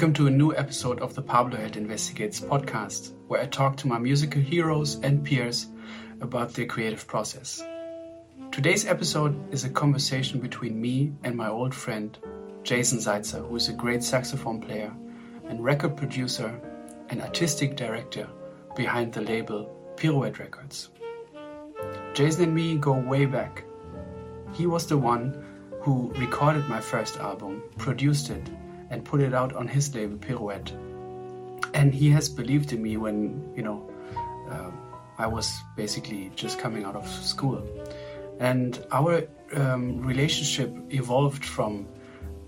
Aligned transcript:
Welcome 0.00 0.14
to 0.14 0.28
a 0.28 0.30
new 0.30 0.56
episode 0.56 1.00
of 1.00 1.14
the 1.14 1.20
Pablo 1.20 1.58
Head 1.58 1.76
Investigates 1.76 2.40
podcast, 2.40 3.12
where 3.28 3.42
I 3.42 3.44
talk 3.44 3.76
to 3.76 3.86
my 3.86 3.98
musical 3.98 4.40
heroes 4.40 4.94
and 5.02 5.22
peers 5.22 5.66
about 6.22 6.54
their 6.54 6.64
creative 6.64 7.06
process. 7.06 7.62
Today's 8.50 8.86
episode 8.86 9.52
is 9.52 9.64
a 9.64 9.68
conversation 9.68 10.40
between 10.40 10.80
me 10.80 11.12
and 11.22 11.36
my 11.36 11.50
old 11.50 11.74
friend, 11.74 12.18
Jason 12.62 12.98
Zeitzer, 12.98 13.46
who 13.46 13.54
is 13.56 13.68
a 13.68 13.74
great 13.74 14.02
saxophone 14.02 14.58
player 14.58 14.90
and 15.50 15.62
record 15.62 15.98
producer 15.98 16.58
and 17.10 17.20
artistic 17.20 17.76
director 17.76 18.26
behind 18.74 19.12
the 19.12 19.20
label 19.20 19.70
Pirouette 19.96 20.38
Records. 20.38 20.88
Jason 22.14 22.44
and 22.44 22.54
me 22.54 22.76
go 22.76 22.94
way 22.94 23.26
back. 23.26 23.64
He 24.54 24.66
was 24.66 24.86
the 24.86 24.96
one 24.96 25.44
who 25.82 26.10
recorded 26.16 26.66
my 26.70 26.80
first 26.80 27.18
album, 27.18 27.62
produced 27.76 28.30
it, 28.30 28.48
and 28.90 29.04
put 29.04 29.20
it 29.20 29.32
out 29.32 29.54
on 29.54 29.68
his 29.68 29.94
label 29.94 30.16
Pirouette. 30.16 30.72
And 31.74 31.94
he 31.94 32.10
has 32.10 32.28
believed 32.28 32.72
in 32.72 32.82
me 32.82 32.96
when, 32.96 33.52
you 33.56 33.62
know, 33.62 33.88
uh, 34.50 34.70
I 35.18 35.26
was 35.26 35.52
basically 35.76 36.30
just 36.34 36.58
coming 36.58 36.84
out 36.84 36.96
of 36.96 37.06
school. 37.08 37.62
And 38.40 38.84
our 38.90 39.22
um, 39.54 40.00
relationship 40.00 40.74
evolved 40.90 41.44
from 41.44 41.86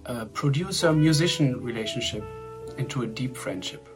a 0.06 0.26
producer 0.26 0.92
musician 0.92 1.62
relationship 1.62 2.24
into 2.78 3.02
a 3.02 3.06
deep 3.06 3.36
friendship. 3.36 3.88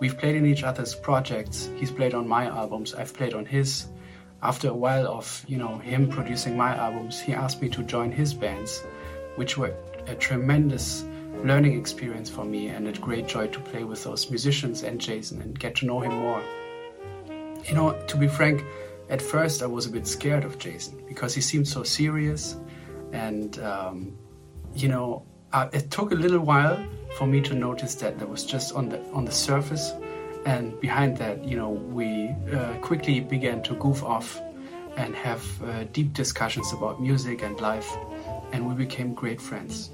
We've 0.00 0.16
played 0.16 0.36
in 0.36 0.46
each 0.46 0.62
other's 0.62 0.94
projects. 0.94 1.68
He's 1.76 1.90
played 1.90 2.14
on 2.14 2.28
my 2.28 2.46
albums, 2.46 2.94
I've 2.94 3.12
played 3.12 3.34
on 3.34 3.44
his. 3.44 3.86
After 4.40 4.68
a 4.68 4.74
while 4.74 5.08
of, 5.08 5.44
you 5.48 5.58
know, 5.58 5.78
him 5.78 6.08
producing 6.08 6.56
my 6.56 6.76
albums, 6.76 7.18
he 7.20 7.34
asked 7.34 7.60
me 7.60 7.68
to 7.70 7.82
join 7.82 8.12
his 8.12 8.32
bands, 8.32 8.84
which 9.34 9.58
were 9.58 9.74
a 10.06 10.14
tremendous 10.14 11.04
learning 11.44 11.78
experience 11.78 12.28
for 12.28 12.44
me 12.44 12.68
and 12.68 12.88
a 12.88 12.92
great 12.92 13.26
joy 13.26 13.46
to 13.48 13.60
play 13.60 13.84
with 13.84 14.04
those 14.04 14.30
musicians 14.30 14.82
and 14.82 15.00
Jason 15.00 15.40
and 15.42 15.58
get 15.58 15.76
to 15.76 15.86
know 15.86 16.00
him 16.00 16.12
more. 16.12 16.42
You 17.64 17.74
know, 17.74 18.00
to 18.06 18.16
be 18.16 18.28
frank, 18.28 18.64
at 19.08 19.22
first 19.22 19.62
I 19.62 19.66
was 19.66 19.86
a 19.86 19.90
bit 19.90 20.06
scared 20.06 20.44
of 20.44 20.58
Jason 20.58 21.02
because 21.08 21.34
he 21.34 21.40
seemed 21.40 21.68
so 21.68 21.82
serious 21.82 22.56
and, 23.12 23.58
um, 23.60 24.18
you 24.74 24.88
know, 24.88 25.24
uh, 25.52 25.68
it 25.72 25.90
took 25.90 26.12
a 26.12 26.14
little 26.14 26.40
while 26.40 26.78
for 27.16 27.26
me 27.26 27.40
to 27.40 27.54
notice 27.54 27.94
that 27.96 28.18
there 28.18 28.28
was 28.28 28.44
just 28.44 28.74
on 28.74 28.88
the 28.88 29.02
on 29.12 29.24
the 29.24 29.32
surface 29.32 29.92
and 30.44 30.78
behind 30.80 31.16
that 31.16 31.42
you 31.44 31.56
know 31.56 31.70
we 31.70 32.28
uh, 32.52 32.74
quickly 32.80 33.20
began 33.20 33.62
to 33.62 33.74
goof 33.76 34.02
off 34.02 34.40
and 34.96 35.14
have 35.14 35.42
uh, 35.62 35.84
deep 35.92 36.12
discussions 36.12 36.72
about 36.72 37.00
music 37.00 37.42
and 37.42 37.60
life 37.60 37.96
and 38.52 38.66
we 38.68 38.74
became 38.74 39.14
great 39.14 39.40
friends 39.40 39.90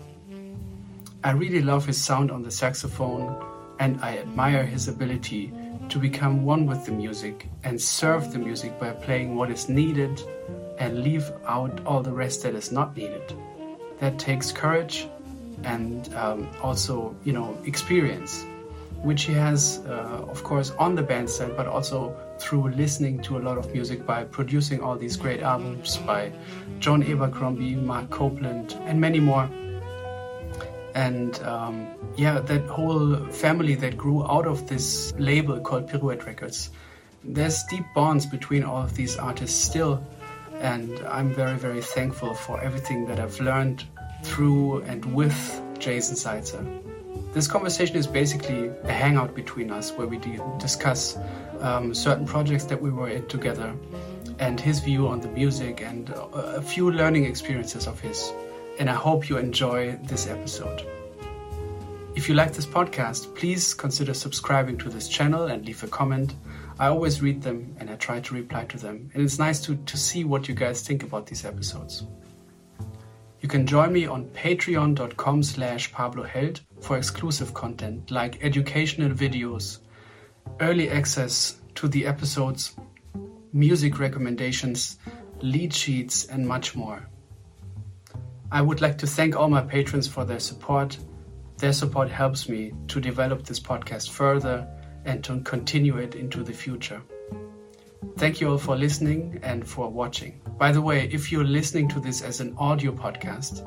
i 1.25 1.33
really 1.33 1.63
love 1.63 1.85
his 1.85 2.03
sound 2.03 2.31
on 2.31 2.43
the 2.43 2.51
saxophone 2.51 3.37
and 3.81 4.01
i 4.03 4.19
admire 4.19 4.65
his 4.65 4.89
ability 4.89 5.53
to 5.89 5.99
become 5.99 6.45
one 6.45 6.67
with 6.67 6.85
the 6.87 6.93
music 6.93 7.49
and 7.65 7.81
serve 7.81 8.33
the 8.33 8.39
music 8.39 8.79
by 8.79 8.91
playing 8.91 9.35
what 9.37 9.51
is 9.51 9.69
needed 9.69 10.23
and 10.79 11.03
leave 11.03 11.31
out 11.47 11.85
all 11.87 12.03
the 12.03 12.13
rest 12.13 12.43
that 12.43 12.55
is 12.55 12.73
not 12.73 12.97
needed. 12.97 13.23
That 14.01 14.19
takes 14.19 14.51
courage 14.51 15.07
and 15.63 16.13
um, 16.15 16.49
also 16.63 17.15
you 17.25 17.33
know 17.33 17.57
experience 17.65 18.45
which 19.03 19.25
he 19.25 19.33
has 19.33 19.83
uh, 19.87 20.25
of 20.29 20.43
course 20.43 20.73
on 20.79 20.95
the 20.95 21.03
band 21.03 21.29
side 21.31 21.57
but 21.57 21.67
also 21.67 22.15
through 22.39 22.69
listening 22.71 23.21
to 23.23 23.39
a 23.39 23.41
lot 23.41 23.57
of 23.57 23.73
music 23.73 24.05
by 24.05 24.25
producing 24.25 24.81
all 24.83 24.97
these 24.97 25.17
great 25.17 25.41
albums 25.41 25.97
by 25.99 26.31
john 26.81 27.03
abercrombie 27.05 27.77
mark 27.77 28.11
copeland 28.11 28.77
and 28.85 29.01
many 29.01 29.21
more 29.21 29.49
and 30.95 31.43
um, 31.43 31.87
yeah 32.17 32.39
that 32.41 32.67
whole 32.67 33.17
family 33.27 33.75
that 33.75 33.97
grew 33.97 34.25
out 34.27 34.47
of 34.47 34.69
this 34.69 35.13
label 35.19 35.61
called 35.61 35.89
pirouette 35.89 36.25
records 36.27 36.71
there's 37.25 37.63
deep 37.65 37.85
bonds 37.95 38.27
between 38.27 38.63
all 38.63 38.83
of 38.83 38.95
these 38.95 39.17
artists 39.17 39.59
still 39.59 40.05
and 40.61 41.01
i'm 41.09 41.33
very 41.35 41.57
very 41.57 41.81
thankful 41.81 42.35
for 42.35 42.61
everything 42.61 43.07
that 43.07 43.19
i've 43.19 43.41
learned 43.41 43.85
through 44.25 44.83
and 44.83 45.05
with 45.15 45.61
Jason 45.79 46.17
Seitzer. 46.17 46.65
This 47.35 47.47
conversation 47.47 47.97
is 47.97 48.07
basically 48.07 48.69
a 48.85 48.93
hangout 48.93 49.35
between 49.35 49.71
us 49.71 49.93
where 49.93 50.07
we 50.07 50.19
discuss 50.59 51.19
um, 51.61 51.95
certain 51.95 52.27
projects 52.27 52.65
that 52.65 52.81
we 52.81 52.91
were 52.91 53.09
in 53.09 53.27
together 53.27 53.75
and 54.39 54.59
his 54.59 54.81
view 54.81 55.07
on 55.09 55.21
the 55.21 55.29
music 55.29 55.83
and 55.83 56.11
a 56.11 56.63
few 56.63 56.91
learning 56.91 57.25
experiences 57.25 57.87
of 57.87 58.01
his. 58.01 58.33
And 58.79 58.91
I 58.91 58.95
hope 58.95 59.29
you 59.29 59.39
enjoy 59.39 59.97
this 60.03 60.27
episode. 60.27 60.87
If 62.15 62.29
you 62.29 62.35
like 62.35 62.53
this 62.53 62.67
podcast, 62.67 63.35
please 63.35 63.75
consider 63.75 64.15
subscribing 64.15 64.79
to 64.79 64.89
this 64.89 65.09
channel 65.09 65.47
and 65.47 65.65
leave 65.67 65.83
a 65.83 65.89
comment. 65.89 66.35
I 66.79 66.87
always 66.87 67.23
read 67.23 67.43
them 67.43 67.77
and 67.79 67.91
I 67.91 67.97
try 67.97 68.21
to 68.21 68.35
reply 68.35 68.65
to 68.67 68.79
them. 68.79 69.11
And 69.15 69.23
it's 69.23 69.39
nice 69.39 69.61
to, 69.63 69.77
to 69.77 69.97
see 69.97 70.25
what 70.25 70.49
you 70.49 70.55
guys 70.55 70.83
think 70.83 71.03
about 71.03 71.27
these 71.27 71.45
episodes. 71.45 72.05
You 73.41 73.49
can 73.49 73.67
join 73.67 73.93
me 73.93 74.07
on 74.07 74.27
patreon.com 74.27 75.43
slash 75.43 75.93
pabloheld 75.93 76.61
for 76.81 76.97
exclusive 76.97 77.53
content 77.53 78.11
like 78.11 78.43
educational 78.43 79.11
videos, 79.11 79.79
early 80.61 80.91
access 80.91 81.61
to 81.75 81.89
the 81.89 82.07
episodes, 82.07 82.77
music 83.53 83.99
recommendations, 83.99 84.99
lead 85.43 85.75
sheets, 85.75 86.27
and 86.27 86.47
much 86.47 86.75
more. 86.75 87.09
I 88.51 88.63
would 88.63 88.81
like 88.81 88.99
to 88.99 89.07
thank 89.07 89.37
all 89.37 89.49
my 89.49 89.63
patrons 89.63 90.07
for 90.07 90.25
their 90.25 90.39
support. 90.39 90.97
Their 91.59 91.73
support 91.73 92.11
helps 92.11 92.49
me 92.49 92.73
to 92.89 93.01
develop 93.01 93.45
this 93.45 93.61
podcast 93.61 94.11
further 94.11 94.67
and 95.05 95.23
to 95.25 95.41
continue 95.41 95.97
it 95.99 96.15
into 96.15 96.43
the 96.43 96.53
future. 96.53 97.01
Thank 98.17 98.41
you 98.41 98.51
all 98.51 98.59
for 98.59 98.77
listening 98.77 99.41
and 99.43 99.67
for 99.67 99.89
watching. 99.89 100.41
By 100.57 100.73
the 100.73 100.81
way, 100.81 101.09
if 101.13 101.33
you're 101.33 101.45
listening 101.45 101.89
to 101.89 102.01
this 102.01 102.23
as 102.23 102.41
an 102.41 102.55
audio 102.59 102.93
podcast, 102.93 103.67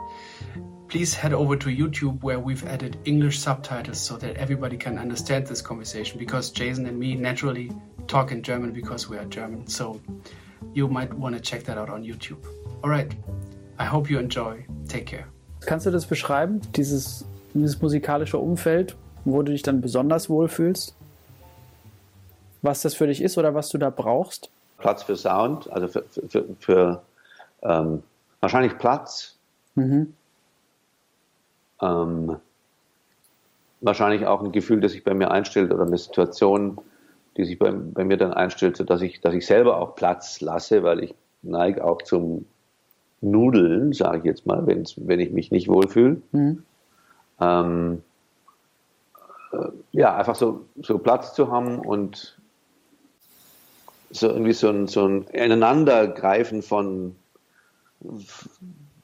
please 0.88 1.14
head 1.14 1.34
over 1.34 1.58
to 1.58 1.70
YouTube 1.70 2.24
where 2.24 2.40
we've 2.40 2.66
added 2.66 2.98
English 3.04 3.40
subtitles 3.40 4.00
so 4.00 4.16
that 4.18 4.38
everybody 4.38 4.78
can 4.78 4.98
understand 4.98 5.48
this 5.48 5.62
conversation 5.62 6.18
because 6.18 6.50
Jason 6.50 6.86
and 6.86 6.98
me 6.98 7.16
naturally 7.16 7.72
talk 8.08 8.32
in 8.32 8.42
German 8.42 8.72
because 8.72 9.10
we 9.10 9.18
are 9.18 9.26
German. 9.26 9.68
So 9.68 10.00
you 10.74 10.88
might 10.88 11.14
want 11.14 11.36
to 11.36 11.42
check 11.42 11.64
that 11.64 11.78
out 11.78 11.90
on 11.90 12.04
YouTube. 12.06 12.46
Alright, 12.84 13.16
I 13.80 13.92
hope 13.92 14.12
you 14.12 14.20
enjoy. 14.20 14.66
Take 14.88 15.06
care. 15.06 15.26
Kannst 15.62 15.86
du 15.86 15.92
das 15.92 16.06
beschreiben, 16.06 16.62
dieses, 16.76 17.26
dieses 17.54 17.82
musikalische 17.82 18.38
Umfeld, 18.38 18.96
wo 19.26 19.42
du 19.42 19.52
dich 19.52 19.64
dann 19.64 19.82
besonders 19.82 20.30
wohlfühlst? 20.30 20.96
was 22.62 22.82
das 22.82 22.96
für 22.96 23.08
dich 23.08 23.22
ist 23.22 23.38
oder 23.38 23.54
was 23.54 23.70
du 23.70 23.78
da 23.78 23.90
brauchst? 23.90 24.50
Platz 24.78 25.04
für 25.04 25.16
Sound, 25.16 25.72
also 25.72 25.88
für, 25.88 26.04
für, 26.28 26.46
für 26.60 27.02
ähm, 27.64 28.04
wahrscheinlich 28.40 28.78
Platz. 28.78 29.36
Mhm. 29.76 30.14
Ähm, 31.82 32.38
wahrscheinlich 33.82 34.26
auch 34.26 34.44
ein 34.44 34.52
Gefühl, 34.52 34.82
das 34.82 34.92
sich 34.92 35.04
bei 35.04 35.14
mir 35.14 35.32
einstellt 35.32 35.72
oder 35.72 35.86
eine 35.86 35.98
Situation, 35.98 36.80
die 37.38 37.46
sich 37.46 37.58
bei, 37.58 37.72
bei 37.72 38.04
mir 38.04 38.18
dann 38.18 38.34
einstellt, 38.34 38.78
sodass 38.78 39.02
ich, 39.02 39.22
dass 39.22 39.34
ich 39.34 39.46
selber 39.46 39.78
auch 39.78 39.96
Platz 39.96 40.42
lasse, 40.42 40.84
weil 40.84 41.04
ich 41.04 41.16
neige 41.44 41.84
auch 41.84 42.02
zum 42.02 42.46
Nudeln, 43.22 43.94
sage 43.94 44.20
ich 44.20 44.24
jetzt 44.26 44.46
mal, 44.46 44.68
wenn 44.68 45.20
ich 45.20 45.32
mich 45.32 45.52
nicht 45.52 45.68
wohlfühle. 45.68 46.22
Mhm. 46.32 46.64
Ähm, 47.40 48.02
äh, 49.52 49.68
ja, 49.92 50.16
einfach 50.16 50.36
so, 50.36 50.66
so 50.82 50.98
Platz 50.98 51.34
zu 51.34 51.52
haben 51.52 51.80
und 51.80 52.38
so 54.10 54.28
irgendwie 54.30 54.54
so 54.54 54.70
ein, 54.70 54.88
so 54.88 55.06
ein 55.06 55.24
Ineinandergreifen 55.28 56.62
von, 56.62 57.16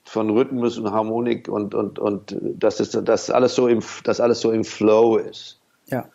von 0.06 0.30
Rhythmus 0.30 0.78
und 0.78 0.92
Harmonik 0.92 1.50
und, 1.50 1.76
und, 1.76 2.00
und 2.00 2.38
dass 2.42 2.78
das, 2.78 2.92
das 2.92 3.30
alles 3.30 3.56
so 3.56 3.68
im, 3.68 3.82
dass 4.04 4.20
alles 4.20 4.42
so 4.42 4.52
im 4.52 4.64
Flow 4.64 5.18
ist. 5.18 5.60
Ja. 5.88 6.06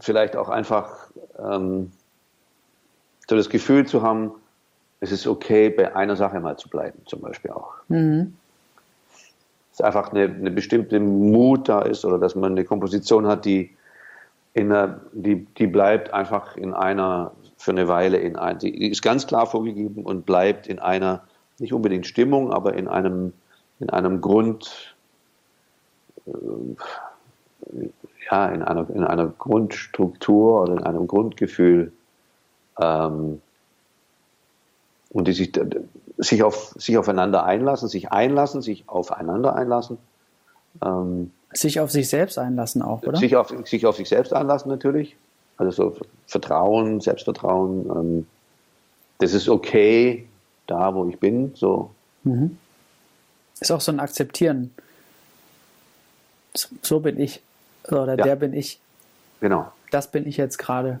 Vielleicht 0.00 0.36
auch 0.36 0.48
einfach 0.48 1.10
ähm, 1.38 1.92
so 3.28 3.36
das 3.36 3.50
Gefühl 3.50 3.86
zu 3.86 4.02
haben, 4.02 4.32
es 5.04 5.12
ist 5.12 5.26
okay, 5.26 5.68
bei 5.68 5.94
einer 5.94 6.16
Sache 6.16 6.40
mal 6.40 6.56
zu 6.56 6.68
bleiben, 6.68 6.98
zum 7.04 7.20
Beispiel 7.20 7.50
auch. 7.50 7.74
Mhm. 7.88 8.34
Dass 9.70 9.82
einfach 9.82 10.10
eine, 10.10 10.24
eine 10.24 10.50
bestimmte 10.50 10.98
Mut 10.98 11.68
da 11.68 11.82
ist 11.82 12.04
oder 12.04 12.18
dass 12.18 12.34
man 12.34 12.52
eine 12.52 12.64
Komposition 12.64 13.26
hat, 13.26 13.44
die 13.44 13.76
in 14.54 14.72
einer, 14.72 15.00
die, 15.12 15.44
die 15.58 15.66
bleibt 15.66 16.14
einfach 16.14 16.56
in 16.56 16.72
einer, 16.72 17.32
für 17.58 17.72
eine 17.72 17.86
Weile 17.86 18.16
in 18.16 18.36
ein, 18.36 18.58
die 18.58 18.90
ist 18.90 19.02
ganz 19.02 19.26
klar 19.26 19.46
vorgegeben 19.46 20.04
und 20.04 20.24
bleibt 20.24 20.68
in 20.68 20.78
einer, 20.78 21.22
nicht 21.58 21.74
unbedingt 21.74 22.06
Stimmung, 22.06 22.52
aber 22.52 22.74
in 22.74 22.88
einem, 22.88 23.32
in 23.80 23.90
einem 23.90 24.20
Grund, 24.22 24.96
äh, 26.26 26.30
ja, 28.30 28.48
in 28.48 28.62
einer, 28.62 28.88
in 28.88 29.04
einer 29.04 29.26
Grundstruktur 29.26 30.62
oder 30.62 30.72
in 30.74 30.82
einem 30.84 31.06
Grundgefühl, 31.06 31.92
ähm, 32.80 33.42
und 35.14 35.28
die 35.28 35.32
sich, 35.32 35.52
sich, 36.18 36.42
auf, 36.42 36.74
sich 36.76 36.98
aufeinander 36.98 37.44
einlassen, 37.44 37.88
sich 37.88 38.12
einlassen, 38.12 38.60
sich 38.60 38.86
aufeinander 38.88 39.56
einlassen. 39.56 39.96
Ähm, 40.84 41.30
Sich 41.52 41.78
auf 41.78 41.92
sich 41.92 42.08
selbst 42.08 42.36
einlassen 42.36 42.82
auch, 42.82 43.04
oder? 43.04 43.16
Sich 43.16 43.36
auf 43.36 43.54
sich, 43.64 43.86
auf 43.86 43.96
sich 43.96 44.08
selbst 44.08 44.34
einlassen 44.34 44.68
natürlich. 44.68 45.16
Also 45.56 45.70
so 45.70 45.96
Vertrauen, 46.26 47.00
Selbstvertrauen. 47.00 47.88
Ähm, 47.88 48.26
das 49.18 49.34
ist 49.34 49.48
okay, 49.48 50.26
da 50.66 50.92
wo 50.96 51.08
ich 51.08 51.20
bin. 51.20 51.54
So. 51.54 51.92
Mhm. 52.24 52.58
Ist 53.60 53.70
auch 53.70 53.80
so 53.80 53.92
ein 53.92 54.00
Akzeptieren. 54.00 54.74
So 56.82 56.98
bin 56.98 57.20
ich. 57.20 57.40
Oder 57.86 58.18
ja. 58.18 58.24
der 58.24 58.34
bin 58.34 58.52
ich. 58.52 58.80
Genau. 59.40 59.70
Das 59.92 60.10
bin 60.10 60.26
ich 60.26 60.36
jetzt 60.36 60.58
gerade. 60.58 60.98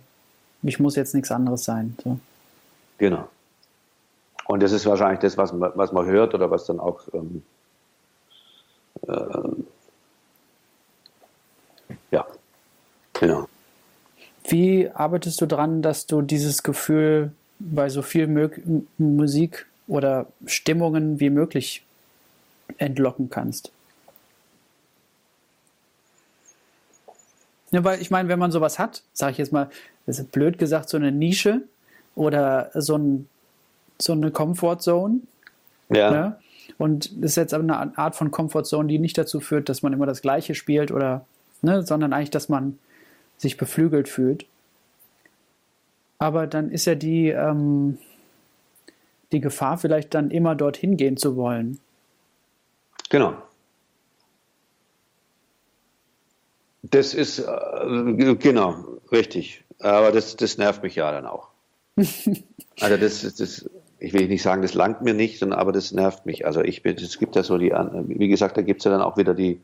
Ich 0.62 0.78
muss 0.78 0.94
jetzt 0.94 1.14
nichts 1.14 1.32
anderes 1.32 1.64
sein. 1.64 1.96
So. 2.04 2.20
Genau. 2.98 3.28
Und 4.46 4.62
das 4.62 4.72
ist 4.72 4.86
wahrscheinlich 4.86 5.20
das, 5.20 5.36
was 5.38 5.52
man, 5.52 5.72
was 5.74 5.92
man 5.92 6.06
hört 6.06 6.34
oder 6.34 6.50
was 6.50 6.66
dann 6.66 6.80
auch 6.80 7.02
ähm, 7.12 7.42
äh, 9.08 9.62
ja, 12.10 12.26
genau. 13.12 13.48
Wie 14.46 14.90
arbeitest 14.90 15.40
du 15.40 15.46
daran, 15.46 15.82
dass 15.82 16.06
du 16.06 16.22
dieses 16.22 16.62
Gefühl 16.62 17.32
bei 17.58 17.88
so 17.88 18.02
viel 18.02 18.26
Mö 18.26 18.50
Musik 18.98 19.66
oder 19.86 20.26
Stimmungen 20.46 21.20
wie 21.20 21.30
möglich 21.30 21.82
entlocken 22.78 23.30
kannst? 23.30 23.72
Ja, 27.70 27.82
weil 27.82 28.00
ich 28.00 28.10
meine, 28.10 28.28
wenn 28.28 28.38
man 28.38 28.52
sowas 28.52 28.78
hat, 28.78 29.02
sage 29.12 29.32
ich 29.32 29.38
jetzt 29.38 29.52
mal, 29.52 29.68
das 30.06 30.18
ist 30.18 30.30
blöd 30.30 30.58
gesagt, 30.58 30.88
so 30.88 30.96
eine 30.96 31.10
Nische 31.10 31.62
oder 32.14 32.70
so, 32.74 32.96
ein, 32.96 33.28
so 33.98 34.12
eine 34.12 34.30
Comfort 34.30 34.78
Zone. 34.78 35.20
Ja. 35.90 36.10
Ne? 36.10 36.38
Und 36.78 37.22
das 37.22 37.32
ist 37.32 37.36
jetzt 37.36 37.54
aber 37.54 37.62
eine 37.62 37.98
Art 37.98 38.16
von 38.16 38.30
Comfort 38.30 38.64
Zone, 38.64 38.88
die 38.88 38.98
nicht 38.98 39.16
dazu 39.18 39.40
führt, 39.40 39.68
dass 39.68 39.82
man 39.82 39.92
immer 39.92 40.06
das 40.06 40.22
Gleiche 40.22 40.54
spielt 40.54 40.90
oder, 40.90 41.24
ne, 41.62 41.82
sondern 41.82 42.12
eigentlich, 42.12 42.30
dass 42.30 42.48
man 42.48 42.78
sich 43.36 43.56
beflügelt 43.56 44.08
fühlt. 44.08 44.46
Aber 46.18 46.46
dann 46.46 46.70
ist 46.70 46.86
ja 46.86 46.94
die, 46.94 47.28
ähm, 47.28 47.98
die 49.32 49.40
Gefahr, 49.40 49.78
vielleicht 49.78 50.14
dann 50.14 50.30
immer 50.30 50.54
dorthin 50.54 50.96
gehen 50.96 51.16
zu 51.16 51.36
wollen. 51.36 51.78
Genau. 53.10 53.34
Das 56.82 57.14
ist, 57.14 57.38
äh, 57.38 58.34
genau, 58.34 58.84
richtig. 59.10 59.64
Aber 59.80 60.12
das, 60.12 60.36
das 60.36 60.58
nervt 60.58 60.82
mich 60.82 60.94
ja 60.94 61.10
dann 61.10 61.26
auch. 61.26 61.48
also 61.96 62.96
das, 62.96 63.34
das, 63.34 63.68
ich 64.04 64.12
will 64.12 64.28
nicht 64.28 64.42
sagen, 64.42 64.62
das 64.62 64.74
langt 64.74 65.00
mir 65.02 65.14
nicht, 65.14 65.42
aber 65.42 65.72
das 65.72 65.92
nervt 65.92 66.26
mich. 66.26 66.46
Also 66.46 66.60
ich 66.60 66.82
bin, 66.82 66.96
es 66.96 67.18
gibt 67.18 67.36
ja 67.36 67.42
so 67.42 67.56
die, 67.56 67.70
wie 67.70 68.28
gesagt, 68.28 68.56
da 68.56 68.62
gibt 68.62 68.80
es 68.80 68.84
ja 68.84 68.90
dann 68.90 69.00
auch 69.00 69.16
wieder 69.16 69.34
die, 69.34 69.60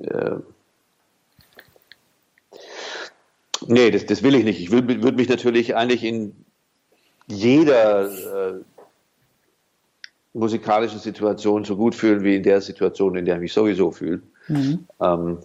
äh, 0.00 0.36
nee, 3.66 3.90
das, 3.90 4.06
das 4.06 4.22
will 4.22 4.34
ich 4.34 4.44
nicht. 4.44 4.60
Ich 4.60 4.70
würde 4.72 5.02
würd 5.02 5.16
mich 5.16 5.28
natürlich 5.28 5.76
eigentlich 5.76 6.02
in 6.02 6.34
jeder 7.28 8.10
äh, 8.10 8.60
musikalischen 10.34 10.98
Situation 10.98 11.64
so 11.64 11.76
gut 11.76 11.94
fühlen 11.94 12.24
wie 12.24 12.36
in 12.36 12.42
der 12.42 12.60
Situation, 12.60 13.14
in 13.14 13.24
der 13.24 13.36
ich 13.36 13.40
mich 13.42 13.52
sowieso 13.52 13.92
fühle. 13.92 14.22
Mhm. 14.48 14.86
Ähm, 15.00 15.38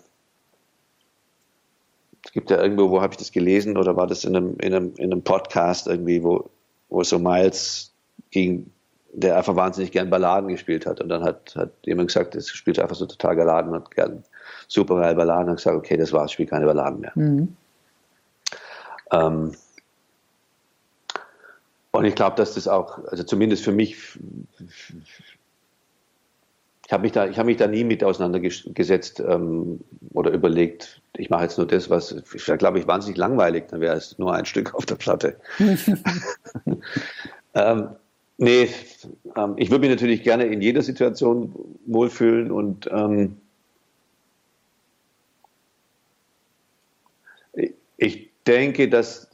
es 2.26 2.32
gibt 2.32 2.50
ja 2.50 2.62
irgendwo, 2.62 2.90
wo 2.90 3.02
habe 3.02 3.14
ich 3.14 3.18
das 3.18 3.32
gelesen 3.32 3.78
oder 3.78 3.96
war 3.96 4.08
das 4.08 4.26
in 4.26 4.36
einem, 4.36 4.58
in 4.60 4.74
einem, 4.74 4.94
in 4.98 5.12
einem 5.12 5.22
Podcast 5.22 5.88
irgendwie, 5.88 6.24
wo, 6.24 6.50
wo 6.89 7.04
so 7.04 7.19
Miles 7.19 7.94
ging, 8.31 8.72
der 9.13 9.38
einfach 9.38 9.56
wahnsinnig 9.56 9.92
gern 9.92 10.10
Balladen 10.10 10.50
gespielt 10.50 10.86
hat. 10.86 11.01
Und 11.01 11.10
dann 11.10 11.24
hat, 11.24 11.56
hat 11.56 11.72
jemand 11.84 12.10
gesagt, 12.10 12.36
es 12.36 12.50
spielt 12.50 12.80
einfach 12.80 12.95
so 12.95 13.06
total 13.06 13.36
Balladen 13.36 13.74
und 13.74 13.92
gern 13.92 14.24
super 14.68 15.00
geil 15.00 15.16
Balladen. 15.16 15.50
Und 15.50 15.56
gesagt, 15.57 15.78
okay, 15.78 15.98
das 15.98 16.13
war's, 16.13 16.28
ich 16.28 16.34
spiele 16.34 16.50
keine 16.50 16.66
Balladen 16.66 17.00
mehr. 17.00 17.12
Mhm. 17.16 17.56
Ähm, 19.12 19.56
und 21.92 22.06
ich 22.06 22.16
glaube, 22.16 22.36
dass 22.36 22.54
das 22.54 22.68
auch, 22.68 23.04
also 23.06 23.24
zumindest 23.24 23.63
für 23.63 23.72
mich, 23.72 23.98
ich 26.86 26.94
habe 26.94 27.01
mich, 27.01 27.12
da, 27.12 27.28
hab 27.28 27.45
mich 27.45 27.57
da 27.57 27.68
nie 27.68 27.83
mit 27.83 28.04
auseinandergesetzt 28.04 29.19
ähm, 29.19 29.80
oder 30.13 30.31
überlegt, 30.31 31.01
ich 31.18 31.30
mache 31.30 31.44
jetzt 31.44 31.58
nur 31.58 31.68
das, 31.68 31.90
was, 31.90 32.16
glaube 32.58 32.80
ich, 32.80 32.88
wahnsinnig 32.88 33.18
langweilig, 33.18 33.66
dann 33.69 33.81
wäre 33.81 33.96
es 33.96 34.18
nur 34.18 34.34
ein 34.34 34.46
Stück 34.52 34.74
auf 34.75 34.86
der 34.86 34.96
Platte. 34.96 35.40
ähm, 37.54 37.90
nee, 38.38 38.69
ähm, 39.36 39.56
ich 39.58 39.69
würde 39.69 39.81
mich 39.81 39.90
natürlich 39.90 40.24
gerne 40.24 40.46
in 40.46 40.62
jeder 40.62 40.81
Situation 40.81 41.54
wohlfühlen 41.86 42.52
und 42.52 42.90
ähm, 42.92 43.38
ich 47.98 48.30
denke, 48.46 48.88
dass, 48.88 49.30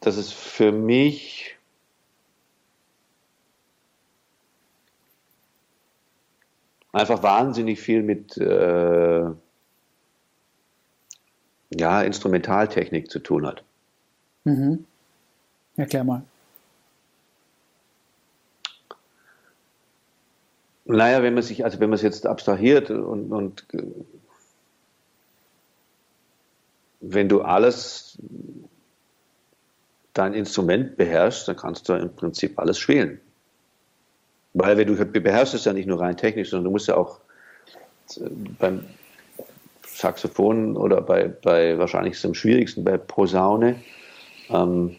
dass 0.00 0.16
es 0.16 0.32
für 0.32 0.72
mich 0.72 1.56
einfach 6.92 7.22
wahnsinnig 7.22 7.80
viel 7.80 8.02
mit 8.02 8.36
äh, 8.36 9.24
ja, 11.78 12.02
Instrumentaltechnik 12.02 13.10
zu 13.10 13.18
tun 13.18 13.46
hat. 13.46 13.62
Mhm. 14.44 14.84
Erklär 15.76 16.04
mal. 16.04 16.22
Naja, 20.84 21.22
wenn 21.22 21.34
man 21.34 21.42
sich, 21.42 21.64
also 21.64 21.80
wenn 21.80 21.90
man 21.90 21.94
es 21.94 22.02
jetzt 22.02 22.26
abstrahiert 22.26 22.90
und, 22.90 23.32
und 23.32 23.66
wenn 27.00 27.28
du 27.28 27.42
alles 27.42 28.18
dein 30.12 30.34
Instrument 30.34 30.96
beherrschst, 30.96 31.48
dann 31.48 31.56
kannst 31.56 31.88
du 31.88 31.94
im 31.94 32.14
Prinzip 32.14 32.58
alles 32.58 32.78
spielen. 32.78 33.20
Weil 34.54 34.76
wenn 34.76 34.86
du 34.86 35.04
beherrschst 35.04 35.54
es 35.54 35.64
ja 35.64 35.72
nicht 35.72 35.86
nur 35.86 36.00
rein 36.00 36.16
technisch, 36.16 36.50
sondern 36.50 36.64
du 36.64 36.70
musst 36.72 36.88
ja 36.88 36.96
auch 36.96 37.20
äh, 38.16 38.28
beim 38.58 38.84
Saxophon 40.02 40.76
oder 40.76 41.00
bei, 41.00 41.28
bei 41.28 41.78
wahrscheinlich 41.78 42.14
ist 42.14 42.18
es 42.18 42.24
am 42.24 42.34
schwierigsten 42.34 42.82
bei 42.82 42.98
Posaune, 42.98 43.76
ähm, 44.50 44.96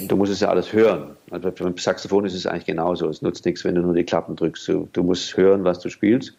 du 0.00 0.16
musst 0.16 0.32
es 0.32 0.40
ja 0.40 0.48
alles 0.48 0.72
hören. 0.72 1.16
Also 1.30 1.50
beim 1.50 1.76
Saxophon 1.76 2.24
ist 2.24 2.34
es 2.34 2.46
eigentlich 2.46 2.64
genauso. 2.64 3.08
Es 3.10 3.20
nutzt 3.20 3.44
nichts, 3.44 3.64
wenn 3.64 3.74
du 3.74 3.82
nur 3.82 3.94
die 3.94 4.04
Klappen 4.04 4.36
drückst. 4.36 4.66
Du, 4.68 4.88
du 4.92 5.02
musst 5.02 5.36
hören, 5.36 5.64
was 5.64 5.80
du 5.80 5.90
spielst. 5.90 6.34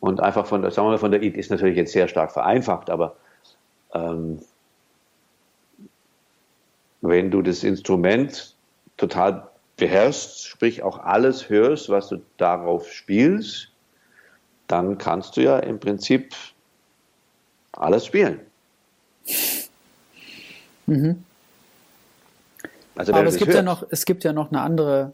Und 0.00 0.20
einfach 0.20 0.46
von 0.46 0.62
der, 0.62 0.72
sagen 0.72 0.88
wir 0.88 0.92
mal, 0.92 0.98
von 0.98 1.12
der 1.12 1.22
Idee 1.22 1.38
ist 1.38 1.50
natürlich 1.50 1.76
jetzt 1.76 1.92
sehr 1.92 2.08
stark 2.08 2.32
vereinfacht, 2.32 2.90
aber 2.90 3.16
ähm, 3.94 4.40
wenn 7.00 7.30
du 7.30 7.42
das 7.42 7.62
Instrument 7.62 8.56
total 8.96 9.48
beherrschst, 9.76 10.46
sprich 10.46 10.82
auch 10.82 10.98
alles 10.98 11.48
hörst, 11.48 11.88
was 11.88 12.08
du 12.08 12.20
darauf 12.36 12.90
spielst, 12.92 13.70
dann 14.66 14.98
kannst 14.98 15.36
du 15.36 15.42
ja 15.42 15.58
im 15.58 15.78
Prinzip 15.78 16.34
alles 17.78 18.06
spielen. 18.06 18.40
Mhm. 20.86 21.24
Also, 22.96 23.12
Aber 23.12 23.26
es 23.26 23.36
gibt, 23.36 23.54
ja 23.54 23.62
noch, 23.62 23.86
es 23.90 24.04
gibt 24.04 24.24
ja 24.24 24.32
noch 24.32 24.50
eine 24.50 24.60
andere, 24.60 25.12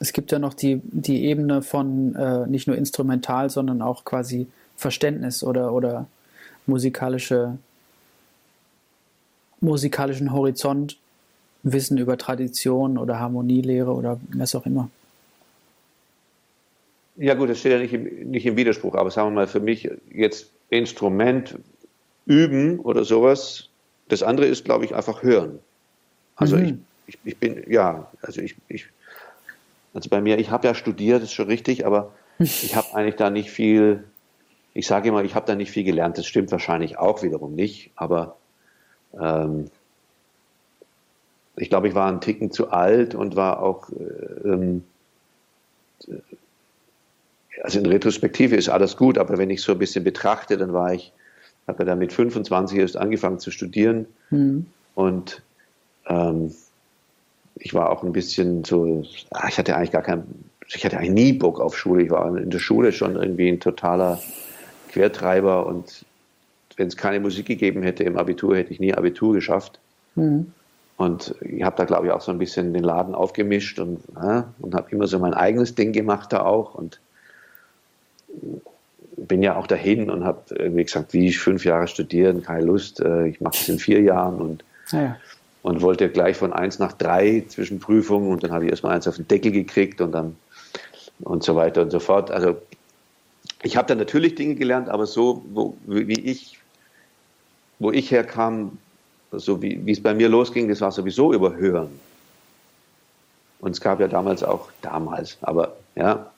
es 0.00 0.12
gibt 0.12 0.32
ja 0.32 0.38
noch 0.38 0.52
die, 0.52 0.82
die 0.84 1.24
Ebene 1.24 1.62
von 1.62 2.14
äh, 2.14 2.46
nicht 2.46 2.66
nur 2.66 2.76
instrumental, 2.76 3.48
sondern 3.48 3.80
auch 3.80 4.04
quasi 4.04 4.48
Verständnis 4.76 5.42
oder, 5.42 5.72
oder 5.72 6.06
musikalische, 6.66 7.56
musikalischen 9.60 10.32
Horizont, 10.32 10.98
Wissen 11.62 11.96
über 11.96 12.18
Tradition 12.18 12.98
oder 12.98 13.18
Harmonielehre 13.18 13.92
oder 13.92 14.20
was 14.34 14.54
auch 14.54 14.66
immer. 14.66 14.90
Ja 17.24 17.32
gut, 17.32 17.48
das 17.48 17.58
steht 17.58 17.72
ja 17.72 17.78
nicht 17.78 17.94
im, 17.94 18.30
nicht 18.30 18.44
im 18.44 18.56
Widerspruch, 18.56 18.94
aber 18.94 19.10
sagen 19.10 19.30
wir 19.30 19.34
mal, 19.34 19.46
für 19.46 19.60
mich 19.60 19.90
jetzt 20.12 20.50
Instrument 20.68 21.58
üben 22.26 22.80
oder 22.80 23.04
sowas, 23.04 23.70
das 24.08 24.22
andere 24.22 24.46
ist, 24.46 24.66
glaube 24.66 24.84
ich, 24.84 24.94
einfach 24.94 25.22
hören. 25.22 25.58
Also 26.36 26.56
mhm. 26.56 26.82
ich, 27.06 27.14
ich, 27.14 27.18
ich, 27.24 27.36
bin, 27.38 27.64
ja, 27.66 28.10
also 28.20 28.42
ich, 28.42 28.56
ich 28.68 28.88
also 29.94 30.10
bei 30.10 30.20
mir, 30.20 30.38
ich 30.38 30.50
habe 30.50 30.66
ja 30.66 30.74
studiert, 30.74 31.22
ist 31.22 31.32
schon 31.32 31.46
richtig, 31.46 31.86
aber 31.86 32.12
ich 32.38 32.76
habe 32.76 32.94
eigentlich 32.94 33.16
da 33.16 33.30
nicht 33.30 33.50
viel, 33.50 34.04
ich 34.74 34.86
sage 34.86 35.08
immer, 35.08 35.24
ich 35.24 35.34
habe 35.34 35.46
da 35.46 35.54
nicht 35.54 35.70
viel 35.70 35.84
gelernt. 35.84 36.18
Das 36.18 36.26
stimmt 36.26 36.52
wahrscheinlich 36.52 36.98
auch 36.98 37.22
wiederum 37.22 37.54
nicht, 37.54 37.90
aber 37.96 38.36
ähm, 39.18 39.70
ich 41.56 41.70
glaube, 41.70 41.88
ich 41.88 41.94
war 41.94 42.06
einen 42.06 42.20
Ticken 42.20 42.50
zu 42.50 42.70
alt 42.70 43.14
und 43.14 43.34
war 43.34 43.62
auch, 43.62 43.88
äh, 43.90 44.48
ähm, 44.48 44.84
also 47.62 47.78
in 47.78 47.86
Retrospektive 47.86 48.56
ist 48.56 48.68
alles 48.68 48.96
gut, 48.96 49.18
aber 49.18 49.38
wenn 49.38 49.50
ich 49.50 49.62
so 49.62 49.72
ein 49.72 49.78
bisschen 49.78 50.04
betrachte, 50.04 50.56
dann 50.56 50.72
war 50.72 50.92
ich, 50.92 51.12
habe 51.66 51.80
ja 51.80 51.84
dann 51.86 51.98
mit 51.98 52.12
25 52.12 52.78
erst 52.78 52.96
angefangen 52.96 53.38
zu 53.38 53.50
studieren 53.50 54.06
mhm. 54.30 54.66
und 54.94 55.42
ähm, 56.06 56.54
ich 57.56 57.74
war 57.74 57.90
auch 57.90 58.02
ein 58.02 58.12
bisschen 58.12 58.64
so, 58.64 59.04
ach, 59.30 59.48
ich 59.48 59.58
hatte 59.58 59.76
eigentlich 59.76 59.92
gar 59.92 60.02
kein, 60.02 60.24
ich 60.68 60.84
hatte 60.84 60.98
eigentlich 60.98 61.12
nie 61.12 61.32
Bock 61.32 61.60
auf 61.60 61.76
Schule. 61.76 62.02
Ich 62.02 62.10
war 62.10 62.36
in 62.36 62.50
der 62.50 62.58
Schule 62.58 62.92
schon 62.92 63.16
irgendwie 63.16 63.48
ein 63.48 63.60
totaler 63.60 64.20
Quertreiber 64.90 65.66
und 65.66 66.04
wenn 66.76 66.88
es 66.88 66.96
keine 66.96 67.20
Musik 67.20 67.46
gegeben 67.46 67.82
hätte 67.82 68.02
im 68.04 68.16
Abitur, 68.16 68.56
hätte 68.56 68.72
ich 68.72 68.80
nie 68.80 68.94
Abitur 68.94 69.34
geschafft. 69.34 69.78
Mhm. 70.16 70.52
Und 70.96 71.34
ich 71.40 71.62
habe 71.62 71.76
da, 71.76 71.84
glaube 71.84 72.06
ich, 72.06 72.12
auch 72.12 72.20
so 72.20 72.30
ein 72.30 72.38
bisschen 72.38 72.72
den 72.72 72.84
Laden 72.84 73.14
aufgemischt 73.14 73.78
und, 73.78 74.00
ja, 74.14 74.52
und 74.60 74.74
habe 74.74 74.90
immer 74.90 75.06
so 75.06 75.18
mein 75.18 75.34
eigenes 75.34 75.74
Ding 75.74 75.92
gemacht 75.92 76.32
da 76.32 76.42
auch 76.42 76.74
und 76.74 77.00
bin 79.16 79.42
ja 79.42 79.56
auch 79.56 79.66
dahin 79.66 80.10
und 80.10 80.24
habe 80.24 80.42
irgendwie 80.50 80.84
gesagt, 80.84 81.12
wie 81.12 81.28
ich 81.28 81.38
fünf 81.38 81.64
Jahre 81.64 81.88
studieren, 81.88 82.42
keine 82.42 82.64
Lust, 82.64 83.00
äh, 83.00 83.28
ich 83.28 83.40
mache 83.40 83.56
das 83.58 83.68
in 83.68 83.78
vier 83.78 84.00
Jahren 84.00 84.36
und, 84.36 84.64
ja. 84.90 85.16
und 85.62 85.82
wollte 85.82 86.08
gleich 86.08 86.36
von 86.36 86.52
eins 86.52 86.78
nach 86.78 86.92
drei 86.92 87.44
zwischen 87.48 87.80
Prüfungen 87.80 88.30
und 88.30 88.42
dann 88.42 88.52
habe 88.52 88.64
ich 88.64 88.70
erstmal 88.70 88.94
eins 88.94 89.08
auf 89.08 89.16
den 89.16 89.28
Deckel 89.28 89.52
gekriegt 89.52 90.00
und 90.00 90.12
dann 90.12 90.36
und 91.20 91.42
so 91.44 91.54
weiter 91.56 91.82
und 91.82 91.90
so 91.90 92.00
fort. 92.00 92.30
Also 92.30 92.56
ich 93.62 93.76
habe 93.76 93.88
da 93.88 93.94
natürlich 93.94 94.34
Dinge 94.34 94.56
gelernt, 94.56 94.88
aber 94.88 95.06
so, 95.06 95.44
wo, 95.52 95.76
wie 95.86 96.20
ich, 96.20 96.58
wo 97.78 97.90
ich 97.92 98.10
herkam, 98.10 98.78
so 99.32 99.62
wie, 99.62 99.84
wie 99.86 99.92
es 99.92 100.02
bei 100.02 100.14
mir 100.14 100.28
losging, 100.28 100.68
das 100.68 100.80
war 100.80 100.92
sowieso 100.92 101.32
über 101.32 101.54
Hören. 101.56 101.88
Und 103.60 103.72
es 103.72 103.80
gab 103.80 104.00
ja 104.00 104.08
damals 104.08 104.42
auch, 104.42 104.68
damals, 104.82 105.38
aber 105.40 105.76
ja, 105.94 106.30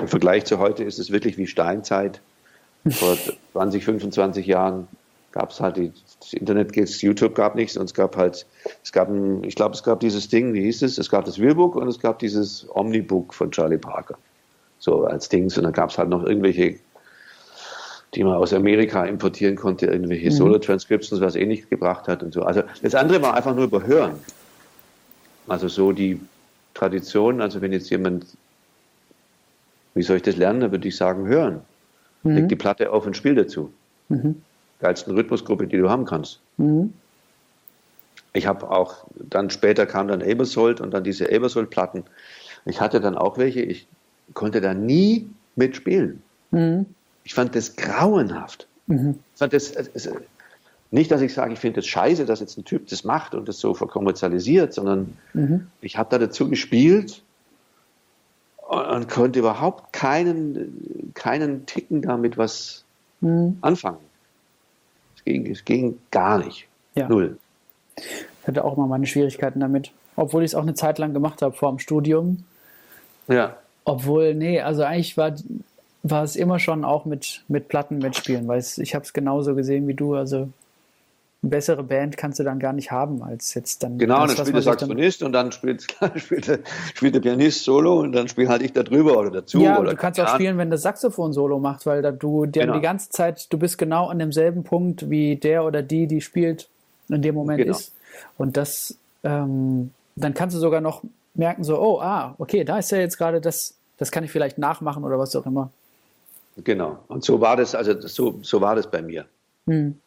im 0.00 0.08
Vergleich 0.08 0.44
zu 0.44 0.58
heute 0.58 0.84
ist 0.84 0.98
es 0.98 1.10
wirklich 1.10 1.38
wie 1.38 1.46
Steinzeit. 1.46 2.20
Vor 2.88 3.16
20, 3.52 3.84
25 3.84 4.46
Jahren 4.46 4.88
gab 5.32 5.50
es 5.50 5.60
halt 5.60 5.76
die, 5.76 5.92
das 6.20 6.32
Internet, 6.32 6.74
YouTube 6.76 7.34
gab 7.34 7.54
nichts 7.54 7.76
und 7.76 7.84
es 7.84 7.94
gab 7.94 8.16
halt, 8.16 8.46
es 8.82 8.92
gab 8.92 9.08
ein, 9.08 9.44
ich 9.44 9.54
glaube, 9.54 9.74
es 9.74 9.82
gab 9.82 10.00
dieses 10.00 10.28
Ding, 10.28 10.54
wie 10.54 10.62
hieß 10.62 10.82
es? 10.82 10.98
Es 10.98 11.08
gab 11.08 11.24
das 11.24 11.38
Willbook 11.38 11.76
und 11.76 11.88
es 11.88 12.00
gab 12.00 12.18
dieses 12.18 12.66
Omnibook 12.70 13.34
von 13.34 13.50
Charlie 13.50 13.78
Parker. 13.78 14.18
So 14.78 15.04
als 15.04 15.28
Dings. 15.28 15.56
Und 15.56 15.64
dann 15.64 15.72
gab 15.72 15.90
es 15.90 15.98
halt 15.98 16.08
noch 16.08 16.24
irgendwelche, 16.24 16.76
die 18.14 18.24
man 18.24 18.34
aus 18.34 18.52
Amerika 18.52 19.04
importieren 19.04 19.56
konnte, 19.56 19.86
irgendwelche 19.86 20.26
mhm. 20.26 20.34
Solo-Transcriptions, 20.34 21.20
was 21.20 21.36
eh 21.36 21.46
nicht 21.46 21.70
gebracht 21.70 22.08
hat 22.08 22.22
und 22.22 22.32
so. 22.32 22.42
Also 22.42 22.62
das 22.82 22.94
andere 22.94 23.22
war 23.22 23.34
einfach 23.34 23.54
nur 23.54 23.64
überhören. 23.64 24.14
Also 25.46 25.68
so 25.68 25.92
die 25.92 26.20
Tradition, 26.74 27.40
also 27.40 27.60
wenn 27.60 27.72
jetzt 27.72 27.90
jemand 27.90 28.26
wie 30.00 30.02
soll 30.02 30.16
ich 30.16 30.22
das 30.22 30.36
lernen? 30.36 30.60
Da 30.60 30.70
würde 30.70 30.88
ich 30.88 30.96
sagen, 30.96 31.26
hören. 31.26 31.60
Mhm. 32.22 32.36
Leg 32.36 32.48
die 32.48 32.56
Platte 32.56 32.90
auf 32.90 33.04
und 33.04 33.14
spiel 33.18 33.34
dazu. 33.34 33.70
Mhm. 34.08 34.40
Geilsten 34.80 35.14
Rhythmusgruppe, 35.14 35.66
die 35.66 35.76
du 35.76 35.90
haben 35.90 36.06
kannst. 36.06 36.40
Mhm. 36.56 36.94
Ich 38.32 38.46
habe 38.46 38.70
auch, 38.70 39.04
dann 39.14 39.50
später 39.50 39.84
kam 39.84 40.08
dann 40.08 40.22
Abersold 40.22 40.80
und 40.80 40.92
dann 40.92 41.04
diese 41.04 41.30
Abersold-Platten. 41.30 42.04
Ich 42.64 42.80
hatte 42.80 43.02
dann 43.02 43.14
auch 43.14 43.36
welche, 43.36 43.60
ich 43.60 43.88
konnte 44.32 44.62
da 44.62 44.72
nie 44.72 45.28
mitspielen. 45.54 46.22
Mhm. 46.50 46.86
Ich 47.24 47.34
fand 47.34 47.54
das 47.54 47.76
grauenhaft. 47.76 48.68
Mhm. 48.86 49.18
Ich 49.34 49.38
fand 49.38 49.52
das, 49.52 49.76
also, 49.76 50.16
nicht, 50.90 51.10
dass 51.10 51.20
ich 51.20 51.34
sage, 51.34 51.52
ich 51.52 51.58
finde 51.58 51.80
das 51.82 51.86
scheiße, 51.86 52.24
dass 52.24 52.40
jetzt 52.40 52.56
ein 52.56 52.64
Typ 52.64 52.86
das 52.86 53.04
macht 53.04 53.34
und 53.34 53.46
das 53.50 53.58
so 53.58 53.74
verkommerzialisiert, 53.74 54.72
sondern 54.72 55.18
mhm. 55.34 55.66
ich 55.82 55.98
habe 55.98 56.08
da 56.08 56.16
dazu 56.16 56.48
gespielt 56.48 57.22
und 58.70 59.08
konnte 59.08 59.40
überhaupt 59.40 59.92
keinen, 59.92 61.12
keinen 61.14 61.66
Ticken 61.66 62.02
damit 62.02 62.38
was 62.38 62.84
hm. 63.20 63.58
anfangen. 63.62 63.98
Es 65.16 65.24
ging, 65.24 65.50
es 65.50 65.64
ging 65.64 65.98
gar 66.12 66.38
nicht. 66.38 66.68
Ja. 66.94 67.08
Null. 67.08 67.36
Ich 67.96 68.46
hatte 68.46 68.64
auch 68.64 68.76
mal 68.76 68.86
meine 68.86 69.06
Schwierigkeiten 69.06 69.58
damit. 69.58 69.90
Obwohl 70.14 70.44
ich 70.44 70.52
es 70.52 70.54
auch 70.54 70.62
eine 70.62 70.74
Zeit 70.74 70.98
lang 70.98 71.12
gemacht 71.14 71.42
habe 71.42 71.54
vor 71.54 71.70
dem 71.70 71.78
Studium. 71.80 72.44
Ja. 73.26 73.56
Obwohl, 73.84 74.34
nee, 74.34 74.60
also 74.60 74.84
eigentlich 74.84 75.16
war, 75.16 75.34
war 76.04 76.22
es 76.22 76.36
immer 76.36 76.60
schon 76.60 76.84
auch 76.84 77.04
mit, 77.06 77.42
mit 77.48 77.68
Platten 77.68 77.98
mitspielen, 77.98 78.46
weil 78.46 78.60
ich 78.60 78.94
habe 78.94 79.04
es 79.04 79.12
genauso 79.12 79.56
gesehen 79.56 79.88
wie 79.88 79.94
du. 79.94 80.14
Also 80.14 80.48
bessere 81.42 81.82
Band 81.82 82.16
kannst 82.16 82.38
du 82.38 82.44
dann 82.44 82.58
gar 82.58 82.72
nicht 82.72 82.90
haben, 82.90 83.22
als 83.22 83.54
jetzt 83.54 83.82
dann. 83.82 83.98
Genau, 83.98 84.26
das, 84.26 84.36
dann 84.36 84.46
spielt 84.46 84.56
der 84.56 84.62
Saxophonist 84.62 85.22
und 85.22 85.32
dann 85.32 85.52
spielt, 85.52 85.86
spielt, 86.16 86.48
der, 86.48 86.58
spielt 86.94 87.14
der 87.14 87.20
Pianist 87.20 87.64
Solo 87.64 88.00
und 88.00 88.12
dann 88.12 88.28
spiele 88.28 88.48
halt 88.48 88.62
ich 88.62 88.72
da 88.72 88.82
drüber 88.82 89.18
oder 89.18 89.30
dazu. 89.30 89.60
Ja, 89.60 89.78
oder 89.78 89.90
du 89.90 89.96
kannst 89.96 90.20
auch 90.20 90.34
spielen, 90.34 90.58
wenn 90.58 90.70
das 90.70 90.82
Saxophon 90.82 91.32
Solo 91.32 91.58
macht, 91.58 91.86
weil 91.86 92.02
da 92.02 92.10
du 92.10 92.44
der 92.44 92.66
genau. 92.66 92.76
die 92.76 92.82
ganze 92.82 93.08
Zeit, 93.08 93.50
du 93.52 93.58
bist 93.58 93.78
genau 93.78 94.08
an 94.08 94.18
demselben 94.18 94.64
Punkt, 94.64 95.08
wie 95.08 95.36
der 95.36 95.64
oder 95.64 95.82
die, 95.82 96.06
die 96.06 96.20
spielt, 96.20 96.68
in 97.08 97.22
dem 97.22 97.34
Moment 97.34 97.58
genau. 97.58 97.76
ist. 97.76 97.94
Und 98.36 98.56
das, 98.56 98.96
ähm, 99.24 99.92
dann 100.16 100.34
kannst 100.34 100.54
du 100.54 100.60
sogar 100.60 100.82
noch 100.82 101.02
merken, 101.34 101.64
so, 101.64 101.80
oh, 101.80 102.00
ah, 102.00 102.34
okay, 102.38 102.64
da 102.64 102.78
ist 102.78 102.90
ja 102.90 102.98
jetzt 102.98 103.16
gerade 103.16 103.40
das, 103.40 103.74
das 103.96 104.10
kann 104.10 104.24
ich 104.24 104.30
vielleicht 104.30 104.58
nachmachen 104.58 105.04
oder 105.04 105.18
was 105.18 105.34
auch 105.34 105.46
immer. 105.46 105.70
Genau. 106.62 106.98
Und 107.08 107.24
so 107.24 107.40
war 107.40 107.56
das, 107.56 107.74
also 107.74 107.98
so, 108.00 108.38
so 108.42 108.60
war 108.60 108.76
das 108.76 108.90
bei 108.90 109.00
mir. 109.00 109.24
Hm. 109.66 109.98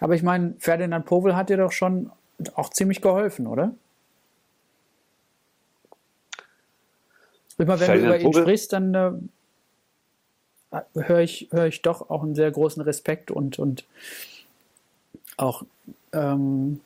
Aber 0.00 0.14
ich 0.14 0.22
meine, 0.22 0.54
Ferdinand 0.58 1.04
Powell 1.06 1.34
hat 1.34 1.50
dir 1.50 1.56
doch 1.56 1.72
schon 1.72 2.10
auch 2.54 2.70
ziemlich 2.70 3.00
geholfen, 3.00 3.46
oder? 3.46 3.74
Immer 7.58 7.78
wenn 7.78 7.86
Ferdinand 7.86 8.02
du 8.02 8.06
über 8.06 8.18
ihn 8.18 8.30
Powell? 8.32 8.42
sprichst, 8.42 8.72
dann 8.72 8.94
äh, 10.72 10.80
höre 10.94 11.20
ich, 11.20 11.48
hör 11.52 11.66
ich 11.66 11.82
doch 11.82 12.10
auch 12.10 12.22
einen 12.22 12.34
sehr 12.34 12.50
großen 12.50 12.82
Respekt 12.82 13.30
und, 13.30 13.58
und 13.58 13.84
auch 15.36 15.64
ähm, 16.12 16.80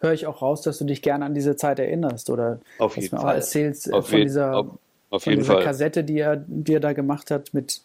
höre 0.00 0.12
ich 0.12 0.26
auch 0.26 0.42
raus, 0.42 0.62
dass 0.62 0.78
du 0.78 0.84
dich 0.84 1.02
gerne 1.02 1.24
an 1.24 1.34
diese 1.34 1.56
Zeit 1.56 1.78
erinnerst 1.78 2.30
oder 2.30 2.60
auf 2.78 2.96
jeden 2.96 3.16
Fall. 3.16 3.36
erzählst 3.36 3.88
äh, 3.88 3.92
auf 3.92 4.08
von 4.08 4.20
dieser, 4.20 4.56
auf, 4.56 4.66
auf 5.10 5.24
von 5.24 5.34
dieser 5.34 5.62
Kassette, 5.62 6.04
die 6.04 6.18
er, 6.18 6.36
die 6.36 6.74
er 6.74 6.80
da 6.80 6.92
gemacht 6.92 7.30
hat 7.30 7.54
mit 7.54 7.80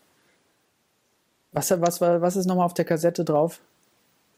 was, 1.51 1.72
was, 1.72 2.01
was 2.01 2.36
ist 2.36 2.46
nochmal 2.46 2.65
auf 2.65 2.74
der 2.74 2.86
Kassette 2.86 3.24
drauf? 3.24 3.62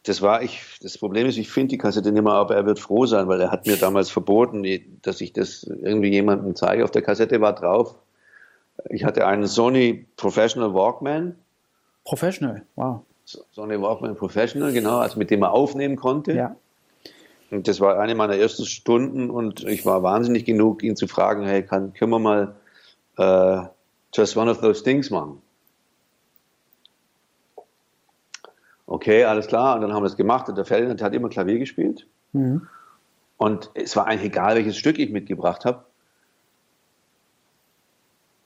Das 0.04 0.22
war 0.22 0.42
ich, 0.42 0.62
das 0.82 0.98
Problem 0.98 1.28
ist, 1.28 1.38
ich 1.38 1.50
finde 1.50 1.70
die 1.70 1.78
Kassette 1.78 2.12
nicht 2.12 2.24
mehr, 2.24 2.34
aber 2.34 2.56
er 2.56 2.66
wird 2.66 2.80
froh 2.80 3.06
sein, 3.06 3.28
weil 3.28 3.42
er 3.42 3.52
hat 3.52 3.68
mir 3.68 3.78
damals 3.78 4.10
verboten, 4.10 4.66
dass 5.02 5.22
ich 5.22 5.34
das 5.34 5.64
irgendwie 5.64 6.10
jemandem 6.10 6.56
zeige. 6.56 6.84
Auf 6.84 6.92
der 6.92 7.02
Kassette 7.02 7.42
war 7.42 7.54
drauf, 7.54 7.96
ich 8.90 9.04
hatte 9.04 9.28
einen 9.28 9.46
Sony 9.46 10.06
Professional 10.16 10.74
Walkman. 10.74 11.36
Professional, 12.06 12.64
wow. 12.76 13.02
Sony 13.26 13.80
Walkman 13.80 14.16
Professional, 14.16 14.72
genau, 14.72 15.00
also 15.00 15.20
mit 15.20 15.30
dem 15.32 15.44
er 15.44 15.52
aufnehmen 15.52 15.98
konnte. 15.98 16.34
Ja. 16.34 16.56
Und 17.52 17.68
das 17.68 17.80
war 17.80 18.00
eine 18.00 18.16
meiner 18.16 18.36
ersten 18.36 18.66
Stunden 18.66 19.30
und 19.30 19.64
ich 19.66 19.86
war 19.86 20.04
wahnsinnig 20.04 20.46
genug, 20.46 20.84
ihn 20.84 20.96
zu 20.96 21.08
fragen, 21.08 21.46
hey, 21.46 21.64
kann, 21.64 21.94
können 21.94 22.12
wir 22.12 22.20
mal 22.20 22.56
uh, 23.18 23.68
Just 24.14 24.38
One 24.38 24.50
of 24.50 24.62
Those 24.62 24.84
Things 24.84 25.10
machen? 25.10 25.42
Okay, 28.90 29.24
alles 29.24 29.46
klar. 29.46 29.76
Und 29.76 29.82
dann 29.82 29.94
haben 29.94 30.02
wir 30.02 30.08
es 30.08 30.18
gemacht 30.18 30.50
und 30.50 30.58
der 30.58 30.66
Ferdinand 30.66 31.00
hat 31.04 31.14
immer 31.14 31.30
Klavier 31.30 31.60
gespielt. 31.60 32.08
Mhm. 32.34 32.68
Und 33.38 33.70
es 33.76 33.96
war 33.96 34.08
eigentlich 34.08 34.32
egal, 34.32 34.56
welches 34.56 34.78
Stück 34.78 34.98
ich 34.98 35.12
mitgebracht 35.12 35.64
habe. 35.64 35.86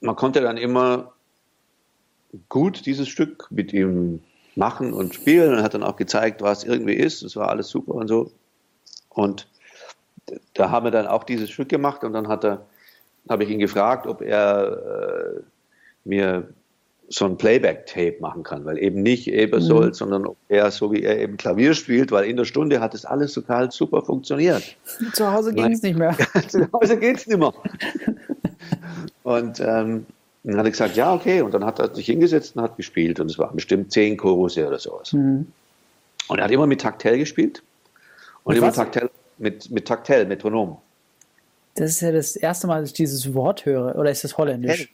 Man 0.01 0.17
konnte 0.17 0.41
dann 0.41 0.57
immer 0.57 1.13
gut 2.49 2.85
dieses 2.85 3.07
Stück 3.07 3.47
mit 3.51 3.71
ihm 3.71 4.21
machen 4.55 4.91
und 4.91 5.15
spielen 5.15 5.53
und 5.53 5.63
hat 5.63 5.75
dann 5.75 5.83
auch 5.83 5.95
gezeigt, 5.95 6.41
was 6.41 6.65
irgendwie 6.65 6.95
ist. 6.95 7.23
Es 7.23 7.37
war 7.37 7.47
alles 7.47 7.69
super 7.69 7.93
und 7.93 8.09
so. 8.09 8.29
Und 9.07 9.47
da 10.55 10.71
haben 10.71 10.85
wir 10.85 10.91
dann 10.91 11.07
auch 11.07 11.23
dieses 11.23 11.51
Stück 11.51 11.69
gemacht 11.69 12.03
und 12.03 12.11
dann 12.11 12.27
hat 12.27 12.43
er, 12.43 12.65
habe 13.29 13.45
ich 13.45 13.49
ihn 13.49 13.59
gefragt, 13.59 14.07
ob 14.07 14.21
er 14.21 15.37
äh, 15.37 15.41
mir 16.03 16.49
so 17.09 17.25
ein 17.25 17.37
Playback-Tape 17.37 18.17
machen 18.19 18.43
kann, 18.43 18.65
weil 18.65 18.77
eben 18.77 19.03
nicht 19.03 19.27
Ebersold, 19.27 19.89
mhm. 19.89 19.93
sondern 19.93 20.27
er, 20.47 20.71
so 20.71 20.91
wie 20.91 21.03
er 21.03 21.19
eben 21.19 21.37
Klavier 21.37 21.73
spielt, 21.73 22.11
weil 22.11 22.25
in 22.25 22.37
der 22.37 22.45
Stunde 22.45 22.79
hat 22.79 22.93
es 22.95 23.05
alles 23.05 23.33
total 23.33 23.71
super 23.71 24.01
funktioniert. 24.01 24.63
Zu 25.13 25.31
Hause 25.31 25.53
ging 25.53 25.71
es 25.71 25.81
nicht 25.81 25.97
mehr. 25.97 26.15
Zu 26.47 26.71
Hause 26.71 26.97
geht 26.97 27.17
es 27.17 27.27
nicht 27.27 27.37
mehr. 27.37 27.53
und 29.23 29.59
ähm, 29.59 30.05
dann 30.43 30.57
hat 30.57 30.65
er 30.65 30.71
gesagt, 30.71 30.95
ja, 30.95 31.13
okay. 31.13 31.41
Und 31.41 31.53
dann 31.53 31.65
hat 31.65 31.79
er 31.79 31.93
sich 31.93 32.05
hingesetzt 32.05 32.55
und 32.55 32.63
hat 32.63 32.75
gespielt. 32.75 33.19
Und 33.19 33.31
es 33.31 33.37
waren 33.37 33.55
bestimmt 33.55 33.91
zehn 33.91 34.17
Chorusse 34.17 34.67
oder 34.67 34.79
sowas. 34.79 35.13
Mhm. 35.13 35.47
Und 36.27 36.37
er 36.37 36.45
hat 36.45 36.51
immer 36.51 36.67
mit 36.67 36.81
Taktel 36.81 37.17
gespielt. 37.17 37.63
Und 38.43 38.55
mit 38.55 38.63
immer 38.63 38.73
Taktel, 38.73 39.09
mit, 39.37 39.71
mit 39.71 39.87
Taktel, 39.87 40.25
Metronom. 40.25 40.77
Das 41.75 41.91
ist 41.91 42.01
ja 42.01 42.11
das 42.11 42.35
erste 42.35 42.67
Mal, 42.67 42.81
dass 42.81 42.89
ich 42.89 42.93
dieses 42.93 43.33
Wort 43.33 43.65
höre. 43.65 43.95
Oder 43.95 44.11
ist 44.11 44.23
das 44.23 44.37
holländisch? 44.37 44.93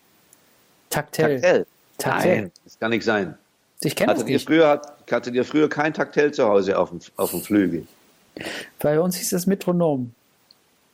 Taktel. 0.89 1.41
Taktel. 1.41 1.65
Nein, 2.05 2.51
das 2.63 2.79
kann 2.79 2.91
nicht 2.91 3.03
sein. 3.03 3.37
Ich 3.81 3.95
kenne 3.95 4.13
das 4.13 4.25
nicht. 4.25 4.45
Früher, 4.45 4.81
hattet 5.09 5.33
ihr 5.33 5.45
früher 5.45 5.69
kein 5.69 5.93
Taktell 5.93 6.33
zu 6.33 6.47
Hause 6.47 6.77
auf 6.77 6.89
dem, 6.89 6.99
auf 7.15 7.31
dem 7.31 7.41
Flügel? 7.41 7.87
Bei 8.79 8.99
uns 8.99 9.15
hieß 9.17 9.31
das 9.31 9.47
Metronom. 9.47 10.13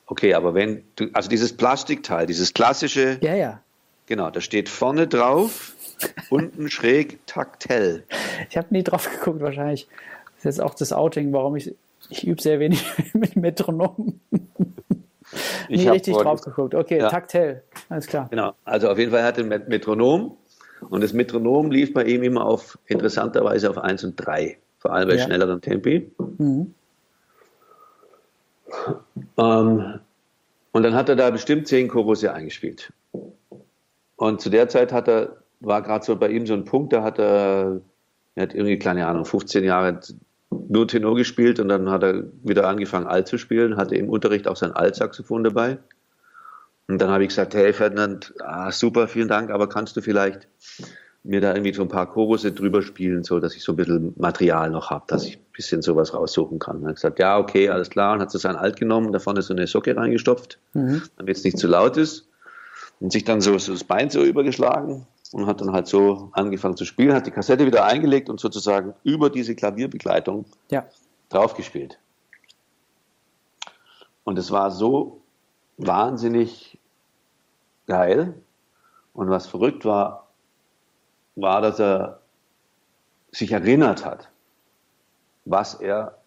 Okay, 0.07 0.33
aber 0.35 0.53
wenn 0.53 0.83
du, 0.95 1.07
also 1.13 1.29
dieses 1.29 1.53
Plastikteil, 1.53 2.27
dieses 2.27 2.53
klassische. 2.53 3.17
Ja, 3.21 3.33
ja. 3.33 3.61
Genau, 4.05 4.29
da 4.29 4.39
steht 4.39 4.69
vorne 4.69 5.07
drauf, 5.07 5.73
unten 6.29 6.69
schräg 6.69 7.25
Taktell. 7.25 8.03
Ich 8.49 8.57
habe 8.57 8.67
nie 8.69 8.83
drauf 8.83 9.09
geguckt, 9.09 9.41
wahrscheinlich. 9.41 9.87
Das 10.35 10.37
ist 10.37 10.43
jetzt 10.57 10.61
auch 10.61 10.75
das 10.75 10.93
Outing, 10.93 11.33
warum 11.33 11.55
ich, 11.55 11.73
ich 12.09 12.27
übe 12.27 12.39
sehr 12.39 12.59
wenig 12.59 12.85
mit 13.13 13.35
Metronom. 13.35 14.19
nie 15.69 15.89
richtig 15.89 16.15
drauf 16.15 16.41
geguckt. 16.41 16.75
Okay, 16.75 16.99
ja. 16.99 17.09
Taktell, 17.09 17.63
alles 17.89 18.05
klar. 18.05 18.27
Genau, 18.29 18.53
also 18.63 18.89
auf 18.91 18.99
jeden 18.99 19.09
Fall 19.09 19.23
hat 19.23 19.39
er 19.39 19.43
Metronom 19.43 20.37
Und 20.81 21.01
das 21.01 21.13
Metronom 21.13 21.71
lief 21.71 21.93
bei 21.93 22.03
ihm 22.03 22.23
immer 22.23 22.45
auf 22.45 22.77
interessanterweise 22.85 23.69
auf 23.69 23.77
1 23.77 24.03
und 24.03 24.15
3, 24.17 24.57
vor 24.77 24.93
allem 24.93 25.07
bei 25.07 25.15
ja. 25.15 25.23
schnelleren 25.23 25.61
Tempi. 25.61 26.11
Mhm. 26.37 26.73
Ähm, 29.37 29.99
und 30.71 30.83
dann 30.83 30.93
hat 30.93 31.09
er 31.09 31.15
da 31.15 31.29
bestimmt 31.29 31.67
zehn 31.67 31.87
Chorusse 31.87 32.33
eingespielt. 32.33 32.91
Und 34.17 34.41
zu 34.41 34.49
der 34.49 34.67
Zeit 34.69 34.91
hat 34.91 35.07
er, 35.07 35.37
war 35.59 35.81
gerade 35.81 36.05
so 36.05 36.15
bei 36.15 36.29
ihm 36.29 36.45
so 36.45 36.53
ein 36.53 36.65
Punkt, 36.65 36.93
da 36.93 37.03
hat 37.03 37.19
er, 37.19 37.81
er 38.35 38.43
hat 38.43 38.53
irgendwie, 38.53 38.79
keine 38.79 39.07
Ahnung, 39.07 39.25
15 39.25 39.63
Jahre 39.63 39.99
nur 40.49 40.87
Tenor 40.87 41.15
gespielt 41.15 41.59
und 41.59 41.69
dann 41.69 41.89
hat 41.89 42.03
er 42.03 42.23
wieder 42.43 42.67
angefangen 42.67 43.07
Alt 43.07 43.27
zu 43.27 43.37
spielen, 43.37 43.77
hatte 43.77 43.95
im 43.95 44.09
Unterricht 44.09 44.47
auch 44.47 44.55
sein 44.55 44.71
Altsaxophon 44.71 45.43
dabei. 45.43 45.77
Und 46.87 46.99
dann 47.01 47.09
habe 47.09 47.23
ich 47.23 47.29
gesagt, 47.29 47.55
hey 47.55 47.73
Ferdinand, 47.73 48.33
ah, 48.39 48.71
super, 48.71 49.07
vielen 49.07 49.27
Dank, 49.27 49.49
aber 49.49 49.67
kannst 49.67 49.97
du 49.97 50.01
vielleicht 50.01 50.47
mir 51.23 51.41
da 51.41 51.53
irgendwie 51.53 51.73
so 51.73 51.81
ein 51.81 51.87
paar 51.87 52.11
Chorusse 52.11 52.51
drüber 52.51 52.83
spielen, 52.83 53.23
so 53.23 53.39
dass 53.39 53.55
ich 53.55 53.63
so 53.63 53.71
ein 53.73 53.75
bisschen 53.77 54.13
Material 54.17 54.69
noch 54.69 54.91
habe, 54.91 55.05
dass 55.07 55.25
ich 55.25 55.37
ein 55.37 55.45
bisschen 55.53 55.81
sowas 55.81 56.13
raussuchen 56.13 56.59
kann. 56.59 56.83
Er 56.83 56.89
hat 56.89 56.95
gesagt, 56.95 57.17
ja, 57.17 57.39
okay, 57.39 57.69
alles 57.69 57.89
klar, 57.89 58.13
und 58.13 58.19
hat 58.21 58.29
so 58.29 58.37
sein 58.37 58.55
Alt 58.55 58.77
genommen, 58.77 59.11
da 59.11 59.17
vorne 59.17 59.41
so 59.41 59.53
eine 59.53 59.65
Socke 59.65 59.97
reingestopft, 59.97 60.59
mhm. 60.73 61.01
damit 61.17 61.37
es 61.37 61.43
nicht 61.43 61.57
zu 61.57 61.67
laut 61.67 61.97
ist, 61.97 62.27
und 62.99 63.11
sich 63.11 63.23
dann 63.23 63.41
so, 63.41 63.57
so 63.57 63.73
das 63.73 63.83
Bein 63.83 64.09
so 64.09 64.23
übergeschlagen 64.23 65.07
und 65.31 65.47
hat 65.47 65.61
dann 65.61 65.71
halt 65.71 65.87
so 65.87 66.29
angefangen 66.33 66.77
zu 66.77 66.85
spielen, 66.85 67.13
hat 67.13 67.25
die 67.25 67.31
Kassette 67.31 67.65
wieder 67.65 67.85
eingelegt 67.85 68.29
und 68.29 68.39
sozusagen 68.39 68.93
über 69.03 69.29
diese 69.29 69.55
Klavierbegleitung 69.55 70.45
ja. 70.69 70.85
draufgespielt. 71.29 71.99
Und 74.23 74.39
es 74.39 74.51
war 74.51 74.71
so 74.71 75.21
wahnsinnig 75.77 76.74
geil. 77.87 78.33
Und 79.13 79.29
was 79.29 79.47
verrückt 79.47 79.85
war, 79.85 80.27
war, 81.35 81.61
dass 81.61 81.79
er 81.79 82.19
sich 83.31 83.51
erinnert 83.51 84.05
hat, 84.05 84.29
was 85.45 85.75
er 85.75 86.17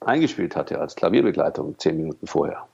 eingespielt 0.00 0.56
hatte 0.56 0.80
als 0.80 0.94
Klavierbegleitung 0.94 1.78
zehn 1.78 1.96
Minuten 1.96 2.26
vorher. 2.26 2.66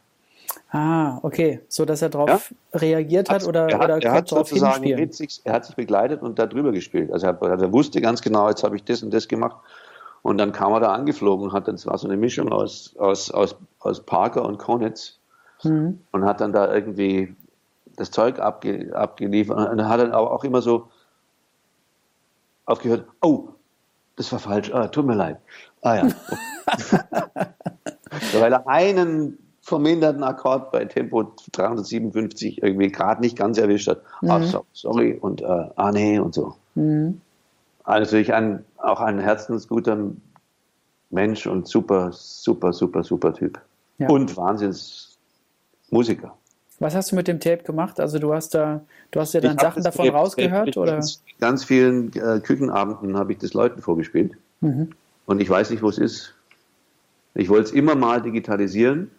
Ah, 0.70 1.18
okay. 1.22 1.60
So 1.68 1.84
dass 1.84 2.02
er 2.02 2.10
darauf 2.10 2.50
ja? 2.50 2.78
reagiert 2.78 3.30
hat, 3.30 3.42
hat 3.42 3.48
oder, 3.48 3.68
er 3.68 3.78
hat, 3.78 3.84
oder 3.84 4.02
er 4.02 4.12
hat 4.12 4.28
sozusagen 4.28 5.12
sich, 5.12 5.40
er 5.44 5.52
hat 5.52 5.64
sich 5.64 5.76
begleitet 5.76 6.22
und 6.22 6.38
darüber 6.38 6.72
gespielt. 6.72 7.12
Also 7.12 7.28
er, 7.28 7.40
er 7.40 7.72
wusste 7.72 8.00
ganz 8.00 8.20
genau, 8.20 8.48
jetzt 8.48 8.64
habe 8.64 8.76
ich 8.76 8.84
das 8.84 9.02
und 9.02 9.12
das 9.14 9.28
gemacht. 9.28 9.56
Und 10.22 10.38
dann 10.38 10.52
kam 10.52 10.72
er 10.72 10.80
da 10.80 10.92
angeflogen 10.92 11.46
und 11.46 11.52
hat, 11.52 11.68
das 11.68 11.86
war 11.86 11.98
so 11.98 12.08
eine 12.08 12.16
Mischung 12.16 12.50
aus, 12.50 12.94
aus, 12.98 13.30
aus, 13.30 13.56
aus 13.80 14.00
Parker 14.00 14.44
und 14.44 14.58
Konitz 14.58 15.18
mhm. 15.62 16.00
und 16.12 16.24
hat 16.24 16.40
dann 16.40 16.52
da 16.52 16.72
irgendwie 16.74 17.34
das 17.96 18.10
Zeug 18.10 18.38
abge, 18.38 18.94
abgeliefert. 18.94 19.70
Und 19.70 19.78
dann 19.78 19.88
hat 19.88 20.00
er 20.00 20.12
aber 20.12 20.30
auch 20.30 20.44
immer 20.44 20.62
so 20.62 20.88
aufgehört, 22.66 23.06
oh, 23.22 23.48
das 24.16 24.30
war 24.32 24.38
falsch, 24.38 24.72
ah, 24.72 24.88
tut 24.88 25.06
mir 25.06 25.14
leid. 25.14 25.38
Ah 25.82 25.96
ja. 25.96 26.08
so, 28.32 28.40
weil 28.40 28.52
er 28.52 28.66
einen 28.68 29.38
verminderten 29.60 30.22
Akkord 30.22 30.70
bei 30.72 30.84
Tempo 30.84 31.34
357 31.52 32.62
irgendwie 32.62 32.90
gerade 32.90 33.20
nicht 33.20 33.36
ganz 33.36 33.58
erwischt 33.58 33.88
hat. 33.88 34.02
Mhm. 34.20 34.30
Ah, 34.30 34.42
so, 34.42 34.64
sorry 34.72 35.14
und 35.20 35.40
äh, 35.42 35.68
ah 35.76 35.90
nee 35.90 36.18
und 36.18 36.34
so. 36.34 36.54
Mhm. 36.74 37.20
Also 37.84 38.16
ich 38.16 38.32
ein, 38.32 38.64
auch 38.78 39.00
ein 39.00 39.18
herzensguter 39.18 39.98
Mensch 41.10 41.46
und 41.46 41.66
super, 41.66 42.10
super, 42.12 42.72
super, 42.72 43.02
super 43.02 43.34
Typ. 43.34 43.60
Ja. 43.98 44.08
Und 44.08 44.36
Wahnsinns 44.36 45.16
Musiker. 45.90 46.36
Was 46.80 46.94
hast 46.94 47.12
du 47.12 47.16
mit 47.16 47.28
dem 47.28 47.40
Tape 47.40 47.62
gemacht? 47.62 48.00
Also 48.00 48.18
du 48.18 48.34
hast 48.34 48.54
da, 48.54 48.80
du 49.10 49.20
hast 49.20 49.32
ja 49.34 49.40
dann 49.40 49.58
Sachen 49.58 49.82
davon 49.82 50.06
Tape, 50.06 50.16
rausgehört 50.16 50.74
Tape, 50.74 50.80
oder? 50.80 51.04
Ganz 51.40 51.64
vielen 51.64 52.12
äh, 52.14 52.40
Küchenabenden 52.40 53.16
habe 53.16 53.32
ich 53.32 53.38
das 53.38 53.54
Leuten 53.54 53.80
vorgespielt. 53.80 54.32
Mhm. 54.60 54.90
Und 55.26 55.40
ich 55.40 55.48
weiß 55.48 55.70
nicht, 55.70 55.82
wo 55.82 55.88
es 55.88 55.98
ist. 55.98 56.34
Ich 57.34 57.48
wollte 57.48 57.64
es 57.64 57.72
immer 57.72 57.94
mal 57.94 58.20
digitalisieren. 58.22 59.10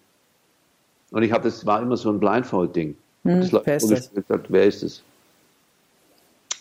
Und 1.12 1.24
ich 1.24 1.32
habe 1.32 1.44
das 1.44 1.65
war 1.65 1.82
immer 1.82 1.98
so 1.98 2.10
ein 2.10 2.20
Blindfold-Ding. 2.20 2.96
Mhm, 3.24 3.50
wer 3.63 3.78
ist 3.78 3.89
das? 3.89 4.13
Gesagt, 4.13 4.48
wer 4.50 4.65
ist 4.65 4.84
es? 4.84 5.04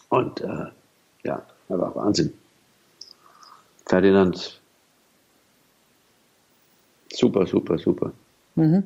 Und 0.08 0.40
äh, 0.40 0.66
ja, 1.24 1.42
das 1.68 1.78
war 1.78 1.94
Wahnsinn. 1.96 2.32
Ferdinand, 3.86 4.60
super, 7.12 7.46
super, 7.46 7.78
super. 7.78 8.12
Mhm. 8.54 8.84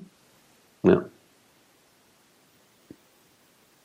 Ja. 0.82 1.04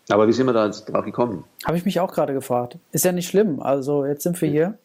Aber 0.10 0.28
wie 0.28 0.34
sind 0.34 0.46
wir 0.46 0.54
da 0.54 0.66
jetzt 0.66 0.86
drauf 0.86 1.06
gekommen? 1.06 1.46
Habe 1.66 1.78
ich 1.78 1.86
mich 1.86 2.00
auch 2.00 2.12
gerade 2.12 2.34
gefragt. 2.34 2.78
Ist 2.92 3.06
ja 3.06 3.12
nicht 3.12 3.28
schlimm. 3.28 3.62
Also 3.62 4.06
jetzt 4.06 4.24
sind 4.24 4.40
wir 4.42 4.50
hier. 4.50 4.78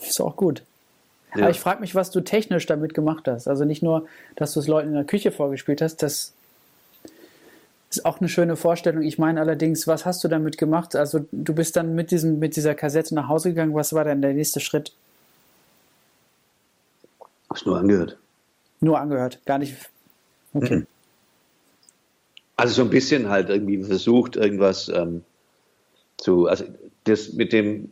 Ist 0.00 0.20
auch 0.20 0.36
gut. 0.36 0.62
Ja. 1.34 1.42
Aber 1.42 1.50
ich 1.50 1.60
frage 1.60 1.80
mich, 1.80 1.94
was 1.94 2.10
du 2.10 2.20
technisch 2.20 2.66
damit 2.66 2.94
gemacht 2.94 3.26
hast. 3.26 3.48
Also 3.48 3.64
nicht 3.64 3.82
nur, 3.82 4.06
dass 4.36 4.52
du 4.52 4.60
es 4.60 4.68
Leuten 4.68 4.88
in 4.88 4.94
der 4.94 5.04
Küche 5.04 5.32
vorgespielt 5.32 5.80
hast, 5.80 6.02
das 6.02 6.32
ist 7.90 8.04
auch 8.04 8.20
eine 8.20 8.28
schöne 8.28 8.56
Vorstellung. 8.56 9.02
Ich 9.02 9.18
meine 9.18 9.40
allerdings, 9.40 9.86
was 9.86 10.04
hast 10.04 10.22
du 10.24 10.28
damit 10.28 10.58
gemacht? 10.58 10.94
Also 10.94 11.26
du 11.32 11.54
bist 11.54 11.76
dann 11.76 11.94
mit, 11.94 12.10
diesem, 12.10 12.38
mit 12.38 12.56
dieser 12.56 12.74
Kassette 12.74 13.14
nach 13.14 13.28
Hause 13.28 13.50
gegangen. 13.50 13.74
Was 13.74 13.92
war 13.92 14.04
denn 14.04 14.20
der 14.20 14.34
nächste 14.34 14.60
Schritt? 14.60 14.92
Hast 17.50 17.66
nur 17.66 17.78
angehört. 17.78 18.18
Nur 18.80 18.98
angehört, 18.98 19.40
gar 19.46 19.58
nicht. 19.58 19.76
Okay. 20.52 20.76
Mhm. 20.76 20.86
Also 22.56 22.74
so 22.74 22.82
ein 22.82 22.90
bisschen 22.90 23.28
halt 23.28 23.50
irgendwie 23.50 23.82
versucht, 23.82 24.36
irgendwas 24.36 24.88
ähm, 24.88 25.22
zu, 26.18 26.46
also 26.46 26.64
das 27.04 27.32
mit 27.32 27.52
dem, 27.52 27.90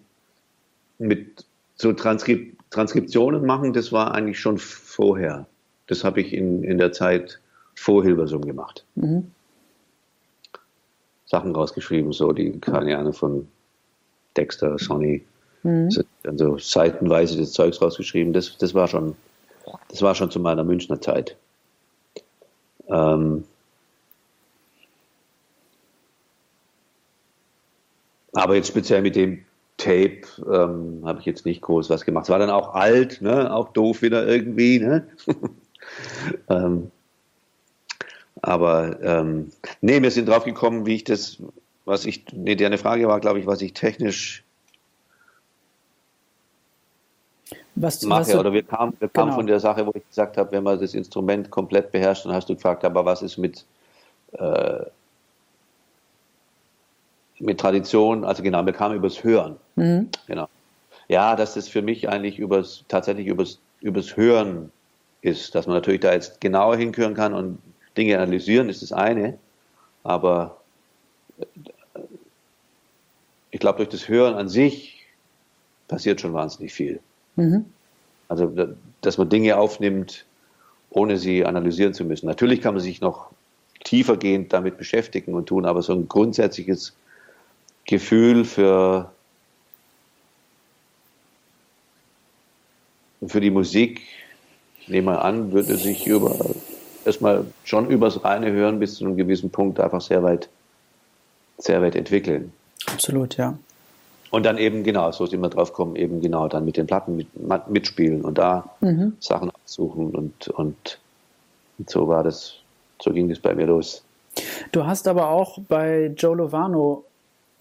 mit 0.98 1.44
so 1.77 1.92
Transkript, 1.92 2.59
Transkriptionen 2.70 3.44
machen, 3.44 3.72
das 3.72 3.92
war 3.92 4.14
eigentlich 4.14 4.40
schon 4.40 4.59
vorher. 4.59 5.46
Das 5.88 6.05
habe 6.05 6.20
ich 6.20 6.33
in, 6.33 6.62
in 6.62 6.79
der 6.79 6.92
Zeit 6.92 7.40
vor 7.75 8.03
Hilversum 8.03 8.42
gemacht. 8.42 8.85
Mhm. 8.94 9.31
Sachen 11.27 11.55
rausgeschrieben, 11.55 12.12
so 12.12 12.33
die, 12.33 12.59
keine 12.61 12.96
Ahnung, 12.96 13.12
von 13.12 13.48
Dexter, 14.37 14.79
Sony. 14.79 15.22
Mhm. 15.62 15.90
Dann 16.22 16.38
so 16.38 16.59
seitenweise 16.59 17.38
das 17.38 17.53
Zeugs 17.53 17.81
rausgeschrieben. 17.81 18.33
Das, 18.33 18.57
das 18.59 18.75
war 18.75 18.88
schon, 18.88 19.16
das 19.88 20.03
war 20.03 20.14
schon 20.14 20.31
zu 20.31 20.40
meiner 20.40 20.64
Münchner 20.64 21.01
Zeit. 21.01 21.37
Ähm, 22.88 23.44
Aber 28.33 28.55
jetzt 28.57 28.68
speziell 28.68 29.03
mit 29.03 29.16
dem 29.16 29.45
Tape 29.77 30.23
ähm, 30.51 31.03
habe 31.05 31.21
ich 31.21 31.27
jetzt 31.27 31.45
nicht 31.45 31.61
groß 31.62 31.90
was 31.90 32.05
gemacht. 32.05 32.25
Es 32.25 32.31
war 32.31 32.38
dann 32.38 32.51
auch 32.51 32.75
alt, 32.75 33.21
ne? 33.21 33.53
auch 33.53 33.73
doof 33.73 34.03
wieder 34.03 34.27
irgendwie. 34.27 34.79
Ne? 34.79 35.07
ähm, 36.49 36.90
aber 38.40 39.01
ähm, 39.03 39.51
nee, 39.81 40.01
wir 40.03 40.11
sind 40.11 40.29
drauf 40.29 40.45
gekommen, 40.45 40.87
wie 40.87 40.97
ich 40.97 41.05
das, 41.05 41.38
was 41.85 42.07
ich, 42.07 42.25
nee, 42.33 42.57
deine 42.57 42.79
Frage 42.79 43.07
war, 43.09 43.21
glaube 43.21 43.38
ich, 43.38 43.47
was 43.47 43.61
ich 43.62 43.73
technisch 43.73 44.45
was, 47.75 48.03
mache. 48.03 48.21
Was 48.21 48.35
oder 48.35 48.53
wir 48.53 48.62
kamen, 48.62 48.95
wir 48.99 49.09
kamen 49.09 49.29
genau. 49.29 49.37
von 49.37 49.47
der 49.47 49.61
Sache, 49.61 49.87
wo 49.87 49.92
ich 49.95 50.07
gesagt 50.09 50.37
habe, 50.37 50.53
wenn 50.53 50.62
man 50.62 50.81
das 50.81 50.95
Instrument 50.95 51.51
komplett 51.51 51.92
beherrscht, 51.92 52.25
dann 52.25 52.33
hast 52.33 52.49
du 52.49 52.55
gefragt, 52.55 52.85
aber 52.85 53.05
was 53.05 53.23
ist 53.23 53.38
mit 53.38 53.64
äh, 54.33 54.85
mit 57.42 57.59
Tradition, 57.59 58.24
also 58.24 58.42
genau, 58.42 58.64
wir 58.64 58.72
kamen 58.72 58.96
übers 58.96 59.22
Hören. 59.24 59.57
Mhm. 59.76 60.09
Genau. 60.26 60.48
Ja, 61.09 61.37
dass 61.37 61.55
das 61.55 61.68
für 61.68 61.83
mich 61.83 62.09
eigentlich 62.09 62.38
übers, 62.38 62.85
tatsächlich 62.88 63.26
übers, 63.26 63.59
übers 63.81 64.16
Hören 64.16 64.70
ist, 65.20 65.55
dass 65.55 65.66
man 65.66 65.76
natürlich 65.76 66.00
da 66.00 66.12
jetzt 66.12 66.40
genauer 66.40 66.76
hinhören 66.76 67.14
kann 67.14 67.35
und 67.35 67.59
Dinge 67.96 68.16
analysieren, 68.16 68.68
ist 68.68 68.83
das 68.83 68.92
eine. 68.92 69.38
Aber 70.05 70.61
ich 73.50 73.61
glaube, 73.61 73.78
durch 73.78 73.88
das 73.88 74.09
Hören 74.09 74.35
an 74.35 74.48
sich 74.48 75.05
passiert 75.88 76.20
schon 76.20 76.33
wahnsinnig 76.33 76.72
viel. 76.72 77.00
Mhm. 77.37 77.66
Also, 78.28 78.50
dass 79.02 79.18
man 79.18 79.28
Dinge 79.28 79.59
aufnimmt, 79.59 80.24
ohne 80.90 81.18
sie 81.18 81.44
analysieren 81.44 81.92
zu 81.92 82.05
müssen. 82.05 82.26
Natürlich 82.26 82.62
kann 82.62 82.74
man 82.74 82.83
sich 82.83 83.00
noch 83.00 83.31
tiefergehend 83.85 84.52
damit 84.52 84.78
beschäftigen 84.78 85.35
und 85.35 85.46
tun, 85.46 85.66
aber 85.66 85.83
so 85.83 85.92
ein 85.92 86.09
grundsätzliches 86.09 86.94
Gefühl 87.87 88.45
für, 88.45 89.11
für 93.27 93.40
die 93.40 93.51
Musik, 93.51 94.03
ich 94.81 94.88
nehme 94.88 95.12
mal 95.12 95.18
an, 95.18 95.53
würde 95.53 95.77
sich 95.77 96.07
über 96.07 96.37
erstmal 97.05 97.47
schon 97.64 97.88
übers 97.90 98.25
reine 98.25 98.53
Hören 98.53 98.79
bis 98.79 98.97
zu 98.97 99.05
einem 99.05 99.16
gewissen 99.16 99.51
Punkt 99.51 99.81
einfach 99.81 100.01
sehr 100.01 100.23
weit, 100.23 100.49
sehr 101.59 101.83
weit 101.83 101.97
entwickeln. 101.97 102.53
Absolut, 102.87 103.37
ja. 103.37 103.59
Und 104.31 104.47
dann 104.47 104.57
eben, 104.57 104.83
genau, 104.83 105.12
so 105.12 105.27
sind 105.27 105.42
wir 105.42 105.51
drauf 105.51 105.75
kommen, 105.75 105.95
eben 105.95 106.23
genau 106.23 106.49
dann 106.49 106.64
mit 106.64 106.79
den 106.79 106.87
Platten 106.87 107.16
mit, 107.16 107.29
mitspielen 107.68 108.23
und 108.23 108.38
da 108.38 108.71
mhm. 108.81 109.14
Sachen 109.21 109.51
aussuchen 109.64 110.11
und, 110.11 110.49
und, 110.49 110.99
und 111.79 111.90
so 111.90 112.09
war 112.09 112.25
das, 112.25 112.55
so 113.01 113.12
ging 113.12 113.29
das 113.29 113.38
bei 113.38 113.55
mir 113.55 113.66
los. 113.66 114.03
Du 114.73 114.87
hast 114.87 115.07
aber 115.07 115.29
auch 115.29 115.59
bei 115.68 116.07
Joe 116.16 116.35
Lovano 116.35 117.05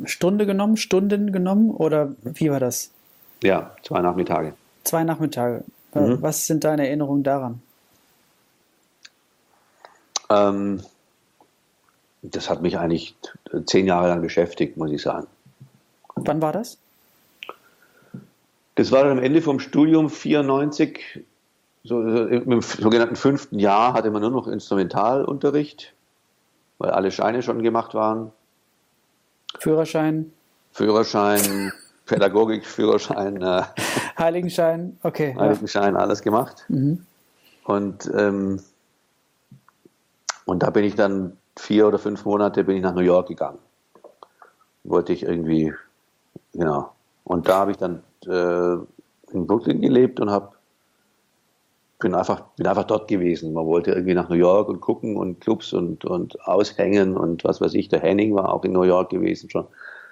Stunde 0.06 0.46
genommen, 0.46 0.78
Stunden 0.78 1.32
genommen 1.32 1.72
oder 1.72 2.14
wie 2.24 2.52
war 2.52 2.60
das? 2.60 2.92
Ja, 3.44 3.76
zwei 3.84 4.02
Nachmittage. 4.02 4.54
Zwei 4.84 5.04
Nachmittage. 5.04 5.64
Mhm. 5.94 6.22
Was 6.22 6.48
sind 6.48 6.64
deine 6.64 6.88
Erinnerungen 6.88 7.24
daran? 7.24 7.62
Ähm, 10.30 10.82
das 12.22 12.50
hat 12.50 12.62
mich 12.62 12.78
eigentlich 12.78 13.16
zehn 13.66 13.88
Jahre 13.88 14.08
lang 14.10 14.22
beschäftigt, 14.22 14.78
muss 14.78 14.92
ich 14.92 15.02
sagen. 15.02 15.28
Wann 16.16 16.42
war 16.42 16.54
das? 16.54 16.78
Das 18.76 18.92
war 18.92 19.04
dann 19.04 19.18
am 19.18 19.24
Ende 19.24 19.42
vom 19.42 19.60
Studium 19.60 20.10
94, 20.10 21.24
so, 21.84 22.00
im 22.02 22.62
sogenannten 22.62 23.16
fünften 23.16 23.58
Jahr 23.60 23.94
hatte 23.94 24.12
man 24.12 24.22
nur 24.22 24.32
noch 24.32 24.48
Instrumentalunterricht, 24.48 25.94
weil 26.78 26.92
alle 26.92 27.12
Scheine 27.12 27.42
schon 27.42 27.64
gemacht 27.64 27.94
waren. 27.96 28.32
Führerschein? 29.60 30.32
Führerschein, 30.72 31.72
Pädagogik, 32.06 32.66
Führerschein. 32.66 33.42
Äh, 33.42 33.64
Heiligenschein, 34.18 34.98
okay. 35.04 35.36
Heiligenschein, 35.38 35.94
ja. 35.94 36.00
alles 36.00 36.22
gemacht. 36.22 36.66
Mhm. 36.70 37.06
Und, 37.66 38.10
ähm, 38.16 38.62
und 40.46 40.64
da 40.64 40.70
bin 40.70 40.84
ich 40.84 40.96
dann 40.96 41.38
vier 41.58 41.88
oder 41.88 42.00
fünf 42.00 42.26
Monate 42.26 42.64
bin 42.64 42.78
ich 42.78 42.84
nach 42.84 42.96
New 42.96 43.02
York 43.02 43.28
gegangen. 43.28 43.60
Wollte 44.84 45.14
ich 45.14 45.24
irgendwie, 45.24 45.74
genau. 46.54 46.92
Und 47.24 47.48
da 47.48 47.60
habe 47.60 47.72
ich 47.72 47.78
dann 47.78 48.04
äh, 48.26 48.74
in 49.34 49.48
Brooklyn 49.48 49.82
gelebt 49.82 50.20
und 50.20 50.32
habe 50.32 50.54
bin 52.02 52.14
einfach, 52.14 52.42
bin 52.58 52.68
einfach 52.68 52.84
dort 52.84 53.08
gewesen. 53.08 53.54
Man 53.54 53.66
wollte 53.66 53.92
irgendwie 53.92 54.14
nach 54.14 54.28
New 54.28 54.36
York 54.36 54.68
und 54.68 54.82
gucken 54.82 55.16
und 55.16 55.40
Clubs 55.40 55.72
und, 55.72 56.04
und 56.04 56.46
aushängen 56.48 57.16
und 57.16 57.44
was 57.46 57.62
weiß 57.62 57.74
ich. 57.76 57.88
Der 57.88 58.02
Henning 58.02 58.36
war 58.36 58.54
auch 58.54 58.66
in 58.66 58.74
New 58.74 58.84
York 58.84 59.10
gewesen 59.10 59.50
schon, 59.50 59.68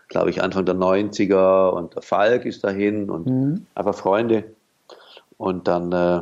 glaube 0.07 0.29
ich, 0.29 0.41
Anfang 0.41 0.65
der 0.65 0.75
90er 0.75 1.69
und 1.69 1.95
der 1.95 2.01
Falk 2.01 2.45
ist 2.45 2.63
dahin 2.63 3.09
und 3.09 3.27
mhm. 3.27 3.65
einfach 3.75 3.95
Freunde. 3.95 4.45
Und 5.37 5.67
dann 5.67 5.91
äh, 5.91 6.21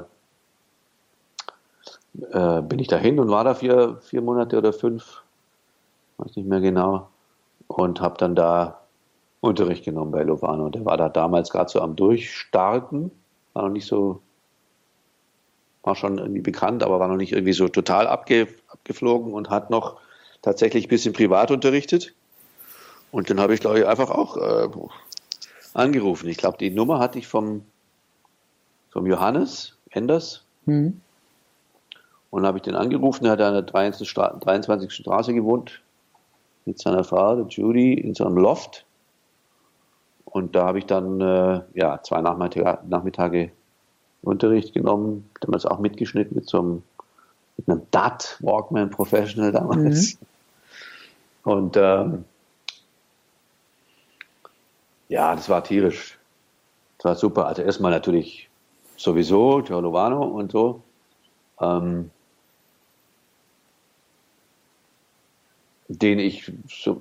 äh, 2.31 2.61
bin 2.61 2.79
ich 2.79 2.87
dahin 2.87 3.19
und 3.19 3.29
war 3.29 3.43
da 3.43 3.53
vier, 3.53 3.97
vier 4.01 4.21
Monate 4.21 4.57
oder 4.57 4.73
fünf, 4.73 5.21
weiß 6.17 6.35
nicht 6.35 6.47
mehr 6.47 6.61
genau, 6.61 7.09
und 7.67 8.01
habe 8.01 8.17
dann 8.17 8.35
da 8.35 8.81
Unterricht 9.41 9.85
genommen 9.85 10.11
bei 10.11 10.23
Lovano. 10.23 10.69
Der 10.69 10.85
war 10.85 10.97
da 10.97 11.09
damals 11.09 11.51
gerade 11.51 11.69
so 11.69 11.81
am 11.81 11.95
Durchstarten, 11.95 13.11
war 13.53 13.63
noch 13.63 13.69
nicht 13.69 13.85
so, 13.85 14.21
war 15.87 15.95
schon 15.95 16.19
irgendwie 16.19 16.41
bekannt, 16.41 16.83
aber 16.83 16.99
war 16.99 17.07
noch 17.07 17.17
nicht 17.17 17.31
irgendwie 17.31 17.53
so 17.53 17.67
total 17.67 18.05
abge, 18.05 18.47
abgeflogen 18.67 19.33
und 19.33 19.49
hat 19.49 19.71
noch 19.71 19.99
tatsächlich 20.43 20.85
ein 20.85 20.89
bisschen 20.89 21.13
privat 21.13 21.49
unterrichtet. 21.49 22.13
Und 23.11 23.29
dann 23.29 23.39
habe 23.39 23.55
ich, 23.55 23.61
glaube 23.61 23.79
ich, 23.79 23.87
einfach 23.87 24.11
auch 24.11 24.37
äh, 24.37 24.69
angerufen. 25.73 26.27
Ich 26.27 26.37
glaube, 26.37 26.57
die 26.57 26.69
Nummer 26.69 26.99
hatte 26.99 27.17
ich 27.17 27.27
vom, 27.27 27.63
vom 28.91 29.07
Johannes 29.07 29.77
Enders. 29.89 30.43
Mhm. 30.65 31.01
Und 32.29 32.45
habe 32.45 32.57
ich 32.57 32.63
den 32.63 32.75
angerufen, 32.75 33.25
er 33.25 33.31
hat 33.31 33.41
an 33.41 33.53
der 33.53 33.61
23. 33.63 34.09
Straße 34.91 35.33
gewohnt 35.33 35.81
mit 36.65 36.77
seiner 36.77 37.05
Frau, 37.05 37.37
der 37.37 37.47
Judy, 37.47 37.93
in 37.93 38.13
so 38.13 38.25
einem 38.25 38.37
Loft. 38.37 38.85
Und 40.25 40.55
da 40.55 40.65
habe 40.65 40.79
ich 40.79 40.85
dann 40.85 41.21
äh, 41.21 41.61
ja, 41.73 42.03
zwei 42.03 42.21
Nachmittage, 42.21 42.79
Nachmittage 42.85 43.51
Unterricht 44.21 44.73
genommen, 44.73 45.29
damals 45.41 45.65
auch 45.65 45.79
mitgeschnitten 45.79 46.35
mit 46.35 46.49
so 46.49 46.59
einem, 46.59 46.83
mit 47.57 47.69
einem 47.69 47.81
DAT, 47.91 48.37
Walkman 48.41 48.89
Professional 48.89 49.51
damals. 49.51 50.15
Mhm. 50.15 51.51
Und 51.51 51.77
ähm, 51.77 52.25
ja, 55.07 55.35
das 55.35 55.47
war 55.49 55.63
tierisch. 55.63 56.17
Das 56.97 57.05
war 57.05 57.15
super. 57.15 57.47
Also 57.47 57.61
erstmal 57.61 57.91
natürlich 57.91 58.49
sowieso 58.97 59.61
Teolovano 59.61 60.23
und 60.23 60.51
so. 60.51 60.81
Ähm, 61.61 62.11
den 65.87 66.19
ich, 66.19 66.51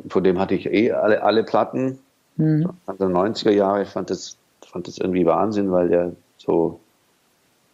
von 0.09 0.23
dem 0.23 0.39
hatte 0.39 0.55
ich 0.55 0.67
eh 0.67 0.93
alle, 0.93 1.23
alle 1.23 1.43
Platten. 1.43 1.99
Mhm. 2.37 2.71
Der 2.87 3.09
90er 3.09 3.51
Jahre, 3.51 3.83
ich 3.83 3.89
fand 3.89 4.11
das, 4.11 4.37
fand 4.65 4.87
das 4.87 4.99
irgendwie 4.99 5.27
Wahnsinn, 5.27 5.73
weil 5.73 5.89
der 5.89 6.13
so, 6.39 6.81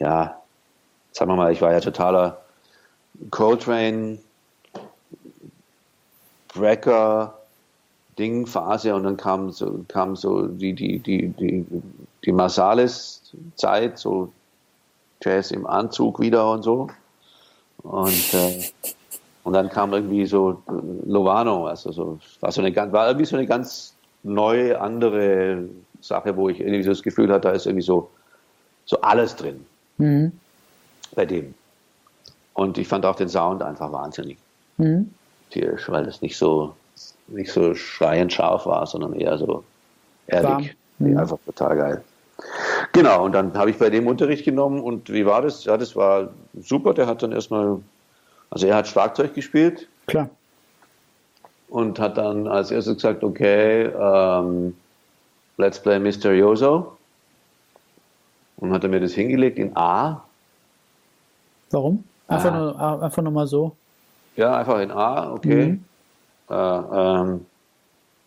ja, 0.03 0.37
sagen 1.13 1.31
wir 1.31 1.37
mal, 1.37 1.53
ich 1.53 1.63
war 1.63 1.73
ja 1.73 1.81
totaler 1.81 2.41
Coltrane, 3.31 4.19
Brecker, 6.53 7.39
Ding, 8.19 8.47
Phase 8.47 8.95
und 8.95 9.05
dann 9.05 9.17
kam 9.17 9.51
so, 9.53 9.85
kam 9.89 10.17
so 10.17 10.49
die, 10.49 10.73
die, 10.75 10.99
die, 10.99 11.29
die, 11.29 11.65
die 12.25 12.33
Marsalis-Zeit, 12.33 13.99
so 13.99 14.33
Jazz 15.23 15.53
im 15.53 15.67
Anzug 15.67 16.19
wieder 16.19 16.51
und 16.51 16.63
so. 16.63 16.89
Und 17.83 18.35
äh, 18.35 18.71
und 19.45 19.55
dann 19.55 19.69
kam 19.71 19.93
irgendwie 19.93 20.25
so 20.25 20.63
Lovano, 21.05 21.67
also 21.67 21.91
so, 21.91 22.21
war, 22.39 22.53
so 22.53 22.63
eine, 22.63 22.75
war 22.93 23.09
irgendwie 23.09 23.27
so 23.27 23.35
eine 23.35 23.45
ganz 23.45 23.93
neue, 24.23 24.81
andere 24.81 25.65
Sache, 26.01 26.37
wo 26.37 26.49
ich 26.49 26.61
irgendwie 26.61 26.85
so 26.85 26.91
das 26.91 27.03
Gefühl 27.03 27.33
hatte, 27.33 27.49
da 27.49 27.51
ist 27.51 27.67
irgendwie 27.67 27.85
so, 27.85 28.09
so 28.85 29.01
alles 29.01 29.35
drin 29.35 29.67
mhm. 30.03 30.33
bei 31.15 31.27
dem. 31.27 31.55
Und 32.55 32.79
ich 32.79 32.89
fand 32.89 33.07
auch 33.07 33.17
den 33.17 33.29
Sound 33.29 33.63
einfach 33.63 33.91
wahnsinnig 33.93 34.39
mhm. 34.77 35.13
tierisch, 35.51 35.89
weil 35.89 36.05
das 36.05 36.21
nicht 36.23 36.37
so, 36.37 36.75
nicht 37.29 37.51
so 37.51 37.75
schreiend 37.75 38.33
scharf 38.33 38.67
war, 38.67 38.87
sondern 38.87 39.15
eher 39.15 39.39
so 39.39 39.65
ehrlich. 40.27 40.77
Mhm. 40.99 41.17
Einfach 41.17 41.39
total 41.47 41.77
geil. 41.77 42.05
Genau, 42.93 43.25
und 43.25 43.33
dann 43.33 43.55
habe 43.55 43.71
ich 43.71 43.79
bei 43.79 43.89
dem 43.89 44.07
Unterricht 44.07 44.45
genommen 44.45 44.81
und 44.81 45.13
wie 45.13 45.25
war 45.25 45.43
das? 45.43 45.65
Ja, 45.65 45.77
das 45.77 45.97
war 45.97 46.31
super. 46.61 46.93
Der 46.93 47.07
hat 47.07 47.23
dann 47.23 47.33
erstmal 47.33 47.79
also 48.53 48.67
er 48.67 48.77
hat 48.77 48.87
Schlagzeug 48.87 49.35
gespielt. 49.35 49.89
Klar. 50.07 50.29
Und 51.71 51.99
hat 51.99 52.19
dann 52.19 52.47
als 52.47 52.71
erstes 52.71 52.97
gesagt, 52.97 53.25
okay, 53.25 53.87
um, 53.87 53.95
ähm, 54.03 54.77
let's 55.57 55.81
play 55.81 55.99
Mysterioso. 55.99 56.99
Und 58.63 58.73
hat 58.73 58.85
er 58.85 58.91
mir 58.91 59.01
das 59.01 59.13
hingelegt 59.13 59.59
in 59.59 59.77
A. 59.77 60.23
Warum? 61.73 62.05
Einfach, 62.29 62.53
ah. 62.53 62.59
nur, 62.59 63.03
einfach 63.03 63.21
nur 63.21 63.33
mal 63.33 63.49
so. 63.49 63.75
Ja, 64.37 64.57
einfach 64.57 64.79
in 64.79 64.93
A, 64.93 65.33
okay. 65.33 65.67
Mhm. 65.67 65.85
Äh, 66.49 66.55
ähm, 66.55 67.47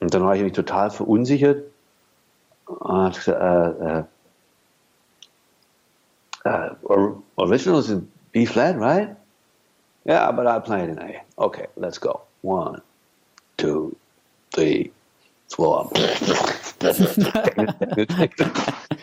und 0.02 0.13
dann 0.13 0.24
war 0.26 0.36
ich 0.36 0.43
mich 0.43 0.52
total 0.52 0.91
verunsichert. 0.91 1.63
Und 2.65 3.15
gesagt, 3.15 3.41
äh, 3.41 4.04
äh, 6.50 6.71
uh, 6.84 7.21
originals 7.38 7.89
in 7.89 8.12
B 8.34 8.45
flat, 8.45 8.76
right? 8.78 9.15
Yeah, 10.06 10.32
but 10.34 10.48
I 10.48 10.60
play 10.60 10.84
it 10.84 10.89
in 10.89 11.00
A. 11.00 11.21
Okay, 11.38 11.67
let's 11.78 11.98
go. 11.98 12.19
One, 12.41 12.82
two, 13.56 13.95
three, 14.52 14.91
four. 15.48 15.89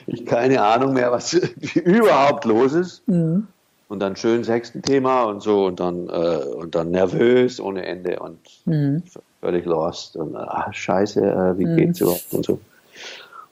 Ich 0.06 0.26
keine 0.26 0.62
Ahnung 0.62 0.92
mehr, 0.92 1.12
was 1.12 1.32
überhaupt 1.74 2.44
los 2.44 2.72
ist. 2.72 3.06
Mhm. 3.08 3.48
Und 3.88 4.00
dann 4.00 4.16
schön 4.16 4.42
sechsten 4.42 4.80
Thema 4.80 5.24
und 5.24 5.42
so 5.42 5.66
und 5.66 5.78
dann 5.78 6.08
äh, 6.08 6.44
und 6.56 6.74
dann 6.74 6.90
nervös 6.90 7.60
ohne 7.60 7.84
Ende 7.84 8.20
und 8.20 8.38
mhm. 8.64 9.02
völlig 9.40 9.66
lost 9.66 10.16
und 10.16 10.34
ach 10.34 10.72
scheiße, 10.72 11.20
äh, 11.20 11.58
wie 11.58 11.66
mhm. 11.66 11.76
geht's 11.76 12.00
überhaupt 12.00 12.32
und 12.32 12.46
so. 12.46 12.58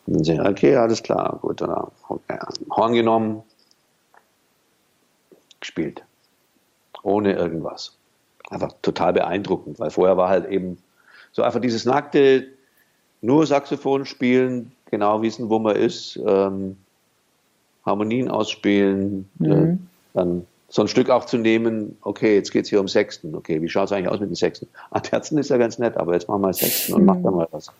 Und 0.07 0.27
dann 0.27 0.37
ich, 0.37 0.41
okay, 0.41 0.77
alles 0.77 1.03
klar, 1.03 1.39
gut, 1.43 1.61
dann 1.61 1.71
okay, 2.09 2.39
Horn 2.71 2.95
genommen, 2.95 3.43
gespielt 5.61 6.03
ohne 7.03 7.33
irgendwas. 7.33 7.97
Einfach 8.51 8.73
total 8.83 9.13
beeindruckend, 9.13 9.79
weil 9.79 9.91
vorher 9.91 10.17
war 10.17 10.29
halt 10.29 10.49
eben 10.49 10.79
so 11.33 11.43
einfach 11.43 11.61
dieses 11.61 11.85
nackte, 11.85 12.49
nur 13.23 13.47
Saxophon 13.47 14.07
spielen, 14.07 14.73
genau 14.91 15.23
wissen, 15.23 15.49
wo 15.49 15.59
man 15.59 15.77
ist, 15.77 16.19
ähm, 16.27 16.77
Harmonien 17.85 18.29
ausspielen, 18.29 19.29
äh, 19.41 19.45
mhm. 19.45 19.73
äh, 19.73 19.77
dann 20.15 20.47
so 20.69 20.83
ein 20.83 20.89
Stück 20.89 21.11
auch 21.11 21.25
zu 21.25 21.37
nehmen, 21.37 21.97
okay, 22.03 22.37
jetzt 22.37 22.53
geht 22.53 22.65
es 22.65 22.71
hier 22.71 22.81
um 22.81 22.89
Sechsten, 22.89 23.35
okay, 23.35 23.61
wie 23.61 23.69
schaut 23.69 23.87
es 23.87 23.93
eigentlich 23.93 24.09
aus 24.09 24.21
mit 24.21 24.31
den 24.31 24.37
Sechsten? 24.37 24.69
Ah, 24.91 25.01
Terzen 25.01 25.39
ist 25.39 25.51
ja 25.51 25.57
ganz 25.57 25.79
nett, 25.79 25.97
aber 25.97 26.15
jetzt 26.15 26.29
machen 26.29 26.43
wir 26.43 26.53
Sechsten 26.53 26.95
und 26.95 27.01
mhm. 27.01 27.07
mach 27.07 27.17
da 27.23 27.31
mal 27.31 27.49
was. 27.51 27.73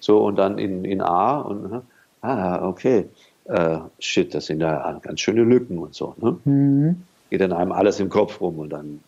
So, 0.00 0.24
und 0.24 0.36
dann 0.36 0.58
in, 0.58 0.84
in 0.84 1.00
A 1.00 1.40
und, 1.40 1.82
ah, 2.22 2.68
okay, 2.68 3.08
äh, 3.46 3.78
shit, 3.98 4.34
das 4.34 4.46
sind 4.46 4.60
ja 4.60 5.00
ganz 5.02 5.20
schöne 5.20 5.42
Lücken 5.42 5.78
und 5.78 5.94
so. 5.94 6.14
Ne? 6.18 6.36
Mhm 6.44 7.02
geht 7.30 7.40
in 7.40 7.52
einem 7.52 7.72
alles 7.72 8.00
im 8.00 8.08
Kopf 8.08 8.40
rum 8.40 8.58
und 8.58 8.70
dann, 8.70 9.00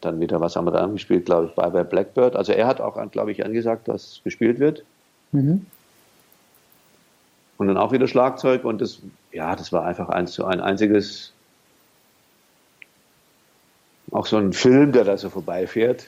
dann 0.00 0.20
wieder, 0.20 0.40
was 0.40 0.56
haben 0.56 0.66
wir 0.66 0.72
da 0.72 0.86
gespielt, 0.86 1.26
glaube 1.26 1.46
ich, 1.46 1.54
bei, 1.54 1.68
bei 1.70 1.84
Blackbird. 1.84 2.36
Also 2.36 2.52
er 2.52 2.66
hat 2.66 2.80
auch, 2.80 2.98
glaube 3.10 3.32
ich, 3.32 3.44
angesagt, 3.44 3.88
dass 3.88 4.20
gespielt 4.24 4.58
wird. 4.58 4.84
Mhm. 5.32 5.66
Und 7.58 7.68
dann 7.68 7.76
auch 7.76 7.92
wieder 7.92 8.08
Schlagzeug 8.08 8.64
und 8.64 8.80
das, 8.80 9.00
ja, 9.32 9.56
das 9.56 9.72
war 9.72 9.84
einfach 9.84 10.08
eins 10.08 10.32
zu 10.32 10.44
ein 10.44 10.60
einziges, 10.60 11.32
auch 14.10 14.26
so 14.26 14.36
ein 14.36 14.52
Film, 14.52 14.92
der 14.92 15.04
da 15.04 15.16
so 15.16 15.30
vorbeifährt, 15.30 16.06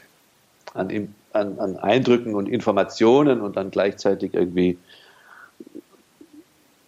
an 0.75 0.91
an, 1.35 1.59
an 1.59 1.77
Eindrücken 1.77 2.35
und 2.35 2.49
Informationen 2.49 3.41
und 3.41 3.57
dann 3.57 3.71
gleichzeitig 3.71 4.35
irgendwie, 4.35 4.79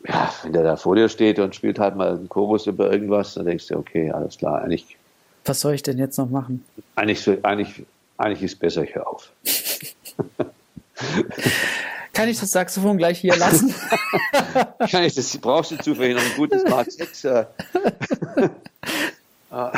ja, 0.07 0.33
wenn 0.43 0.53
der 0.53 0.63
da 0.63 0.77
vor 0.77 0.95
dir 0.95 1.09
steht 1.09 1.39
und 1.39 1.55
spielt 1.55 1.79
halt 1.79 1.97
mal 1.97 2.11
einen 2.11 2.29
Chorus 2.29 2.67
über 2.67 2.91
irgendwas, 2.91 3.35
dann 3.35 3.47
denkst 3.47 3.69
du, 3.69 3.77
okay, 3.77 4.11
alles 4.11 4.39
klar, 4.39 4.63
eigentlich. 4.63 4.97
Was 5.45 5.61
soll 5.61 5.75
ich 5.75 5.83
denn 5.83 5.99
jetzt 5.99 6.17
noch 6.17 6.31
machen? 6.31 6.65
Eigentlich, 6.95 7.45
eigentlich, 7.45 7.85
eigentlich 8.19 8.43
ist 8.43 8.59
besser, 8.59 8.85
ich 8.85 8.95
höre 8.95 9.07
auf. 9.07 9.31
Kann 12.17 12.31
ich 12.31 12.41
das 12.41 12.51
Saxophon 12.51 12.97
gleich 12.97 13.21
hier 13.21 13.37
lassen? 13.37 13.75
Kann 14.91 15.03
ich 15.05 15.15
das, 15.15 15.37
brauchst 15.37 15.71
du 15.73 15.77
zufällig 15.77 16.17
noch 16.17 16.23
ein 16.23 16.35
gutes 16.35 16.65
Mark 16.65 16.91
6? 16.91 17.25
Äh. 17.25 17.45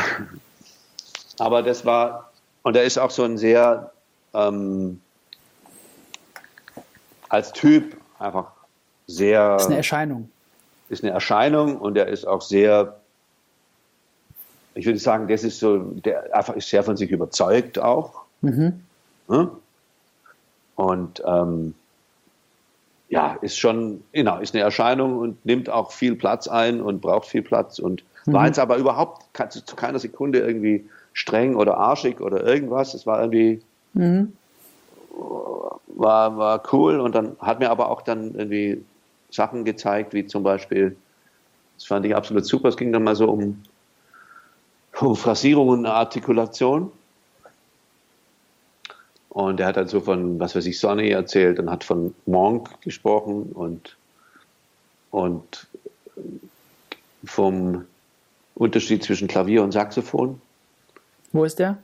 Aber 1.41 1.63
das 1.65 1.85
war, 1.85 2.31
und 2.63 2.77
er 2.77 2.85
ist 2.85 2.97
auch 2.97 3.11
so 3.11 3.25
ein 3.25 3.39
sehr, 3.39 3.91
ähm, 4.35 5.01
als 7.29 7.53
Typ 7.53 7.97
einfach 8.21 8.53
sehr. 9.09 9.57
Ist 9.57 9.67
eine 9.67 9.79
Erscheinung. 9.79 10.31
Ist 10.91 11.03
eine 11.03 11.13
Erscheinung 11.13 11.79
und 11.79 11.97
er 11.97 12.07
ist 12.07 12.25
auch 12.25 12.43
sehr, 12.43 13.01
ich 14.77 14.87
würde 14.87 15.01
sagen, 15.01 15.27
das 15.27 15.43
ist 15.43 15.59
so, 15.59 15.79
der 15.79 16.33
einfach 16.37 16.55
ist 16.55 16.71
sehr 16.71 16.85
von 16.85 16.97
sich 16.97 17.11
überzeugt 17.11 17.81
auch. 17.81 18.23
Mhm. 18.43 18.85
Und 20.77 21.21
ähm, 21.27 21.75
ja, 23.09 23.39
ist 23.41 23.59
schon, 23.59 24.03
genau, 24.13 24.39
ist 24.39 24.55
eine 24.55 24.63
Erscheinung 24.63 25.19
und 25.19 25.45
nimmt 25.47 25.71
auch 25.71 25.93
viel 25.93 26.15
Platz 26.15 26.47
ein 26.47 26.81
und 26.81 27.01
braucht 27.01 27.27
viel 27.27 27.43
Platz 27.43 27.79
und 27.79 28.05
mhm. 28.27 28.33
war 28.35 28.47
jetzt 28.47 28.59
aber 28.59 28.77
überhaupt 28.77 29.25
zu 29.51 29.77
keiner 29.77 29.99
Sekunde 29.99 30.41
irgendwie 30.41 30.89
streng 31.15 31.57
oder 31.57 31.79
arschig 31.79 32.21
oder 32.21 32.45
irgendwas. 32.45 32.95
Es 32.95 33.07
war 33.07 33.21
irgendwie, 33.21 33.63
mhm. 33.95 34.33
war, 35.87 36.37
war 36.37 36.63
cool 36.73 37.01
und 37.01 37.15
dann 37.15 37.37
hat 37.41 37.61
mir 37.61 37.71
aber 37.71 37.91
auch 37.91 38.03
dann 38.03 38.35
irgendwie 38.35 38.85
Sachen 39.31 39.65
gezeigt, 39.65 40.13
wie 40.13 40.27
zum 40.27 40.43
Beispiel, 40.43 40.97
das 41.77 41.87
fand 41.87 42.05
ich 42.05 42.15
absolut 42.15 42.45
super, 42.45 42.69
es 42.69 42.77
ging 42.77 42.93
dann 42.93 43.05
mal 43.05 43.17
so 43.17 43.31
um, 43.31 43.63
um 45.01 45.17
Phrasierung 45.17 45.69
und 45.69 45.87
Artikulation. 45.87 46.93
Und 49.31 49.61
er 49.61 49.67
hat 49.67 49.77
dann 49.77 49.89
so 49.89 50.01
von, 50.01 50.41
was 50.41 50.55
weiß 50.55 50.67
ich, 50.67 50.79
Sonny 50.79 51.11
erzählt 51.11 51.59
und 51.59 51.71
hat 51.71 51.85
von 51.85 52.15
Monk 52.27 52.81
gesprochen 52.81 53.53
und, 53.53 53.97
und 55.11 55.67
vom 57.25 57.85
Unterschied 58.55 59.05
zwischen 59.05 59.29
Klavier 59.29 59.63
und 59.63 59.73
Saxophon. 59.73 60.41
Wo 61.33 61.45
ist 61.45 61.59
der? 61.59 61.79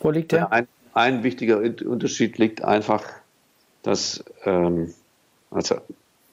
Wo 0.00 0.10
liegt 0.10 0.32
der? 0.32 0.52
Ein, 0.52 0.68
ein 0.92 1.22
wichtiger 1.24 1.58
Unterschied 1.58 2.38
liegt 2.38 2.62
einfach, 2.62 3.04
dass, 3.82 4.22
ähm, 4.44 4.92
also, 5.50 5.76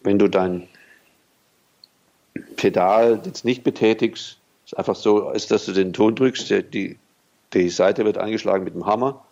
wenn 0.04 0.20
du 0.20 0.28
dein 0.28 0.68
Pedal 2.58 3.22
jetzt 3.26 3.46
nicht 3.46 3.64
betätigst, 3.64 4.38
ist 4.66 4.78
einfach 4.78 4.96
so, 4.96 5.32
ist, 5.32 5.52
dass 5.52 5.66
du 5.66 5.72
den 5.72 5.94
Ton 5.94 6.16
drückst, 6.16 6.50
die, 6.74 6.98
die 7.54 7.70
Seite 7.70 8.06
wird 8.06 8.18
eingeschlagen 8.18 8.66
mit 8.66 8.74
dem 8.74 8.86
Hammer 8.86 9.24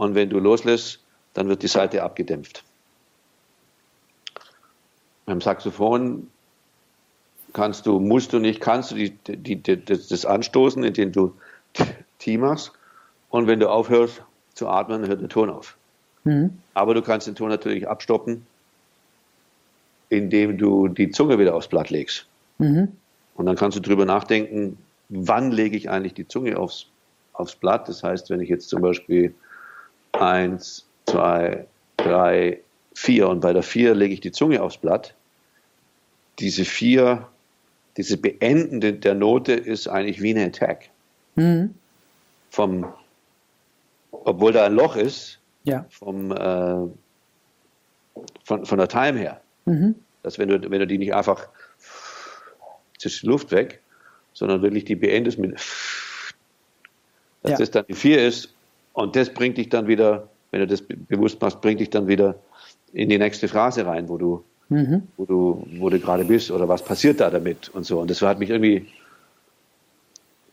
und 0.00 0.14
wenn 0.14 0.30
du 0.30 0.38
loslässt, 0.38 0.98
dann 1.34 1.48
wird 1.48 1.62
die 1.62 1.68
Seite 1.68 2.02
abgedämpft. 2.02 2.64
Beim 5.26 5.42
Saxophon 5.42 6.30
kannst 7.52 7.84
du, 7.84 8.00
musst 8.00 8.32
du 8.32 8.38
nicht, 8.38 8.62
kannst 8.62 8.92
du 8.92 8.94
die, 8.94 9.10
die, 9.10 9.56
die, 9.56 9.84
das 9.84 10.24
anstoßen, 10.24 10.82
indem 10.84 11.12
du 11.12 11.34
T 12.18 12.38
machst. 12.38 12.72
Und 13.28 13.46
wenn 13.46 13.60
du 13.60 13.68
aufhörst 13.68 14.22
zu 14.54 14.68
atmen, 14.68 15.06
hört 15.06 15.20
der 15.20 15.28
Ton 15.28 15.50
auf. 15.50 15.76
Mhm. 16.24 16.58
Aber 16.72 16.94
du 16.94 17.02
kannst 17.02 17.26
den 17.26 17.34
Ton 17.34 17.50
natürlich 17.50 17.86
abstoppen, 17.86 18.46
indem 20.08 20.56
du 20.56 20.88
die 20.88 21.10
Zunge 21.10 21.38
wieder 21.38 21.54
aufs 21.54 21.68
Blatt 21.68 21.90
legst. 21.90 22.26
Mhm. 22.56 22.88
Und 23.34 23.44
dann 23.44 23.56
kannst 23.56 23.76
du 23.76 23.82
drüber 23.82 24.06
nachdenken, 24.06 24.78
wann 25.10 25.52
lege 25.52 25.76
ich 25.76 25.90
eigentlich 25.90 26.14
die 26.14 26.26
Zunge 26.26 26.58
aufs, 26.58 26.86
aufs 27.34 27.54
Blatt. 27.54 27.86
Das 27.86 28.02
heißt, 28.02 28.30
wenn 28.30 28.40
ich 28.40 28.48
jetzt 28.48 28.70
zum 28.70 28.80
Beispiel 28.80 29.34
eins, 30.20 30.86
zwei, 31.06 31.66
drei, 31.96 32.60
vier 32.94 33.28
und 33.28 33.40
bei 33.40 33.52
der 33.52 33.62
vier 33.62 33.94
lege 33.94 34.14
ich 34.14 34.20
die 34.20 34.32
Zunge 34.32 34.62
aufs 34.62 34.78
Blatt, 34.78 35.14
diese 36.38 36.64
vier, 36.64 37.28
diese 37.96 38.16
Beendende 38.16 38.92
der 38.92 39.14
Note 39.14 39.52
ist 39.52 39.88
eigentlich 39.88 40.22
wie 40.22 40.30
eine 40.30 40.46
Attack. 40.46 40.90
Mhm 41.34 41.74
vom, 42.50 42.92
obwohl 44.10 44.52
da 44.52 44.66
ein 44.66 44.74
Loch 44.74 44.96
ist, 44.96 45.38
ja. 45.64 45.86
vom, 45.88 46.32
äh, 46.32 46.88
von, 48.44 48.66
von 48.66 48.78
der 48.78 48.88
Time 48.88 49.18
her. 49.18 49.40
Mhm. 49.64 49.94
Dass 50.22 50.38
wenn 50.38 50.48
du, 50.48 50.70
wenn 50.70 50.80
du 50.80 50.86
die 50.86 50.98
nicht 50.98 51.14
einfach, 51.14 51.48
ist 53.02 53.22
die 53.22 53.26
Luft 53.26 53.50
weg, 53.52 53.80
sondern 54.34 54.60
wirklich 54.62 54.84
die 54.84 54.96
beendest 54.96 55.38
mit, 55.38 55.54
dass 57.42 57.52
ja. 57.52 57.56
das 57.56 57.70
dann 57.70 57.86
die 57.88 57.94
4 57.94 58.26
ist 58.26 58.54
und 58.92 59.16
das 59.16 59.32
bringt 59.32 59.58
dich 59.58 59.68
dann 59.68 59.86
wieder, 59.86 60.28
wenn 60.50 60.60
du 60.60 60.66
das 60.66 60.82
bewusst 60.82 61.40
machst, 61.40 61.60
bringt 61.60 61.80
dich 61.80 61.90
dann 61.90 62.06
wieder 62.06 62.36
in 62.92 63.08
die 63.08 63.18
nächste 63.18 63.48
Phrase 63.48 63.86
rein, 63.86 64.08
wo 64.08 64.18
du, 64.18 64.44
mhm. 64.68 65.08
wo 65.16 65.24
du, 65.24 65.66
wo 65.78 65.88
du 65.90 65.98
gerade 65.98 66.24
bist 66.24 66.50
oder 66.50 66.68
was 66.68 66.84
passiert 66.84 67.20
da 67.20 67.30
damit 67.30 67.68
und 67.70 67.84
so. 67.84 68.00
Und 68.00 68.10
das 68.10 68.20
hat 68.22 68.38
mich 68.38 68.50
irgendwie 68.50 68.86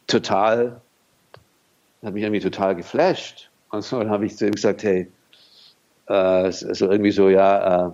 total 0.06 0.82
hat 2.04 2.14
mich 2.14 2.24
irgendwie 2.24 2.42
total 2.42 2.76
geflasht. 2.76 3.50
Und 3.70 3.84
so 3.84 4.00
dann 4.00 4.10
habe 4.10 4.26
ich 4.26 4.38
zu 4.38 4.46
ihm 4.46 4.54
gesagt, 4.54 4.84
hey, 4.84 5.08
äh, 6.08 6.52
so 6.52 6.90
irgendwie 6.90 7.12
so, 7.12 7.30
ja, 7.30 7.88
uh, 7.88 7.94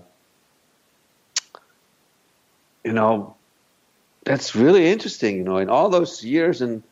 you 2.84 2.92
know, 2.92 3.36
that's 4.26 4.56
really 4.56 4.92
interesting, 4.92 5.38
you 5.38 5.44
know, 5.44 5.58
in 5.58 5.70
all 5.70 5.90
those 5.90 6.24
years 6.26 6.62
and, 6.62 6.84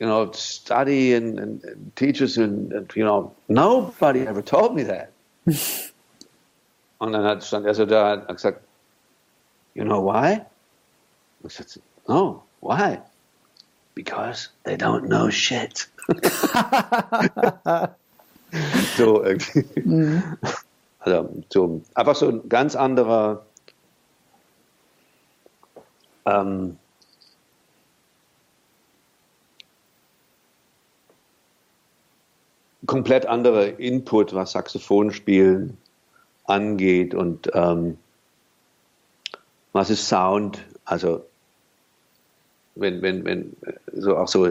you 0.00 0.06
know, 0.06 0.32
study 0.32 1.12
and, 1.12 1.38
and, 1.38 1.62
and 1.62 1.94
teachers 1.94 2.38
and, 2.38 2.72
and, 2.72 2.90
you 2.96 3.04
know, 3.04 3.32
nobody 3.48 4.26
ever 4.26 4.42
told 4.42 4.74
me 4.74 4.82
that. 4.84 5.12
und 6.98 7.12
dann 7.12 7.24
hat, 7.24 7.44
stand 7.44 7.66
er 7.66 7.74
so 7.74 7.84
da 7.86 8.14
und 8.14 8.26
hat 8.26 8.36
gesagt, 8.36 8.60
you 9.74 9.84
know 9.84 10.02
why? 10.02 10.40
Ich 11.44 11.54
sagte, 11.54 11.80
no, 12.08 12.42
why? 12.60 12.98
Because 13.94 14.48
they 14.64 14.76
don't 14.76 15.06
know 15.06 15.30
shit. 15.30 15.86
so 18.96 19.22
irgendwie. 19.22 19.64
Mhm. 19.84 20.38
Also, 21.02 21.30
so, 21.50 21.80
einfach 21.94 22.14
so 22.14 22.28
ein 22.28 22.48
ganz 22.50 22.76
anderer 22.76 23.46
ähm, 26.26 26.78
komplett 32.90 33.24
anderer 33.24 33.78
Input, 33.78 34.34
was 34.34 34.50
Saxophonspielen 34.50 35.78
angeht 36.46 37.14
und 37.14 37.48
ähm, 37.54 37.96
was 39.72 39.90
ist 39.90 40.08
Sound, 40.08 40.58
also 40.84 41.24
wenn, 42.74 43.00
wenn, 43.00 43.24
wenn, 43.24 43.56
so 43.92 44.16
auch 44.16 44.26
so 44.26 44.42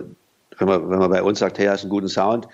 wenn 0.57 0.67
man, 0.69 0.89
wenn 0.89 0.99
man 0.99 1.09
bei 1.09 1.21
uns 1.21 1.39
sagt, 1.39 1.59
hey, 1.59 1.67
hast 1.67 1.81
einen 1.81 1.89
guten 1.89 2.07
Sound, 2.07 2.47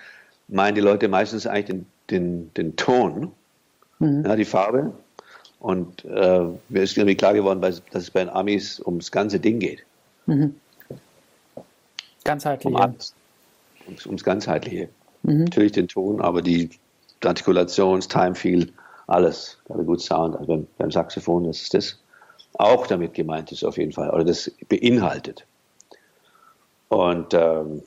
meinen 0.48 0.74
die 0.74 0.80
Leute 0.80 1.06
meistens 1.06 1.46
eigentlich 1.46 1.66
den, 1.66 1.86
den, 2.10 2.54
den 2.54 2.74
Ton, 2.74 3.30
mhm. 4.00 4.24
ja, 4.26 4.34
die 4.34 4.44
Farbe. 4.44 4.92
Und 5.60 6.04
äh, 6.04 6.46
mir 6.68 6.82
ist 6.82 6.96
irgendwie 6.96 7.16
klar 7.16 7.34
geworden, 7.34 7.60
dass 7.62 7.80
es 7.92 8.10
bei 8.10 8.24
den 8.24 8.30
Amis 8.30 8.80
ums 8.84 9.12
ganze 9.12 9.38
Ding 9.38 9.60
geht. 9.60 9.84
Mhm. 10.26 10.56
Ganzheitlich. 12.24 12.74
Um 12.74 12.80
ums, 12.80 14.04
ums 14.04 14.24
Ganzheitliche. 14.24 14.88
Mhm. 15.26 15.44
Natürlich 15.44 15.72
den 15.72 15.88
Ton, 15.88 16.20
aber 16.20 16.40
die 16.40 16.70
Artikulation, 17.24 17.98
das 17.98 18.08
Time 18.08 18.34
Feel, 18.34 18.72
alles. 19.08 19.58
Also 19.68 19.82
gut 19.82 20.00
Sound. 20.00 20.36
Also 20.36 20.46
beim, 20.46 20.66
beim 20.78 20.90
Saxophon 20.90 21.44
das 21.44 21.62
ist 21.62 21.74
das 21.74 21.98
auch 22.54 22.86
damit 22.86 23.12
gemeint 23.12 23.52
ist 23.52 23.64
auf 23.64 23.76
jeden 23.76 23.92
Fall. 23.92 24.10
Oder 24.10 24.24
das 24.24 24.50
beinhaltet. 24.68 25.44
Und 26.88 27.34
ähm, 27.34 27.82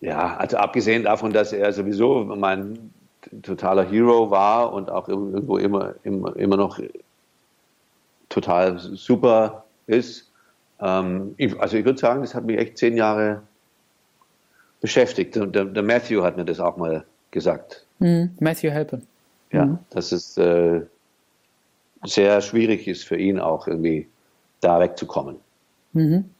ja, 0.00 0.36
also 0.36 0.56
abgesehen 0.56 1.02
davon, 1.02 1.32
dass 1.32 1.52
er 1.52 1.72
sowieso 1.72 2.24
mein 2.24 2.92
totaler 3.42 3.84
Hero 3.84 4.30
war 4.30 4.72
und 4.72 4.88
auch 4.88 5.08
irgendwo 5.08 5.58
immer, 5.58 5.94
immer, 6.04 6.36
immer 6.36 6.56
noch 6.56 6.78
total 8.28 8.78
super 8.78 9.64
ist. 9.88 10.30
Ähm, 10.80 11.34
ich, 11.38 11.58
also 11.60 11.76
ich 11.76 11.84
würde 11.84 11.98
sagen, 11.98 12.20
das 12.20 12.34
hat 12.34 12.44
mich 12.44 12.58
echt 12.58 12.78
zehn 12.78 12.96
Jahre 12.96 13.42
beschäftigt. 14.86 15.36
Und 15.36 15.56
der, 15.56 15.64
der 15.64 15.82
Matthew 15.82 16.22
hat 16.22 16.36
mir 16.36 16.44
das 16.44 16.60
auch 16.60 16.76
mal 16.76 17.04
gesagt. 17.32 17.84
Mm, 17.98 18.26
Matthew 18.38 18.70
Helpe. 18.70 19.02
Ja, 19.50 19.66
mm. 19.66 19.78
dass 19.90 20.12
es 20.12 20.38
äh, 20.38 20.82
sehr 22.04 22.40
schwierig 22.40 22.86
ist 22.86 23.02
für 23.02 23.16
ihn 23.16 23.40
auch 23.40 23.66
irgendwie 23.66 24.06
da 24.60 24.78
wegzukommen. 24.78 25.38
Mhm. 25.92 26.30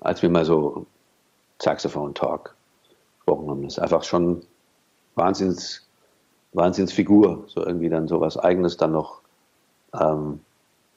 Als 0.00 0.22
wir 0.22 0.28
mal 0.28 0.44
so 0.44 0.86
Saxophone-Talk 1.62 2.56
gesprochen 3.18 3.48
haben. 3.48 3.62
Das 3.62 3.74
ist 3.74 3.78
einfach 3.78 4.02
schon 4.02 4.42
Wahnsinns, 5.14 5.86
Wahnsinnsfigur, 6.52 7.44
so 7.46 7.64
irgendwie 7.64 7.90
dann 7.90 8.08
so 8.08 8.20
was 8.20 8.38
Eigenes 8.38 8.76
dann 8.76 8.90
noch 8.90 9.20
ähm, 9.94 10.40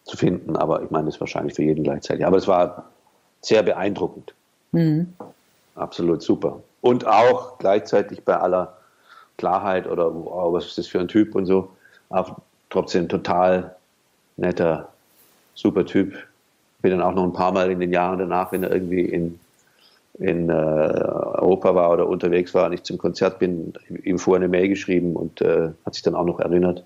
zu 0.03 0.17
finden. 0.17 0.55
Aber 0.55 0.81
ich 0.81 0.89
meine, 0.89 1.05
das 1.05 1.15
ist 1.15 1.21
wahrscheinlich 1.21 1.53
für 1.53 1.63
jeden 1.63 1.83
gleichzeitig. 1.83 2.25
Aber 2.25 2.37
es 2.37 2.47
war 2.47 2.89
sehr 3.41 3.61
beeindruckend. 3.61 4.33
Mhm. 4.71 5.13
Absolut 5.75 6.21
super. 6.21 6.61
Und 6.81 7.07
auch 7.07 7.57
gleichzeitig 7.57 8.23
bei 8.23 8.37
aller 8.37 8.77
Klarheit 9.37 9.87
oder 9.87 10.13
wow, 10.13 10.53
was 10.53 10.65
ist 10.65 10.77
das 10.77 10.87
für 10.87 10.99
ein 10.99 11.07
Typ 11.07 11.35
und 11.35 11.45
so, 11.45 11.69
auch 12.09 12.37
trotzdem 12.69 13.09
total 13.09 13.75
netter, 14.37 14.89
super 15.55 15.85
Typ. 15.85 16.15
Bin 16.81 16.91
dann 16.91 17.01
auch 17.01 17.13
noch 17.13 17.23
ein 17.23 17.33
paar 17.33 17.51
Mal 17.51 17.71
in 17.71 17.79
den 17.79 17.91
Jahren 17.91 18.19
danach, 18.19 18.51
wenn 18.51 18.63
er 18.63 18.71
irgendwie 18.71 19.01
in, 19.01 19.39
in 20.19 20.49
äh, 20.49 20.53
Europa 20.53 21.73
war 21.73 21.91
oder 21.91 22.07
unterwegs 22.07 22.53
war 22.53 22.67
und 22.67 22.73
ich 22.73 22.83
zum 22.83 22.97
Konzert 22.97 23.39
bin, 23.39 23.73
ihm 24.03 24.19
vorher 24.19 24.43
eine 24.43 24.49
Mail 24.49 24.69
geschrieben 24.69 25.15
und 25.15 25.41
äh, 25.41 25.71
hat 25.85 25.93
sich 25.93 26.03
dann 26.03 26.15
auch 26.15 26.25
noch 26.25 26.39
erinnert 26.39 26.83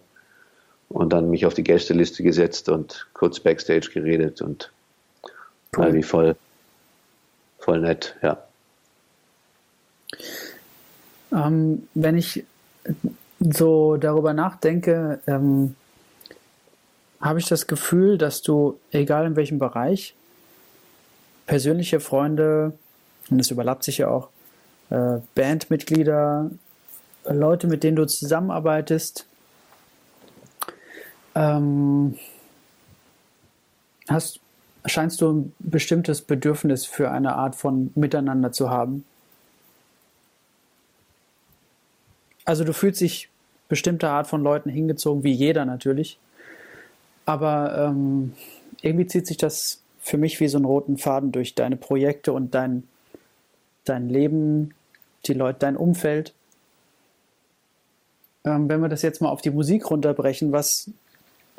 und 0.90 1.12
dann 1.12 1.30
mich 1.30 1.46
auf 1.46 1.54
die 1.54 1.64
Gästeliste 1.64 2.24
gesetzt 2.24 2.70
und 2.70 3.08
kurz 3.14 3.40
Backstage 3.40 3.90
geredet 3.94 4.42
und 4.42 4.72
cool. 5.76 5.86
irgendwie 5.86 6.04
voll, 6.04 6.36
voll 7.60 7.82
nett, 7.82 8.16
ja. 8.22 8.47
Ähm, 11.32 11.88
wenn 11.94 12.18
ich 12.18 12.44
so 13.40 13.98
darüber 13.98 14.34
nachdenke, 14.34 15.20
ähm, 15.28 15.76
habe 17.20 17.40
ich 17.40 17.48
das 17.48 17.68
Gefühl, 17.68 18.18
dass 18.18 18.42
du, 18.42 18.80
egal 18.92 19.26
in 19.26 19.36
welchem 19.36 19.60
Bereich, 19.60 20.16
persönliche 21.46 22.00
Freunde, 22.00 22.74
und 23.30 23.40
es 23.40 23.52
überlappt 23.52 23.84
sich 23.84 24.00
ja 24.00 24.10
auch, 24.10 24.30
äh, 24.90 25.20
Bandmitglieder, 25.36 26.52
Leute, 27.26 27.68
mit 27.68 27.84
denen 27.84 27.98
du 27.98 28.06
zusammenarbeitest, 28.06 29.26
ähm, 31.36 32.18
hast, 34.08 34.40
scheinst 34.86 35.22
du 35.22 35.32
ein 35.32 35.56
bestimmtes 35.60 36.22
Bedürfnis 36.22 36.86
für 36.86 37.12
eine 37.12 37.36
Art 37.36 37.56
von 37.56 37.92
Miteinander 37.96 38.52
zu 38.52 38.70
haben? 38.70 39.06
Also 42.48 42.64
du 42.64 42.72
fühlst 42.72 43.02
dich 43.02 43.28
bestimmte 43.68 44.08
Art 44.10 44.28
von 44.28 44.42
Leuten 44.42 44.70
hingezogen, 44.70 45.26
wie 45.26 45.34
jeder 45.34 45.66
natürlich. 45.66 46.18
Aber 47.26 47.78
ähm, 47.78 48.36
irgendwie 48.82 49.06
zieht 49.06 49.28
sich 49.28 49.36
das 49.36 49.82
für 50.00 50.18
mich 50.18 50.40
wie 50.40 50.48
so 50.48 50.58
einen 50.58 50.64
roten 50.64 50.98
Faden 50.98 51.34
durch 51.34 51.56
deine 51.56 51.76
Projekte 51.76 52.32
und 52.32 52.56
dein, 52.56 52.84
dein 53.84 54.08
Leben, 54.08 54.74
die 55.26 55.34
Leute, 55.34 55.60
dein 55.60 55.76
Umfeld. 55.76 56.34
Ähm, 58.46 58.70
wenn 58.70 58.80
wir 58.80 58.88
das 58.88 59.02
jetzt 59.02 59.22
mal 59.22 59.28
auf 59.28 59.42
die 59.42 59.52
Musik 59.52 59.92
runterbrechen, 59.92 60.54
was, 60.54 60.90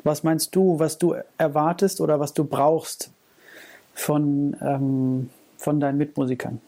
was 0.03 0.23
meinst 0.23 0.55
du, 0.55 0.79
was 0.79 0.97
du 0.97 1.13
erwartest 1.37 2.01
oder 2.01 2.19
was 2.19 2.33
du 2.33 2.45
brauchst 2.45 3.11
von, 3.93 4.57
ähm, 4.59 5.29
von 5.55 5.79
deinen 5.79 5.99
Mitmusikern? 5.99 6.59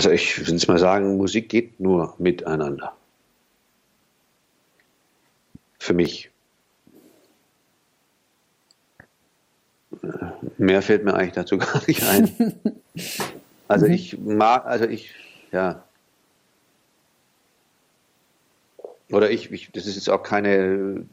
Also 0.00 0.12
ich 0.12 0.38
würde 0.38 0.52
jetzt 0.52 0.66
mal 0.66 0.78
sagen, 0.78 1.18
Musik 1.18 1.50
geht 1.50 1.78
nur 1.78 2.14
miteinander. 2.16 2.96
Für 5.78 5.92
mich. 5.92 6.30
Mehr 10.56 10.80
fällt 10.80 11.04
mir 11.04 11.12
eigentlich 11.12 11.34
dazu 11.34 11.58
gar 11.58 11.86
nicht 11.86 12.02
ein. 12.02 12.54
Also 13.68 13.88
mhm. 13.88 13.92
ich 13.92 14.18
mag, 14.18 14.64
also 14.64 14.86
ich, 14.86 15.10
ja. 15.52 15.84
Oder 19.10 19.30
ich, 19.30 19.52
ich 19.52 19.70
das 19.70 19.84
ist 19.84 19.96
jetzt 19.96 20.08
auch 20.08 20.22
keine 20.22 21.04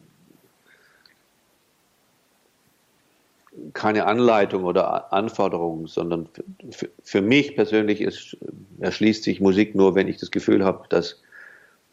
keine 3.74 4.06
Anleitung 4.06 4.64
oder 4.64 5.12
Anforderung, 5.14 5.88
sondern 5.88 6.30
für, 6.72 6.90
für 7.04 7.22
mich 7.22 7.56
persönlich 7.56 8.02
ist, 8.02 8.38
erschließt 8.80 9.24
sich 9.24 9.42
Musik 9.42 9.76
nur, 9.76 9.96
wenn 9.96 10.08
ich 10.08 10.18
das 10.18 10.32
Gefühl 10.32 10.64
habe, 10.64 10.88
dass, 10.90 11.22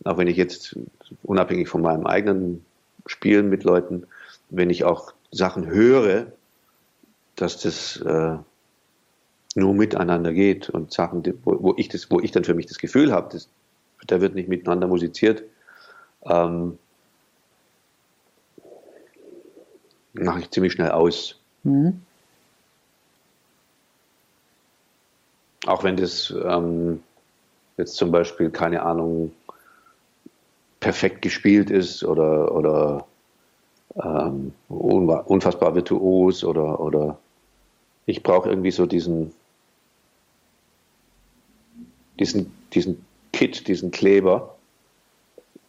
auch 0.05 0.19
wenn 0.19 0.29
ich 0.29 0.37
jetzt 0.37 0.77
unabhängig 1.23 1.69
von 1.69 1.83
meinem 1.83 2.07
eigenen 2.07 2.65
Spielen 3.07 3.49
mit 3.49 3.65
Leuten, 3.65 4.07
wenn 4.51 4.71
ich 4.71 4.85
auch 4.85 5.13
Sachen 5.31 5.67
höre, 5.67 6.27
dass 7.37 7.61
das 7.61 7.97
äh, 7.99 8.37
nur 9.55 9.75
miteinander 9.75 10.33
geht 10.33 10.71
und 10.71 10.93
Sachen, 10.93 11.23
wo, 11.45 11.63
wo, 11.63 11.75
ich 11.77 11.89
das, 11.89 12.11
wo 12.11 12.21
ich 12.21 12.31
dann 12.31 12.45
für 12.45 12.55
mich 12.55 12.67
das 12.67 12.79
Gefühl 12.79 13.13
habe, 13.13 13.31
das, 13.33 13.49
da 14.07 14.21
wird 14.21 14.35
nicht 14.35 14.49
miteinander 14.49 14.87
musiziert, 14.87 15.43
ähm, 16.25 16.79
mache 20.13 20.41
ich 20.41 20.51
ziemlich 20.51 20.73
schnell 20.73 20.91
aus. 20.91 21.41
Mhm. 21.65 22.01
Auch 25.67 25.83
wenn 25.83 25.97
das 25.97 26.33
ähm, 26.45 27.03
jetzt 27.79 27.97
zum 27.97 28.11
Beispiel, 28.11 28.51
keine 28.51 28.83
Ahnung, 28.83 29.33
perfekt 30.81 31.23
gespielt 31.23 31.71
ist 31.71 32.05
oder, 32.05 32.55
oder 32.55 33.07
ähm, 33.97 34.53
unfassbar 34.69 35.75
virtuos 35.75 36.45
oder, 36.45 36.79
oder 36.81 37.19
ich 38.07 38.23
brauche 38.23 38.51
irgendwie 38.51 38.71
so 38.71 38.85
diesen, 38.85 39.33
diesen, 42.19 42.53
diesen 42.75 43.05
Kit, 43.33 43.67
diesen 43.67 43.91
Kleber, 43.91 44.55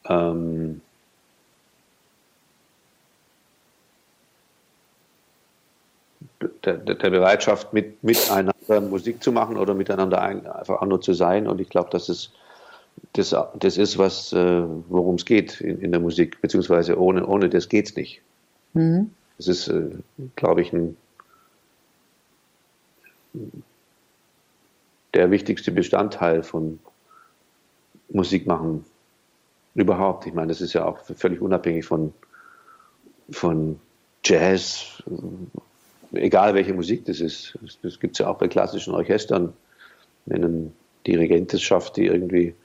ähm, 0.10 0.82
der, 6.66 6.96
der 6.96 7.10
Bereitschaft, 7.10 7.74
mit, 7.74 8.04
miteinander 8.04 8.82
Musik 8.82 9.24
zu 9.24 9.32
machen 9.32 9.58
oder 9.58 9.74
miteinander 9.74 10.22
einfach 10.22 10.82
auch 10.82 10.86
nur 10.86 11.02
zu 11.02 11.14
sein. 11.14 11.48
Und 11.48 11.62
ich 11.62 11.70
glaube, 11.70 11.90
dass 11.92 12.10
es 12.10 12.32
das, 13.14 13.36
das 13.56 13.78
ist, 13.78 13.98
was, 13.98 14.34
äh, 14.34 14.64
worum 14.90 15.16
es 15.16 15.26
geht 15.26 15.62
in, 15.62 15.80
in, 15.82 15.92
der 15.92 16.00
Musik, 16.00 16.42
beziehungsweise 16.42 17.00
ohne, 17.00 17.26
ohne 17.26 17.50
das 17.50 17.70
geht 17.70 17.90
es 17.90 17.96
nicht. 17.96 18.22
Mhm. 18.74 19.12
Das 19.38 19.48
ist, 19.48 19.68
äh, 19.68 19.90
glaube 20.36 20.62
ich, 20.62 20.74
ein, 20.74 20.98
der 25.14 25.32
wichtigste 25.32 25.72
Bestandteil 25.72 26.44
von 26.44 26.80
Musik 28.10 28.48
machen 28.48 28.86
überhaupt. 29.74 30.26
Ich 30.26 30.34
meine, 30.34 30.48
das 30.48 30.62
ist 30.62 30.74
ja 30.74 30.86
auch 30.86 31.00
völlig 31.00 31.42
unabhängig 31.42 31.86
von, 31.86 32.14
von 33.30 33.80
Jazz, 34.24 35.04
egal 36.16 36.54
welche 36.54 36.74
Musik 36.74 37.06
das 37.06 37.20
ist. 37.20 37.58
Das 37.82 38.00
gibt 38.00 38.16
es 38.16 38.20
ja 38.20 38.28
auch 38.28 38.38
bei 38.38 38.48
klassischen 38.48 38.94
Orchestern, 38.94 39.54
wenn 40.26 40.44
ein 40.44 40.74
Dirigent 41.06 41.54
es 41.54 41.62
schafft, 41.62 41.98
die 41.98 42.06
irgendwie 42.06 42.56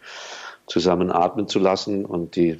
zusammen 0.66 1.10
atmen 1.10 1.48
zu 1.48 1.58
lassen 1.58 2.04
und 2.04 2.36
die 2.36 2.58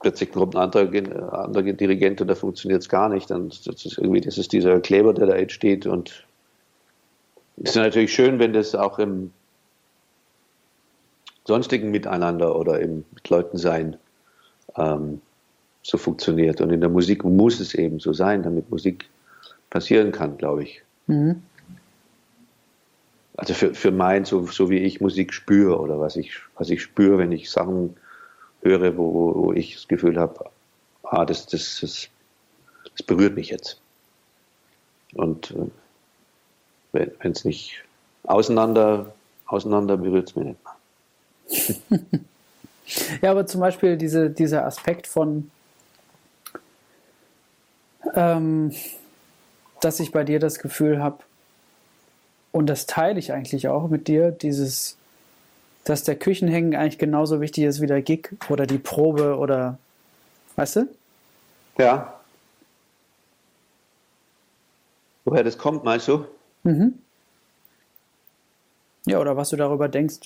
plötzlich 0.00 0.32
kommt 0.32 0.56
ein 0.56 0.62
anderer, 0.62 1.32
anderer 1.32 1.72
Dirigent 1.72 2.20
und 2.20 2.28
da 2.28 2.34
funktioniert 2.34 2.82
es 2.82 2.88
gar 2.88 3.08
nicht. 3.08 3.30
Dann 3.30 3.48
das 3.48 3.84
ist 3.84 3.98
irgendwie, 3.98 4.20
das 4.20 4.38
ist 4.38 4.52
dieser 4.52 4.80
Kleber, 4.80 5.14
der 5.14 5.26
da 5.26 5.36
jetzt 5.36 5.52
steht 5.52 5.86
und 5.86 6.26
es 7.62 7.70
ist 7.70 7.76
natürlich 7.76 8.12
schön, 8.12 8.38
wenn 8.38 8.52
das 8.52 8.74
auch 8.74 8.98
im 8.98 9.32
sonstigen 11.46 11.90
Miteinander 11.90 12.56
oder 12.56 12.80
im 12.80 13.04
mit 13.14 13.28
Leuten 13.30 13.56
sein 13.56 13.96
ähm, 14.76 15.22
so 15.82 15.96
funktioniert. 15.96 16.60
Und 16.60 16.70
in 16.70 16.80
der 16.80 16.90
Musik 16.90 17.24
muss 17.24 17.60
es 17.60 17.74
eben 17.74 18.00
so 18.00 18.12
sein, 18.12 18.42
damit 18.42 18.70
Musik 18.70 19.08
passieren 19.70 20.12
kann, 20.12 20.38
glaube 20.38 20.64
ich. 20.64 20.82
Mhm. 21.06 21.42
Also 23.36 23.52
für, 23.52 23.74
für 23.74 23.90
mein, 23.90 24.24
so, 24.24 24.46
so 24.46 24.70
wie 24.70 24.78
ich 24.78 25.00
Musik 25.00 25.32
spüre 25.34 25.78
oder 25.78 26.00
was 26.00 26.16
ich, 26.16 26.32
was 26.56 26.70
ich 26.70 26.82
spüre, 26.82 27.18
wenn 27.18 27.32
ich 27.32 27.50
Sachen 27.50 27.96
höre, 28.62 28.96
wo, 28.96 29.34
wo 29.34 29.52
ich 29.52 29.74
das 29.74 29.88
Gefühl 29.88 30.18
habe, 30.18 30.50
ah, 31.02 31.24
das, 31.24 31.46
das, 31.46 31.78
das, 31.80 32.08
das 32.96 33.02
berührt 33.06 33.34
mich 33.34 33.50
jetzt. 33.50 33.78
Und 35.12 35.54
äh, 36.92 37.08
wenn 37.20 37.32
es 37.32 37.44
nicht 37.44 37.84
auseinander, 38.24 39.14
auseinander 39.46 39.96
berührt 39.98 40.30
es 40.30 40.36
mich 40.36 40.46
nicht 40.46 40.58
mehr. 40.64 42.00
ja, 43.22 43.30
aber 43.30 43.46
zum 43.46 43.60
Beispiel 43.60 43.98
diese, 43.98 44.30
dieser 44.30 44.64
Aspekt 44.64 45.06
von, 45.06 45.50
ähm, 48.14 48.72
dass 49.80 50.00
ich 50.00 50.12
bei 50.12 50.24
dir 50.24 50.38
das 50.38 50.58
Gefühl 50.58 51.02
habe, 51.02 51.18
und 52.52 52.66
das 52.68 52.86
teile 52.86 53.18
ich 53.18 53.32
eigentlich 53.32 53.68
auch 53.68 53.88
mit 53.88 54.08
dir, 54.08 54.30
dieses, 54.30 54.96
dass 55.84 56.04
der 56.04 56.16
Küchenhängen 56.16 56.74
eigentlich 56.74 56.98
genauso 56.98 57.40
wichtig 57.40 57.64
ist 57.64 57.80
wie 57.82 57.86
der 57.86 58.00
Gig 58.00 58.30
oder 58.48 58.66
die 58.66 58.78
Probe 58.78 59.36
oder, 59.36 59.78
weißt 60.56 60.76
du? 60.76 60.88
Ja. 61.76 62.18
Woher 65.26 65.44
das 65.44 65.58
kommt, 65.58 65.84
meinst 65.84 66.08
du? 66.08 66.24
Mhm. 66.62 66.94
Ja, 69.06 69.18
oder 69.20 69.36
was 69.36 69.50
du 69.50 69.56
darüber 69.56 69.88
denkst. 69.88 70.20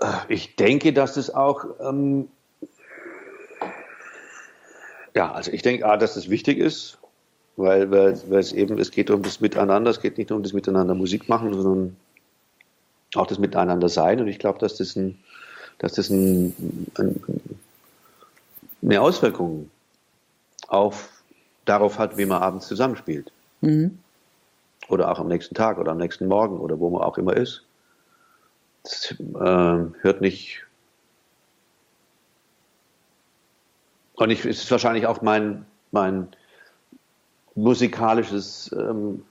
Äh, 0.00 0.17
ich 0.28 0.56
denke, 0.56 0.92
dass 0.92 1.16
es 1.16 1.34
auch, 1.34 1.64
ähm, 1.80 2.28
ja, 5.14 5.32
also 5.32 5.50
ich 5.50 5.62
denke, 5.62 5.86
A, 5.86 5.96
dass 5.96 6.16
es 6.16 6.28
wichtig 6.28 6.58
ist, 6.58 6.98
weil, 7.56 7.90
weil, 7.90 8.20
weil 8.30 8.38
es 8.38 8.52
eben, 8.52 8.78
es 8.78 8.90
geht 8.90 9.10
um 9.10 9.22
das 9.22 9.40
Miteinander, 9.40 9.90
es 9.90 10.00
geht 10.00 10.18
nicht 10.18 10.30
nur 10.30 10.36
um 10.36 10.42
das 10.42 10.52
Miteinander 10.52 10.94
Musik 10.94 11.28
machen, 11.28 11.52
sondern 11.52 11.96
auch 13.14 13.26
das 13.26 13.38
Miteinander 13.38 13.88
sein. 13.88 14.20
Und 14.20 14.28
ich 14.28 14.38
glaube, 14.38 14.58
dass 14.58 14.76
das, 14.76 14.94
ein, 14.96 15.18
dass 15.78 15.94
das 15.94 16.10
ein, 16.10 16.86
ein, 16.98 17.20
eine 18.82 19.00
Auswirkung 19.00 19.70
auf, 20.68 21.08
darauf 21.64 21.98
hat, 21.98 22.16
wie 22.16 22.26
man 22.26 22.42
abends 22.42 22.68
zusammenspielt. 22.68 23.32
Mhm. 23.60 23.98
Oder 24.88 25.10
auch 25.10 25.18
am 25.18 25.28
nächsten 25.28 25.54
Tag 25.54 25.78
oder 25.78 25.92
am 25.92 25.98
nächsten 25.98 26.26
Morgen 26.28 26.58
oder 26.60 26.78
wo 26.78 26.90
man 26.90 27.02
auch 27.02 27.18
immer 27.18 27.36
ist. 27.36 27.64
Das 28.82 29.12
äh, 29.12 30.02
hört 30.02 30.20
nicht. 30.20 30.64
Und 34.14 34.30
ich, 34.30 34.44
es 34.44 34.64
ist 34.64 34.70
wahrscheinlich 34.70 35.06
auch 35.06 35.22
mein, 35.22 35.64
mein 35.92 36.28
musikalisches 37.54 38.74
ähm, 38.76 39.24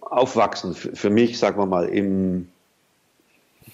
Aufwachsen 0.00 0.74
für, 0.74 0.94
für 0.94 1.10
mich, 1.10 1.38
sagen 1.38 1.58
wir 1.58 1.66
mal, 1.66 1.88
im, 1.88 2.48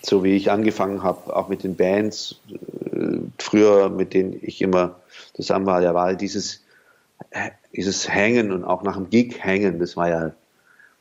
so 0.03 0.25
wie 0.25 0.37
ich 0.37 0.51
angefangen 0.51 1.03
habe, 1.03 1.35
auch 1.35 1.49
mit 1.49 1.65
den 1.65 1.77
Bands, 1.77 2.41
äh, 2.51 3.19
früher 3.39 3.89
mit 3.89 4.13
denen 4.13 4.39
ich 4.43 4.61
immer 4.61 5.01
zusammen 5.35 5.67
war, 5.67 5.83
ja, 5.83 5.95
war 5.95 6.15
dieses, 6.15 6.65
äh, 7.31 7.51
dieses 7.75 8.09
Hängen 8.09 8.53
und 8.53 8.65
auch 8.65 8.83
nach 8.83 8.97
dem 8.97 9.09
Gig 9.09 9.43
hängen, 9.43 9.79
das 9.79 9.97
war 9.97 10.09
ja 10.09 10.33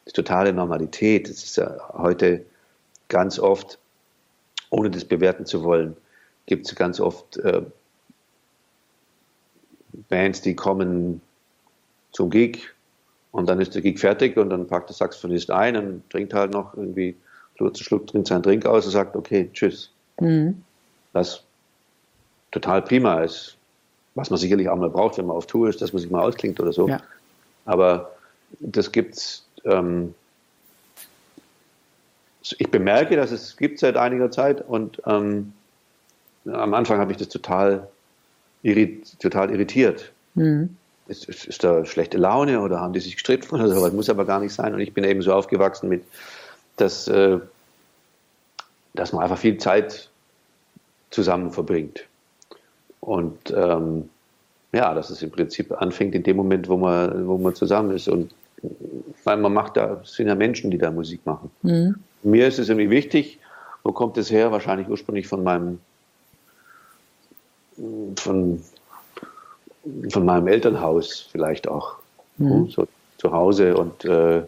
die 0.08 0.14
totale 0.14 0.54
Normalität. 0.54 1.30
Das 1.30 1.44
ist 1.44 1.58
ja 1.58 1.78
heute 1.94 2.46
ganz 3.10 3.40
oft, 3.40 3.80
ohne 4.70 4.90
das 4.90 5.06
bewerten 5.06 5.46
zu 5.46 5.64
wollen, 5.64 5.96
gibt 6.46 6.66
es 6.68 6.76
ganz 6.76 7.00
oft 7.00 7.38
äh, 7.38 7.62
Bands, 10.10 10.42
die 10.42 10.56
kommen 10.56 11.22
zum 12.12 12.30
Gig 12.30 12.74
und 13.32 13.48
dann 13.48 13.60
ist 13.60 13.76
der 13.76 13.82
Gig 13.82 14.00
fertig 14.00 14.38
und 14.38 14.50
dann 14.50 14.68
packt 14.68 14.90
der 14.90 14.96
Saxophonist 14.96 15.52
ein 15.52 15.76
und 15.76 16.10
trinkt 16.10 16.34
halt 16.34 16.52
noch 16.52 16.76
irgendwie 16.76 17.16
Schluck 17.56 17.76
zu 17.76 17.84
Schluck, 17.84 18.08
trinkt 18.08 18.28
seinen 18.28 18.44
Drink 18.44 18.66
aus 18.66 18.86
und 18.86 18.92
sagt, 18.92 19.16
okay, 19.16 19.50
tschüss. 19.54 19.92
Mhm. 20.20 20.64
Was 21.14 21.44
total 22.52 22.82
prima 22.82 23.22
ist, 23.24 23.58
was 24.16 24.30
man 24.30 24.40
sicherlich 24.40 24.70
auch 24.70 24.76
mal 24.76 24.90
braucht, 24.90 25.18
wenn 25.18 25.26
man 25.26 25.36
auf 25.36 25.48
Tour 25.48 25.70
ist, 25.70 25.82
dass 25.82 25.94
man 25.94 26.02
sich 26.02 26.10
mal 26.10 26.22
ausklingt 26.22 26.60
oder 26.60 26.72
so. 26.72 26.88
Ja. 26.88 27.02
Aber 27.66 28.12
das 28.60 28.92
gibt's. 28.92 29.46
Ähm, 29.66 30.14
ich 32.58 32.70
bemerke, 32.70 33.16
dass 33.16 33.32
es 33.32 33.58
gibt 33.58 33.80
seit 33.80 33.98
einiger 33.98 34.32
Zeit 34.32 34.68
und 34.68 35.02
ähm, 35.06 35.54
am 36.46 36.74
Anfang 36.74 37.00
habe 37.00 37.12
ich 37.12 37.18
das 37.18 37.30
total, 37.30 37.88
irrit, 38.64 39.20
total 39.20 39.52
irritiert. 39.52 40.12
Mhm. 40.36 40.76
Ist, 41.08 41.28
ist, 41.30 41.46
ist, 41.46 41.64
da 41.64 41.86
schlechte 41.86 42.18
Laune 42.18 42.60
oder 42.62 42.80
haben 42.80 42.94
die 42.94 43.00
sich 43.00 43.14
gestritten 43.14 43.56
oder 43.56 43.70
so? 43.70 43.84
Das 43.84 43.94
muss 43.94 44.10
aber 44.10 44.26
gar 44.26 44.40
nicht 44.40 44.54
sein. 44.54 44.74
Und 44.74 44.82
ich 44.82 44.94
bin 44.94 45.04
eben 45.04 45.22
so 45.22 45.34
aufgewachsen 45.34 45.88
mit, 45.90 46.04
dass, 46.76 47.08
äh, 47.08 47.40
dass 48.94 49.14
man 49.14 49.24
einfach 49.24 49.38
viel 49.38 49.58
Zeit 49.58 50.10
zusammen 51.10 51.52
verbringt. 51.52 52.06
Und 53.00 53.54
ähm, 53.56 54.10
ja, 54.74 54.94
dass 54.94 55.10
es 55.10 55.22
im 55.22 55.32
Prinzip 55.32 55.72
anfängt 55.72 56.14
in 56.14 56.24
dem 56.24 56.36
Moment, 56.36 56.68
wo 56.68 56.78
man, 56.78 57.26
wo 57.26 57.38
man 57.38 57.56
zusammen 57.56 57.96
ist. 57.96 58.10
Und 58.10 58.34
weil 59.24 59.38
man 59.38 59.54
macht 59.54 59.78
da, 59.78 60.02
es 60.04 60.14
sind 60.14 60.28
ja 60.28 60.36
Menschen, 60.36 60.72
die 60.72 60.78
da 60.78 60.92
Musik 60.92 61.26
machen. 61.26 61.50
Mhm. 61.62 61.96
Mir 62.24 62.48
ist 62.48 62.60
es 62.60 62.70
irgendwie 62.70 62.90
wichtig, 62.90 63.40
wo 63.84 63.92
kommt 63.92 64.18
es 64.18 64.32
her? 64.32 64.52
Wahrscheinlich 64.52 64.90
ursprünglich 64.90 65.28
von 65.28 65.44
meinem, 65.44 65.80
von, 68.18 68.64
von 70.10 70.26
meinem 70.26 70.48
Elternhaus 70.48 71.28
vielleicht 71.32 71.68
auch. 71.68 71.96
Mhm. 72.38 72.70
So 72.70 72.88
zu 73.18 73.32
Hause 73.32 73.76
und 73.76 74.06
äh, 74.06 74.40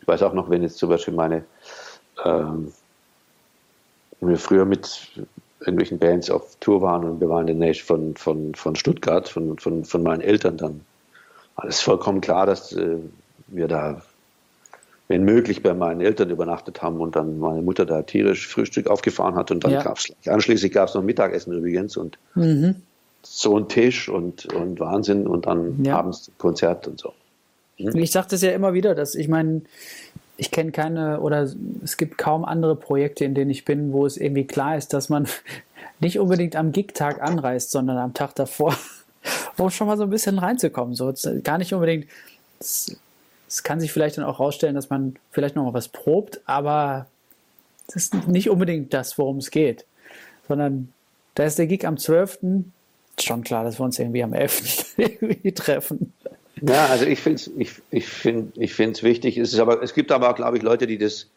ich 0.00 0.08
weiß 0.08 0.22
auch 0.22 0.32
noch, 0.32 0.50
wenn 0.50 0.62
jetzt 0.62 0.78
zum 0.78 0.88
Beispiel 0.88 1.14
meine, 1.14 1.44
ähm, 2.24 2.72
wir 4.20 4.38
früher 4.38 4.64
mit 4.64 5.12
irgendwelchen 5.60 5.98
Bands 5.98 6.30
auf 6.30 6.56
Tour 6.60 6.82
waren 6.82 7.04
und 7.04 7.20
wir 7.20 7.28
waren 7.28 7.48
in 7.48 7.58
der 7.58 7.68
Nähe 7.68 7.74
von, 7.74 8.14
von, 8.16 8.54
von 8.54 8.76
Stuttgart, 8.76 9.28
von, 9.28 9.58
von, 9.58 9.84
von 9.84 10.02
meinen 10.02 10.20
Eltern 10.20 10.56
dann. 10.56 10.80
Alles 11.56 11.80
vollkommen 11.80 12.20
klar, 12.20 12.46
dass 12.46 12.72
äh, 12.72 12.98
wir 13.46 13.68
da 13.68 14.02
wenn 15.08 15.24
möglich, 15.24 15.62
bei 15.62 15.74
meinen 15.74 16.00
Eltern 16.00 16.30
übernachtet 16.30 16.82
haben 16.82 17.00
und 17.00 17.14
dann 17.14 17.38
meine 17.38 17.62
Mutter 17.62 17.84
da 17.84 18.02
tierisch 18.02 18.48
Frühstück 18.48 18.86
aufgefahren 18.86 19.34
hat 19.34 19.50
und 19.50 19.64
dann 19.64 19.72
ja. 19.72 19.82
gab 19.82 19.98
es 19.98 20.12
anschließend 20.26 20.72
gab 20.72 20.88
es 20.88 20.94
noch 20.94 21.02
Mittagessen 21.02 21.52
übrigens 21.52 21.96
und 21.96 22.18
mhm. 22.34 22.76
so 23.22 23.58
ein 23.58 23.68
Tisch 23.68 24.08
und, 24.08 24.46
und 24.54 24.80
Wahnsinn 24.80 25.26
und 25.26 25.46
dann 25.46 25.84
ja. 25.84 25.98
abends 25.98 26.30
Konzert 26.38 26.88
und 26.88 26.98
so. 26.98 27.12
Mhm. 27.78 27.96
Ich 27.96 28.12
sage 28.12 28.28
das 28.30 28.40
ja 28.40 28.52
immer 28.52 28.72
wieder, 28.72 28.94
dass 28.94 29.14
ich 29.14 29.28
meine, 29.28 29.62
ich 30.36 30.50
kenne 30.50 30.72
keine 30.72 31.20
oder 31.20 31.48
es 31.82 31.96
gibt 31.96 32.16
kaum 32.16 32.44
andere 32.44 32.74
Projekte, 32.74 33.24
in 33.24 33.34
denen 33.34 33.50
ich 33.50 33.64
bin, 33.64 33.92
wo 33.92 34.06
es 34.06 34.16
irgendwie 34.16 34.46
klar 34.46 34.76
ist, 34.76 34.94
dass 34.94 35.10
man 35.10 35.28
nicht 36.00 36.18
unbedingt 36.18 36.56
am 36.56 36.72
Gig-Tag 36.72 37.22
anreist, 37.22 37.70
sondern 37.70 37.98
am 37.98 38.14
Tag 38.14 38.34
davor, 38.36 38.74
um 39.58 39.68
schon 39.68 39.86
mal 39.86 39.98
so 39.98 40.04
ein 40.04 40.10
bisschen 40.10 40.38
reinzukommen. 40.38 40.94
So 40.94 41.12
gar 41.42 41.58
nicht 41.58 41.74
unbedingt 41.74 42.06
es 43.54 43.62
kann 43.62 43.78
sich 43.78 43.92
vielleicht 43.92 44.18
dann 44.18 44.24
auch 44.24 44.40
herausstellen, 44.40 44.74
dass 44.74 44.90
man 44.90 45.14
vielleicht 45.30 45.54
noch 45.54 45.62
mal 45.62 45.74
was 45.74 45.86
probt, 45.86 46.40
aber 46.44 47.06
das 47.86 47.96
ist 47.96 48.26
nicht 48.26 48.50
unbedingt 48.50 48.92
das, 48.92 49.16
worum 49.16 49.36
es 49.38 49.52
geht. 49.52 49.84
Sondern 50.48 50.92
da 51.36 51.44
ist 51.44 51.56
der 51.56 51.68
Gig 51.68 51.86
am 51.86 51.96
12. 51.96 52.40
Schon 53.20 53.44
klar, 53.44 53.62
dass 53.62 53.78
wir 53.78 53.84
uns 53.84 53.96
irgendwie 54.00 54.24
am 54.24 54.32
11. 54.32 54.94
irgendwie 54.96 55.52
treffen. 55.52 56.12
Ja, 56.62 56.86
also 56.86 57.06
ich 57.06 57.20
finde 57.20 57.36
es 57.36 57.50
ich, 57.56 57.82
ich 57.92 58.08
find, 58.08 58.58
ich 58.58 58.76
wichtig. 58.76 59.38
Es, 59.38 59.52
ist 59.52 59.60
aber, 59.60 59.80
es 59.84 59.94
gibt 59.94 60.10
aber, 60.10 60.34
glaube 60.34 60.56
ich, 60.56 60.64
Leute, 60.64 60.88
die 60.88 60.98
das 60.98 61.28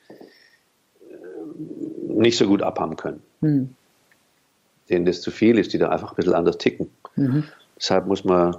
äh, 0.99 2.13
nicht 2.13 2.38
so 2.38 2.47
gut 2.47 2.63
abhaben 2.63 2.95
können. 2.95 3.22
Hm. 3.41 3.76
Denen 4.89 5.05
das 5.05 5.22
zu 5.22 5.30
viel 5.30 5.59
ist, 5.59 5.72
die 5.72 5.78
da 5.78 5.89
einfach 5.89 6.13
ein 6.13 6.15
bisschen 6.15 6.34
anders 6.34 6.57
ticken. 6.57 6.89
Mhm. 7.15 7.43
Deshalb 7.78 8.07
muss 8.07 8.24
man 8.24 8.57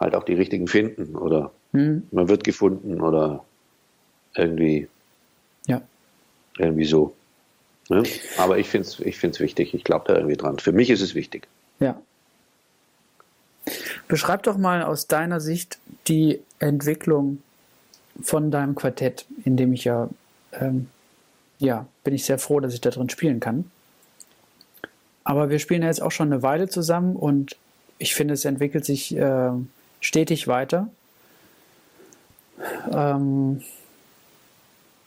halt 0.00 0.14
auch 0.16 0.24
die 0.24 0.34
richtigen 0.34 0.66
finden 0.66 1.14
oder 1.14 1.52
hm. 1.72 2.06
man 2.10 2.28
wird 2.28 2.44
gefunden 2.44 3.00
oder 3.00 3.44
irgendwie, 4.34 4.88
ja. 5.66 5.82
irgendwie 6.58 6.84
so. 6.84 7.14
Ne? 7.88 8.04
Aber 8.38 8.58
ich 8.58 8.68
finde 8.68 8.86
es 8.86 9.00
ich 9.00 9.18
find's 9.18 9.40
wichtig. 9.40 9.74
Ich 9.74 9.84
glaube 9.84 10.04
da 10.06 10.14
irgendwie 10.14 10.36
dran. 10.36 10.58
Für 10.58 10.72
mich 10.72 10.90
ist 10.90 11.00
es 11.00 11.14
wichtig. 11.14 11.48
Ja. 11.80 12.00
Beschreib 14.08 14.44
doch 14.44 14.56
mal 14.56 14.82
aus 14.82 15.06
deiner 15.06 15.40
Sicht 15.40 15.78
die 16.06 16.40
Entwicklung 16.60 17.42
von 18.22 18.50
deinem 18.50 18.74
Quartett, 18.74 19.26
in 19.44 19.56
dem 19.56 19.72
ich 19.72 19.84
ja, 19.84 20.08
ähm, 20.52 20.88
ja, 21.58 21.86
bin 22.04 22.14
ich 22.14 22.24
sehr 22.24 22.38
froh, 22.38 22.60
dass 22.60 22.74
ich 22.74 22.80
da 22.80 22.90
drin 22.90 23.08
spielen 23.08 23.40
kann. 23.40 23.70
Aber 25.24 25.50
wir 25.50 25.58
spielen 25.58 25.82
ja 25.82 25.88
jetzt 25.88 26.02
auch 26.02 26.10
schon 26.10 26.32
eine 26.32 26.42
Weile 26.42 26.68
zusammen 26.68 27.16
und 27.16 27.56
ich 27.98 28.14
finde, 28.14 28.34
es 28.34 28.44
entwickelt 28.44 28.84
sich 28.84 29.14
äh, 29.16 29.50
stetig 30.00 30.48
weiter. 30.48 30.88
Ähm, 32.92 33.62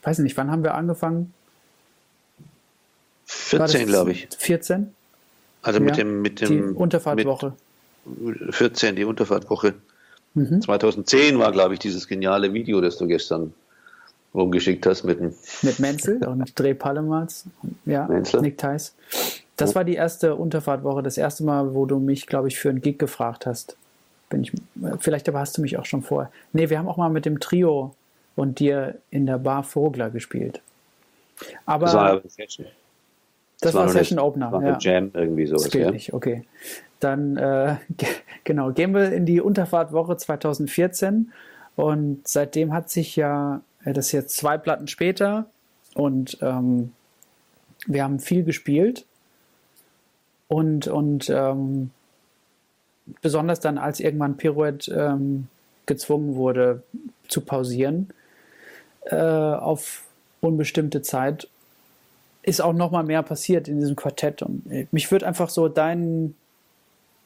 weiß 0.02 0.18
nicht, 0.18 0.36
wann 0.36 0.50
haben 0.50 0.62
wir 0.62 0.74
angefangen? 0.74 1.32
14, 3.26 3.86
glaube 3.86 4.12
ich. 4.12 4.28
14? 4.36 4.94
Also 5.62 5.80
mit 5.80 5.90
ja, 5.90 6.04
dem, 6.04 6.22
mit 6.22 6.40
dem. 6.40 6.48
Die 6.48 6.62
Unterfahrtwoche. 6.62 7.54
14, 8.50 8.96
die 8.96 9.04
Unterfahrtwoche. 9.04 9.74
Mhm. 10.34 10.60
2010 10.60 11.38
war, 11.38 11.52
glaube 11.52 11.74
ich, 11.74 11.80
dieses 11.80 12.06
geniale 12.06 12.52
Video, 12.52 12.80
das 12.80 12.98
du 12.98 13.06
gestern 13.06 13.54
rumgeschickt 14.34 14.84
hast 14.86 15.04
mit 15.04 15.20
dem. 15.20 15.34
Mit 15.62 15.78
Menzel 15.78 16.24
und 16.26 16.58
Dreh 16.58 16.74
Pallemals. 16.74 17.46
Ja, 17.86 18.06
Menzel. 18.06 18.40
Nick 18.40 18.58
Theis. 18.58 18.94
Das 19.56 19.74
war 19.74 19.84
die 19.84 19.94
erste 19.94 20.34
Unterfahrtwoche, 20.34 21.02
das 21.02 21.16
erste 21.16 21.44
Mal, 21.44 21.74
wo 21.74 21.86
du 21.86 22.00
mich, 22.00 22.26
glaube 22.26 22.48
ich, 22.48 22.58
für 22.58 22.70
einen 22.70 22.80
Gig 22.80 22.98
gefragt 22.98 23.46
hast 23.46 23.76
bin 24.34 24.42
ich, 24.42 24.52
vielleicht 25.00 25.28
aber 25.28 25.40
hast 25.40 25.56
du 25.56 25.62
mich 25.62 25.78
auch 25.78 25.84
schon 25.84 26.02
vorher. 26.02 26.30
Nee, 26.52 26.70
wir 26.70 26.78
haben 26.78 26.88
auch 26.88 26.96
mal 26.96 27.08
mit 27.08 27.24
dem 27.24 27.40
Trio 27.40 27.94
und 28.36 28.58
dir 28.58 28.96
in 29.10 29.26
der 29.26 29.38
Bar 29.38 29.62
Vogler 29.62 30.10
gespielt. 30.10 30.60
Aber 31.66 31.86
das 31.86 31.94
war 31.94 32.20
Session. 32.26 32.66
Das, 33.60 33.72
das 33.72 33.74
war, 33.74 33.88
Session 33.88 34.16
nicht, 34.16 34.24
Opener. 34.24 34.52
War 34.52 34.62
ja. 34.62 34.78
Jam 34.80 35.10
irgendwie 35.14 35.46
sowas. 35.46 35.64
Das 35.64 35.74
ja? 35.74 35.90
nicht, 35.90 36.12
okay. 36.12 36.44
Dann, 37.00 37.36
äh, 37.36 37.76
genau, 38.44 38.72
gehen 38.72 38.94
wir 38.94 39.12
in 39.12 39.26
die 39.26 39.40
Unterfahrtwoche 39.40 40.16
2014 40.16 41.32
und 41.76 42.26
seitdem 42.26 42.72
hat 42.72 42.90
sich 42.90 43.16
ja 43.16 43.62
das 43.84 44.06
ist 44.06 44.12
jetzt 44.12 44.36
zwei 44.36 44.56
Platten 44.56 44.88
später 44.88 45.46
und 45.94 46.38
ähm, 46.40 46.92
wir 47.86 48.02
haben 48.02 48.18
viel 48.18 48.44
gespielt 48.44 49.04
und, 50.48 50.86
und 50.86 51.28
ähm, 51.28 51.90
besonders 53.22 53.60
dann, 53.60 53.78
als 53.78 54.00
irgendwann 54.00 54.36
Pirouette 54.36 54.92
ähm, 54.92 55.48
gezwungen 55.86 56.34
wurde 56.36 56.82
zu 57.28 57.40
pausieren 57.40 58.10
äh, 59.06 59.16
auf 59.16 60.02
unbestimmte 60.40 61.02
Zeit, 61.02 61.48
ist 62.42 62.60
auch 62.60 62.72
noch 62.72 62.90
mal 62.90 63.04
mehr 63.04 63.22
passiert 63.22 63.68
in 63.68 63.80
diesem 63.80 63.96
Quartett. 63.96 64.42
Und 64.42 64.70
äh, 64.70 64.86
mich 64.90 65.10
würde 65.10 65.26
einfach 65.26 65.48
so 65.48 65.68
dein, 65.68 66.34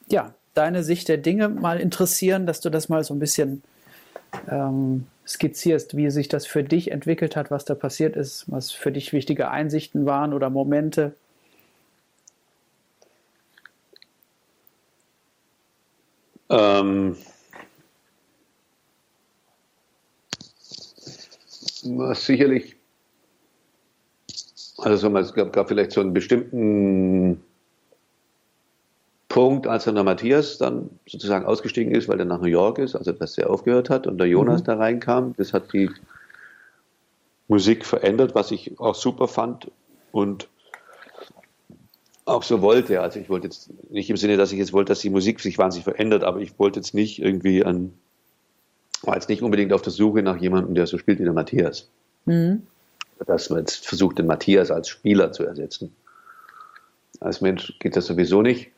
ja, 0.09 0.33
deine 0.55 0.83
Sicht 0.83 1.09
der 1.09 1.19
Dinge 1.19 1.49
mal 1.49 1.81
interessieren, 1.81 2.47
dass 2.47 2.61
du 2.61 2.71
das 2.71 2.89
mal 2.89 3.05
so 3.05 3.15
ein 3.15 3.19
bisschen 3.19 3.63
ähm, 4.51 5.07
skizzierst, 5.27 5.97
wie 5.97 6.11
sich 6.11 6.29
das 6.29 6.47
für 6.47 6.65
dich 6.65 6.91
entwickelt 6.91 7.37
hat, 7.37 7.51
was 7.51 7.65
da 7.65 7.75
passiert 7.75 8.17
ist, 8.17 8.45
was 8.49 8.71
für 8.71 8.93
dich 8.93 9.13
wichtige 9.13 9.51
Einsichten 9.51 10.07
waren 10.07 10.33
oder 10.33 10.51
Momente. 10.51 11.15
Ähm, 16.51 17.17
sicherlich, 22.15 22.77
also 24.79 25.17
es 25.19 25.35
gab, 25.35 25.53
gab 25.53 25.69
vielleicht 25.69 25.93
so 25.93 26.01
einen 26.01 26.15
bestimmten 26.15 27.43
Punkt, 29.29 29.67
als 29.67 29.85
dann 29.85 29.95
der 29.95 30.05
Matthias 30.05 30.59
dann 30.59 30.91
sozusagen 31.07 31.45
ausgestiegen 31.45 31.95
ist, 31.95 32.09
weil 32.09 32.19
er 32.19 32.25
nach 32.25 32.41
New 32.41 32.49
York 32.49 32.79
ist, 32.79 32.97
also 32.97 33.13
dass 33.13 33.37
er 33.37 33.51
aufgehört 33.51 33.91
hat 33.91 34.07
und 34.07 34.19
der 34.19 34.27
Jonas 34.27 34.63
mhm. 34.63 34.65
da 34.65 34.77
reinkam. 34.77 35.35
Das 35.37 35.53
hat 35.53 35.73
die 35.73 35.91
Musik 37.49 37.85
verändert, 37.85 38.35
was 38.35 38.51
ich 38.51 38.79
auch 38.81 38.95
super 38.95 39.29
fand 39.29 39.71
und 40.13 40.49
auch 42.29 42.43
so 42.43 42.63
wollte. 42.63 43.01
Also 43.01 43.19
ich 43.19 43.29
wollte 43.29 43.47
jetzt 43.47 43.71
nicht 43.91 44.11
im 44.11 44.17
Sinne, 44.17 44.37
dass 44.37 44.53
ich 44.53 44.59
jetzt 44.59 44.73
wollte, 44.73 44.91
dass 44.91 45.01
die 45.01 45.11
Musik 45.11 45.41
sich 45.41 45.59
wahnsinnig 45.59 45.85
verändert, 45.85 46.25
aber 46.25 46.41
ich 46.41 46.59
wollte 46.59 46.81
jetzt 46.81 46.95
nicht 46.95 47.21
irgendwie 47.21 47.65
an, 47.65 47.93
war 49.03 49.15
jetzt 49.15 49.29
nicht 49.29 49.43
unbedingt 49.43 49.73
auf 49.73 49.83
der 49.83 49.93
Suche 49.93 50.23
nach 50.23 50.37
jemandem, 50.37 50.75
der 50.75 50.87
so 50.87 50.99
spielt 50.99 51.19
wie 51.19 51.25
der 51.25 51.33
Matthias. 51.33 51.89
Mhm. 52.25 52.67
Dass 53.27 53.51
man 53.51 53.61
jetzt 53.61 53.87
versucht, 53.87 54.19
den 54.19 54.27
Matthias 54.27 54.71
als 54.71 54.89
Spieler 54.89 55.33
zu 55.33 55.45
ersetzen. 55.45 55.95
Als 57.21 57.41
Mensch 57.41 57.77
geht 57.81 57.97
das 57.97 58.07
sowieso 58.07 58.43
nicht. 58.43 58.71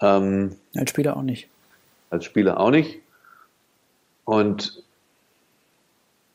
Ähm, 0.00 0.56
als 0.74 0.90
Spieler 0.90 1.16
auch 1.16 1.22
nicht. 1.22 1.48
Als 2.10 2.24
Spieler 2.24 2.58
auch 2.58 2.70
nicht. 2.70 3.00
Und 4.24 4.82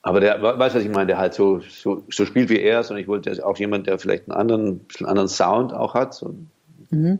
aber 0.09 0.21
der 0.21 0.41
weiß, 0.41 0.73
was 0.73 0.83
ich 0.83 0.89
meine, 0.89 1.05
der 1.05 1.19
halt 1.19 1.35
so, 1.35 1.59
so, 1.59 2.03
so 2.09 2.25
spielt 2.25 2.49
wie 2.49 2.59
er 2.59 2.79
ist 2.79 2.89
und 2.89 2.97
ich 2.97 3.07
wollte 3.07 3.45
auch 3.45 3.59
jemand, 3.59 3.85
der 3.85 3.99
vielleicht 3.99 4.27
einen 4.27 4.39
anderen, 4.39 4.79
bisschen 4.79 5.05
anderen 5.05 5.29
Sound 5.29 5.71
auch 5.71 5.93
hat. 5.93 6.15
So, 6.15 6.33
mhm. 6.89 7.19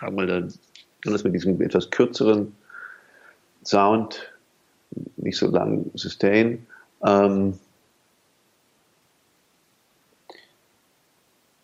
Wir 0.00 0.10
mal, 0.10 0.48
das 1.04 1.22
mit 1.22 1.34
diesem 1.34 1.60
etwas 1.60 1.90
kürzeren 1.90 2.56
Sound, 3.62 4.32
nicht 5.18 5.36
so 5.36 5.50
lang 5.50 5.90
Sustain. 5.92 6.66
Ähm, 7.04 7.58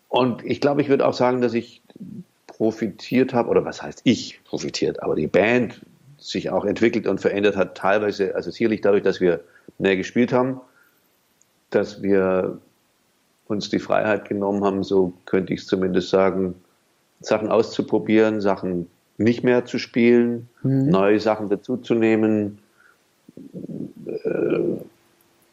und 0.09 0.45
ich 0.45 0.61
glaube, 0.61 0.83
ich 0.83 0.89
würde 0.89 1.07
auch 1.07 1.15
sagen, 1.15 1.41
dass 1.41 1.55
ich 1.55 1.81
profitiert 2.45 3.33
habe, 3.33 3.49
oder 3.49 3.65
was 3.65 3.81
heißt 3.81 4.01
ich 4.03 4.43
profitiert, 4.43 5.01
aber 5.01 5.15
die 5.15 5.25
Band 5.25 5.81
sich 6.19 6.51
auch 6.51 6.65
entwickelt 6.65 7.07
und 7.07 7.19
verändert 7.19 7.55
hat, 7.55 7.75
teilweise, 7.75 8.35
also 8.35 8.51
sicherlich 8.51 8.81
dadurch, 8.81 9.01
dass 9.01 9.19
wir 9.19 9.43
mehr 9.79 9.97
gespielt 9.97 10.31
haben, 10.31 10.61
dass 11.69 12.01
wir 12.01 12.59
uns 13.47 13.69
die 13.69 13.79
Freiheit 13.79 14.27
genommen 14.27 14.63
haben, 14.63 14.83
so 14.83 15.13
könnte 15.25 15.53
ich 15.53 15.61
es 15.61 15.67
zumindest 15.67 16.09
sagen, 16.09 16.55
Sachen 17.21 17.49
auszuprobieren, 17.49 18.41
Sachen 18.41 18.87
nicht 19.17 19.43
mehr 19.43 19.65
zu 19.65 19.79
spielen, 19.79 20.47
mhm. 20.63 20.89
neue 20.89 21.19
Sachen 21.19 21.49
dazuzunehmen, 21.49 22.59
äh, 24.05 24.59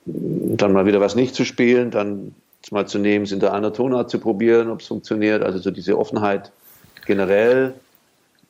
dann 0.06 0.72
mal 0.72 0.86
wieder 0.86 1.00
was 1.00 1.14
nicht 1.14 1.34
zu 1.34 1.44
spielen, 1.44 1.90
dann 1.90 2.34
mal 2.70 2.86
zu 2.86 2.98
nehmen, 2.98 3.24
es 3.24 3.32
in 3.32 3.40
der 3.40 3.52
anderen 3.52 3.74
Tonart 3.74 4.10
zu 4.10 4.18
probieren, 4.18 4.70
ob 4.70 4.80
es 4.80 4.86
funktioniert. 4.86 5.42
Also 5.42 5.58
so 5.58 5.70
diese 5.70 5.98
Offenheit 5.98 6.52
generell 7.06 7.74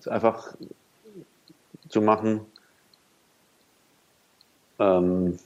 einfach 0.06 0.54
zu 1.88 2.02
machen. 2.02 2.40
Ähm, 4.78 5.38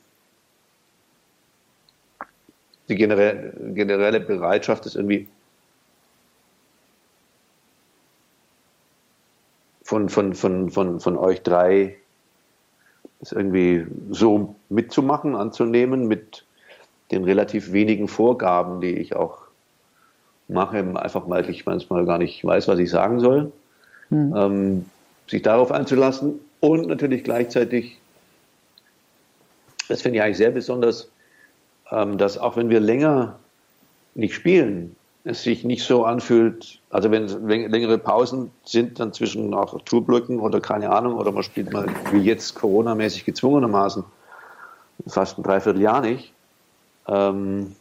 die 2.88 2.96
generelle, 2.96 3.52
generelle 3.74 4.20
Bereitschaft 4.20 4.86
ist 4.86 4.96
irgendwie 4.96 5.28
von, 9.82 10.08
von, 10.08 10.34
von, 10.34 10.70
von, 10.70 11.00
von 11.00 11.16
euch 11.16 11.42
drei 11.42 11.96
ist 13.20 13.32
irgendwie 13.32 13.86
so 14.10 14.54
mitzumachen, 14.68 15.34
anzunehmen 15.34 16.06
mit 16.06 16.44
den 17.10 17.24
relativ 17.24 17.72
wenigen 17.72 18.06
Vorgaben, 18.06 18.80
die 18.80 18.94
ich 18.94 19.16
auch 19.16 19.38
mache, 20.46 20.78
einfach 20.78 21.28
weil 21.28 21.48
ich 21.50 21.66
manchmal 21.66 22.04
gar 22.06 22.18
nicht 22.18 22.44
weiß, 22.44 22.68
was 22.68 22.78
ich 22.78 22.90
sagen 22.90 23.20
soll. 23.20 23.52
Mhm. 24.10 24.34
Ähm, 24.36 24.84
sich 25.26 25.42
darauf 25.42 25.72
einzulassen 25.72 26.40
und 26.60 26.86
natürlich 26.86 27.24
gleichzeitig, 27.24 27.98
das 29.88 30.02
finde 30.02 30.18
ich 30.18 30.22
eigentlich 30.22 30.38
sehr 30.38 30.50
besonders, 30.50 31.10
dass 31.90 32.38
auch 32.38 32.56
wenn 32.56 32.70
wir 32.70 32.80
länger 32.80 33.38
nicht 34.14 34.34
spielen, 34.34 34.96
es 35.24 35.42
sich 35.42 35.64
nicht 35.64 35.84
so 35.84 36.04
anfühlt, 36.04 36.80
also 36.90 37.10
wenn 37.10 37.28
längere 37.70 37.98
Pausen 37.98 38.50
sind, 38.64 38.98
dann 38.98 39.12
zwischen 39.12 39.52
auch 39.52 39.80
Tourblöcken 39.82 40.40
oder 40.40 40.60
keine 40.60 40.90
Ahnung, 40.90 41.16
oder 41.16 41.32
man 41.32 41.42
spielt 41.42 41.72
mal 41.72 41.86
wie 42.12 42.20
jetzt 42.20 42.54
Corona-mäßig 42.54 43.24
gezwungenermaßen 43.24 44.04
fast 45.06 45.38
ein 45.38 45.42
Dreivierteljahr 45.42 46.00
nicht, 46.00 46.32
ähm, 47.06 47.74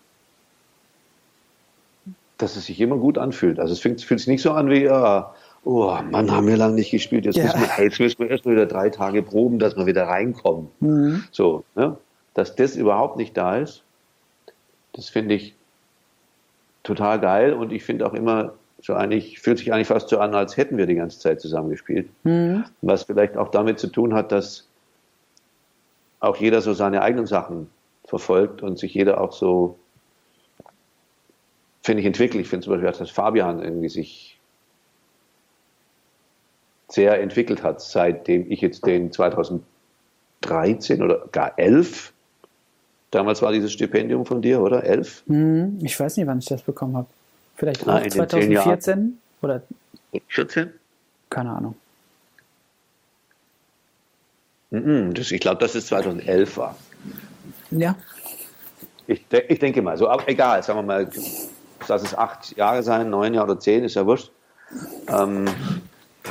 dass 2.37 2.55
es 2.55 2.65
sich 2.65 2.79
immer 2.79 2.97
gut 2.97 3.17
anfühlt. 3.17 3.59
Also 3.59 3.73
es 3.73 3.79
fühlt, 3.79 4.01
fühlt 4.01 4.19
sich 4.19 4.27
nicht 4.27 4.41
so 4.41 4.51
an 4.51 4.69
wie, 4.69 4.83
ja, 4.83 5.33
oh 5.63 5.97
Mann, 6.11 6.31
haben 6.31 6.47
wir 6.47 6.57
lange 6.57 6.75
nicht 6.75 6.91
gespielt, 6.91 7.25
jetzt, 7.25 7.37
ja. 7.37 7.45
müssen, 7.45 7.59
wir, 7.61 7.83
jetzt 7.83 7.99
müssen 7.99 8.19
wir 8.19 8.29
erst 8.29 8.45
mal 8.45 8.51
wieder 8.51 8.65
drei 8.65 8.89
Tage 8.89 9.23
proben, 9.23 9.59
dass 9.59 9.75
wir 9.75 9.85
wieder 9.85 10.07
reinkommen. 10.07 10.67
Mhm. 10.79 11.23
So, 11.31 11.63
ne? 11.75 11.97
Dass 12.33 12.55
das 12.55 12.75
überhaupt 12.75 13.17
nicht 13.17 13.35
da 13.35 13.57
ist, 13.57 13.83
das 14.97 15.07
finde 15.07 15.35
ich 15.35 15.55
total 16.83 17.19
geil 17.19 17.53
und 17.53 17.71
ich 17.71 17.83
finde 17.83 18.05
auch 18.05 18.13
immer, 18.13 18.53
so 18.81 18.93
eigentlich, 18.93 19.39
fühlt 19.39 19.57
sich 19.57 19.73
eigentlich 19.73 19.87
fast 19.87 20.09
so 20.09 20.19
an, 20.19 20.35
als 20.35 20.57
hätten 20.57 20.77
wir 20.77 20.85
die 20.85 20.95
ganze 20.95 21.19
Zeit 21.19 21.39
zusammengespielt. 21.41 22.09
Mhm. 22.23 22.65
Was 22.81 23.03
vielleicht 23.03 23.37
auch 23.37 23.49
damit 23.49 23.79
zu 23.79 23.87
tun 23.87 24.13
hat, 24.13 24.31
dass 24.31 24.67
auch 26.19 26.35
jeder 26.35 26.61
so 26.61 26.73
seine 26.73 27.01
eigenen 27.01 27.25
Sachen 27.25 27.69
verfolgt 28.05 28.61
und 28.61 28.77
sich 28.77 28.93
jeder 28.93 29.21
auch 29.21 29.31
so 29.31 29.77
finde 31.87 32.01
ich, 32.01 32.05
entwickelt. 32.05 32.41
Ich 32.41 32.49
finde 32.49 32.65
zum 32.65 32.73
Beispiel, 32.73 32.91
dass 32.91 33.09
Fabian 33.09 33.63
irgendwie 33.63 33.87
sich 33.87 34.37
sehr 36.89 37.21
entwickelt 37.21 37.63
hat, 37.63 37.81
seitdem 37.81 38.51
ich 38.51 38.59
jetzt 38.59 38.85
den 38.85 39.11
2013 39.11 41.01
oder 41.01 41.27
gar 41.31 41.57
11, 41.57 42.11
damals 43.17 43.41
war 43.41 43.51
dieses 43.51 43.73
Stipendium 43.73 44.25
von 44.25 44.41
dir, 44.41 44.61
oder? 44.61 44.83
11? 44.83 45.23
Hm, 45.27 45.79
ich 45.81 45.99
weiß 45.99 46.17
nicht, 46.17 46.27
wann 46.27 46.37
ich 46.37 46.45
das 46.45 46.61
bekommen 46.61 46.95
habe. 46.95 47.07
Vielleicht 47.55 47.87
ah, 47.87 48.07
2014 48.07 49.17
oder 49.41 49.63
14? 50.27 50.69
Keine 51.29 51.49
Ahnung. 51.49 51.75
Das, 54.69 55.31
ich 55.31 55.39
glaube, 55.39 55.59
dass 55.59 55.73
es 55.75 55.87
2011 55.87 56.57
war. 56.57 56.75
Ja. 57.71 57.95
Ich, 59.07 59.25
ich 59.47 59.59
denke 59.59 59.81
mal, 59.81 59.97
so, 59.97 60.09
aber 60.09 60.27
egal, 60.29 60.61
sagen 60.61 60.79
wir 60.79 60.83
mal, 60.83 61.09
lass 61.87 62.03
es 62.03 62.15
acht 62.15 62.55
Jahre 62.55 62.83
sein, 62.83 63.09
neun 63.09 63.33
Jahre 63.33 63.51
oder 63.51 63.59
zehn, 63.59 63.83
ist 63.83 63.95
ja 63.95 64.05
wurscht. 64.05 64.31
Ähm, 65.07 65.45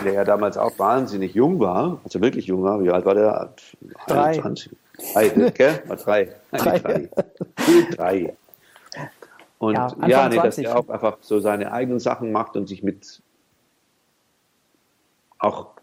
der 0.05 0.13
ja 0.13 0.25
damals 0.25 0.59
auch 0.59 0.79
wahnsinnig 0.79 1.35
jung 1.35 1.59
war, 1.59 1.99
also 2.05 2.21
wirklich 2.21 2.47
jung 2.47 2.63
war. 2.63 2.83
Wie 2.85 2.91
alt 2.91 3.07
war 3.07 3.15
der? 3.15 3.55
Drei. 4.07 4.25
21. 4.25 4.71
Drei, 5.13 5.29
gell? 5.55 5.83
War 5.87 5.97
drei. 5.97 6.35
Drei. 6.53 6.79
drei. 6.79 7.11
drei. 7.95 8.37
Und 9.59 9.75
ja, 9.75 9.95
ja 10.07 10.29
nee, 10.29 10.37
dass 10.37 10.59
er 10.59 10.79
auch 10.79 10.89
einfach 10.89 11.19
so 11.21 11.41
seine 11.41 11.73
eigenen 11.73 12.01
Sachen 12.01 12.33
macht 12.33 12.57
und 12.57 12.69
sich 12.69 12.83
mit 12.83 13.23
auch 15.39 15.77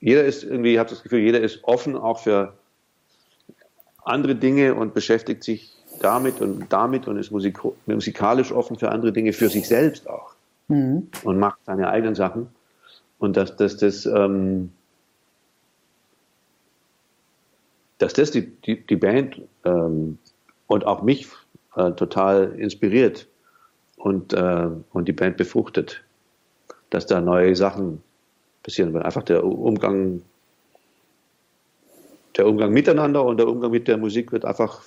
jeder 0.00 0.24
ist 0.24 0.44
irgendwie, 0.44 0.74
ich 0.74 0.78
habe 0.78 0.90
das 0.90 1.02
Gefühl, 1.02 1.20
jeder 1.20 1.40
ist 1.40 1.64
offen 1.64 1.96
auch 1.96 2.20
für 2.20 2.54
andere 4.04 4.36
Dinge 4.36 4.74
und 4.74 4.94
beschäftigt 4.94 5.42
sich 5.42 5.74
damit 6.00 6.40
und 6.40 6.72
damit 6.72 7.08
und 7.08 7.18
ist 7.18 7.30
musik 7.30 7.58
musikalisch 7.86 8.52
offen 8.52 8.78
für 8.78 8.90
andere 8.90 9.12
Dinge, 9.12 9.32
für 9.32 9.48
sich 9.48 9.66
selbst 9.66 10.08
auch. 10.08 10.34
Mhm. 10.68 11.08
Und 11.24 11.38
macht 11.38 11.58
seine 11.66 11.88
eigenen 11.88 12.14
Sachen. 12.14 12.48
Und 13.18 13.36
dass, 13.36 13.56
dass 13.56 13.76
das, 13.76 14.06
ähm, 14.06 14.72
dass 17.98 18.12
das 18.12 18.30
die, 18.30 18.46
die, 18.62 18.86
die 18.86 18.96
Band 18.96 19.42
ähm, 19.64 20.18
und 20.66 20.86
auch 20.86 21.02
mich 21.02 21.28
äh, 21.76 21.92
total 21.92 22.58
inspiriert 22.58 23.26
und, 23.96 24.32
äh, 24.32 24.68
und 24.92 25.08
die 25.08 25.12
Band 25.12 25.36
befruchtet, 25.36 26.02
dass 26.90 27.06
da 27.06 27.20
neue 27.20 27.54
Sachen 27.56 28.02
passieren, 28.62 28.94
weil 28.94 29.02
einfach 29.02 29.22
der 29.24 29.44
Umgang, 29.44 30.22
der 32.36 32.46
Umgang 32.46 32.72
miteinander 32.72 33.24
und 33.24 33.38
der 33.38 33.48
Umgang 33.48 33.70
mit 33.70 33.88
der 33.88 33.98
Musik 33.98 34.32
wird 34.32 34.44
einfach 34.44 34.82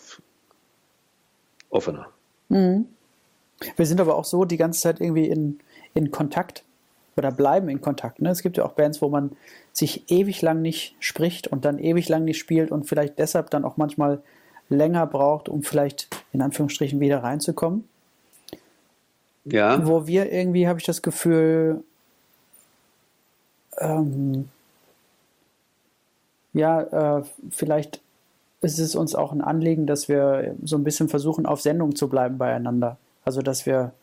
offener. 1.69 2.07
Mhm. 2.49 2.85
Wir 3.75 3.85
sind 3.85 4.01
aber 4.01 4.15
auch 4.15 4.25
so 4.25 4.45
die 4.45 4.57
ganze 4.57 4.81
Zeit 4.81 5.01
irgendwie 5.01 5.27
in, 5.27 5.59
in 5.93 6.11
Kontakt 6.11 6.63
oder 7.21 7.31
bleiben 7.31 7.69
in 7.69 7.81
Kontakt. 7.81 8.21
Ne? 8.21 8.29
Es 8.29 8.41
gibt 8.41 8.57
ja 8.57 8.65
auch 8.65 8.73
Bands, 8.73 9.01
wo 9.01 9.09
man 9.09 9.31
sich 9.71 10.09
ewig 10.09 10.41
lang 10.41 10.61
nicht 10.61 10.95
spricht 10.99 11.47
und 11.47 11.65
dann 11.65 11.77
ewig 11.77 12.09
lang 12.09 12.23
nicht 12.23 12.39
spielt 12.39 12.71
und 12.71 12.87
vielleicht 12.87 13.19
deshalb 13.19 13.51
dann 13.51 13.63
auch 13.63 13.77
manchmal 13.77 14.21
länger 14.69 15.05
braucht, 15.05 15.49
um 15.49 15.61
vielleicht 15.61 16.09
in 16.33 16.41
Anführungsstrichen 16.41 16.99
wieder 16.99 17.21
reinzukommen. 17.21 17.87
Ja. 19.45 19.85
Wo 19.85 20.07
wir 20.07 20.31
irgendwie, 20.31 20.67
habe 20.67 20.79
ich 20.79 20.85
das 20.85 21.01
Gefühl, 21.01 21.83
ähm, 23.79 24.49
ja, 26.53 27.19
äh, 27.19 27.23
vielleicht 27.51 28.01
ist 28.61 28.79
es 28.79 28.95
uns 28.95 29.15
auch 29.15 29.31
ein 29.31 29.41
Anliegen, 29.41 29.87
dass 29.87 30.09
wir 30.09 30.55
so 30.63 30.75
ein 30.75 30.83
bisschen 30.83 31.09
versuchen, 31.09 31.45
auf 31.45 31.61
Sendung 31.61 31.95
zu 31.95 32.09
bleiben 32.09 32.37
beieinander. 32.37 32.97
Also, 33.25 33.41
dass 33.41 33.65
wir, 33.65 33.93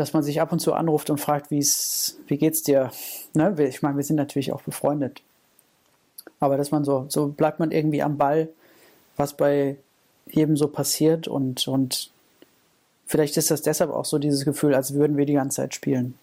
dass 0.00 0.14
man 0.14 0.22
sich 0.22 0.40
ab 0.40 0.50
und 0.50 0.60
zu 0.60 0.72
anruft 0.72 1.10
und 1.10 1.18
fragt, 1.18 1.50
wie's, 1.50 2.18
wie 2.26 2.38
geht's 2.38 2.62
dir? 2.62 2.90
Ne? 3.34 3.54
Ich 3.68 3.82
meine, 3.82 3.98
wir 3.98 4.02
sind 4.02 4.16
natürlich 4.16 4.50
auch 4.50 4.62
befreundet. 4.62 5.20
Aber 6.40 6.56
dass 6.56 6.70
man 6.70 6.84
so, 6.84 7.04
so 7.08 7.28
bleibt 7.28 7.60
man 7.60 7.70
irgendwie 7.70 8.02
am 8.02 8.16
Ball, 8.16 8.48
was 9.18 9.36
bei 9.36 9.76
jedem 10.26 10.56
so 10.56 10.68
passiert 10.68 11.28
und, 11.28 11.68
und 11.68 12.10
vielleicht 13.04 13.36
ist 13.36 13.50
das 13.50 13.60
deshalb 13.60 13.90
auch 13.90 14.06
so 14.06 14.18
dieses 14.18 14.46
Gefühl, 14.46 14.74
als 14.74 14.94
würden 14.94 15.18
wir 15.18 15.26
die 15.26 15.34
ganze 15.34 15.56
Zeit 15.56 15.74
spielen. 15.74 16.14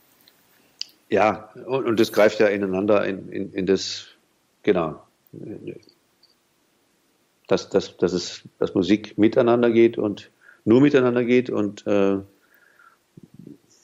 Ja, 1.09 1.49
und, 1.67 1.85
und 1.85 1.99
das 1.99 2.11
greift 2.11 2.39
ja 2.39 2.47
ineinander 2.47 3.05
in, 3.05 3.31
in, 3.31 3.53
in 3.53 3.65
das, 3.67 4.07
genau, 4.63 4.99
dass, 7.47 7.69
dass, 7.69 7.95
dass, 7.97 8.13
es, 8.13 8.41
dass 8.57 8.73
Musik 8.73 9.19
miteinander 9.19 9.69
geht 9.69 9.99
und 9.99 10.31
nur 10.65 10.81
miteinander 10.81 11.23
geht 11.23 11.51
und 11.51 11.85
äh, 11.85 12.17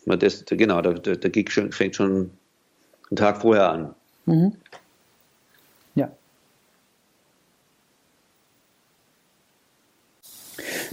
das, 0.05 0.45
genau, 0.45 0.81
der, 0.81 0.93
der 1.17 1.29
Gig 1.29 1.51
fängt 1.51 1.95
schon 1.95 2.31
einen 3.09 3.17
Tag 3.17 3.41
vorher 3.41 3.69
an. 3.69 3.95
Mhm. 4.25 4.55
Ja. 5.95 6.11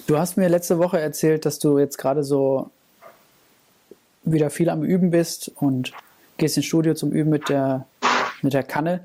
Du 0.06 0.18
hast 0.18 0.36
mir 0.36 0.48
letzte 0.48 0.78
Woche 0.78 1.00
erzählt, 1.00 1.44
dass 1.44 1.58
du 1.58 1.78
jetzt 1.78 1.98
gerade 1.98 2.24
so 2.24 2.70
wieder 4.22 4.50
viel 4.50 4.68
am 4.70 4.82
Üben 4.82 5.10
bist 5.10 5.50
und 5.56 5.92
gehst 6.36 6.56
ins 6.56 6.66
Studio 6.66 6.94
zum 6.94 7.10
Üben 7.12 7.30
mit 7.30 7.48
der, 7.48 7.86
mit 8.42 8.52
der 8.52 8.62
Kanne. 8.62 9.00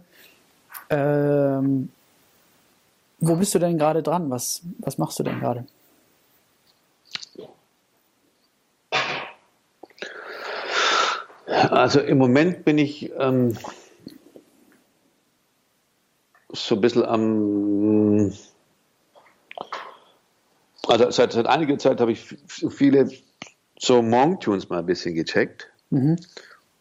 Ähm, 0.89 1.89
wo 3.19 3.35
bist 3.35 3.55
du 3.55 3.59
denn 3.59 3.77
gerade 3.77 4.03
dran? 4.03 4.29
Was, 4.29 4.61
was 4.79 4.97
machst 4.97 5.19
du 5.19 5.23
denn 5.23 5.39
gerade? 5.39 5.65
Also 11.55 12.01
im 12.01 12.17
Moment 12.17 12.65
bin 12.65 12.77
ich 12.77 13.11
ähm, 13.17 13.57
so 16.49 16.75
ein 16.75 16.81
bisschen 16.81 17.05
am. 17.05 18.33
Also 20.87 21.09
seit, 21.11 21.31
seit 21.31 21.47
einiger 21.47 21.77
Zeit 21.77 22.01
habe 22.01 22.11
ich 22.11 22.37
viele 22.47 23.09
so 23.79 24.01
Monk-Tunes 24.01 24.69
mal 24.69 24.79
ein 24.79 24.85
bisschen 24.85 25.15
gecheckt. 25.15 25.71
Mhm. 25.89 26.17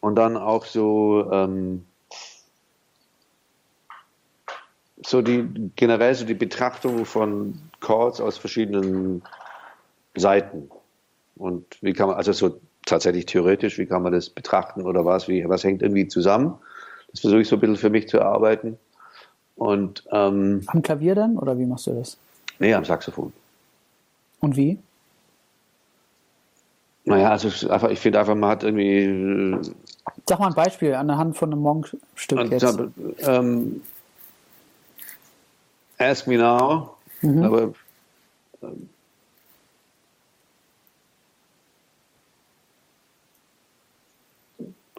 Und 0.01 0.15
dann 0.15 0.37
auch 0.37 0.65
so, 0.65 1.31
ähm, 1.31 1.85
so 5.03 5.21
die 5.21 5.71
generell 5.75 6.13
so 6.13 6.25
die 6.25 6.35
Betrachtung 6.35 7.05
von 7.05 7.59
Chords 7.79 8.19
aus 8.19 8.37
verschiedenen 8.37 9.23
Seiten. 10.15 10.69
Und 11.35 11.81
wie 11.81 11.93
kann 11.93 12.09
man, 12.09 12.17
also 12.17 12.33
so 12.33 12.59
tatsächlich 12.85 13.25
theoretisch, 13.25 13.77
wie 13.77 13.85
kann 13.85 14.03
man 14.03 14.13
das 14.13 14.29
betrachten 14.29 14.83
oder 14.83 15.05
was, 15.05 15.27
wie, 15.27 15.47
was 15.47 15.63
hängt 15.63 15.81
irgendwie 15.81 16.07
zusammen? 16.07 16.55
Das 17.11 17.21
versuche 17.21 17.41
ich 17.41 17.47
so 17.47 17.55
ein 17.55 17.59
bisschen 17.59 17.77
für 17.77 17.89
mich 17.89 18.07
zu 18.07 18.17
erarbeiten. 18.17 18.77
Und, 19.55 20.03
ähm, 20.11 20.63
am 20.67 20.81
Klavier 20.81 21.15
dann 21.15 21.37
oder 21.37 21.57
wie 21.57 21.65
machst 21.65 21.87
du 21.87 21.93
das? 21.93 22.17
Nee, 22.59 22.73
am 22.73 22.85
Saxophon. 22.85 23.31
Und 24.41 24.55
wie? 24.55 24.77
Naja, 27.05 27.29
also 27.29 27.69
einfach, 27.69 27.89
ich 27.89 27.99
finde 27.99 28.19
einfach, 28.19 28.35
man 28.35 28.49
hat 28.49 28.63
irgendwie 28.63 29.73
Sag 30.27 30.39
mal 30.39 30.47
ein 30.47 30.55
Beispiel 30.55 30.95
an 30.95 31.07
der 31.07 31.17
Hand 31.17 31.37
von 31.37 31.51
einem 31.51 31.61
Monk-Stück 31.61 32.51
jetzt. 32.51 32.77
Ähm, 33.19 33.81
Ask 35.97 36.27
Me 36.27 36.37
Now, 36.37 36.95
mhm. 37.21 37.43
aber 37.43 37.73
ähm, 38.63 38.89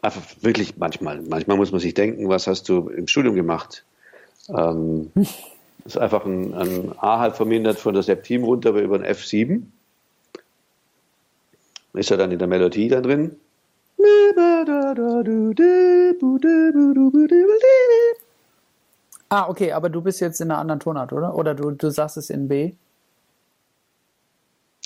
einfach 0.06 0.22
wirklich 0.40 0.76
manchmal, 0.76 1.20
manchmal 1.20 1.56
muss 1.56 1.72
man 1.72 1.80
sich 1.80 1.94
denken, 1.94 2.28
was 2.28 2.46
hast 2.46 2.68
du 2.68 2.88
im 2.88 3.06
Studium 3.06 3.34
gemacht? 3.34 3.84
Ähm, 4.48 5.10
das 5.14 5.34
ist 5.84 5.98
einfach 5.98 6.24
ein, 6.24 6.54
ein 6.54 6.92
A 6.98 7.18
halb 7.18 7.36
vermindert 7.36 7.78
von 7.78 7.94
der 7.94 8.02
Septim 8.02 8.44
runter 8.44 8.70
über 8.70 8.96
ein 8.96 9.04
F7. 9.04 9.62
Ist 11.92 12.10
er 12.10 12.16
dann 12.16 12.32
in 12.32 12.38
der 12.38 12.48
Melodie 12.48 12.88
dann 12.88 13.02
drin? 13.02 13.36
Ah, 19.28 19.48
okay, 19.48 19.72
aber 19.72 19.88
du 19.88 20.02
bist 20.02 20.20
jetzt 20.20 20.40
in 20.40 20.50
einer 20.50 20.60
anderen 20.60 20.80
Tonart, 20.80 21.12
oder? 21.12 21.34
Oder 21.34 21.54
du, 21.54 21.70
du 21.70 21.90
sagst 21.90 22.16
es 22.16 22.30
in 22.30 22.48
B? 22.48 22.74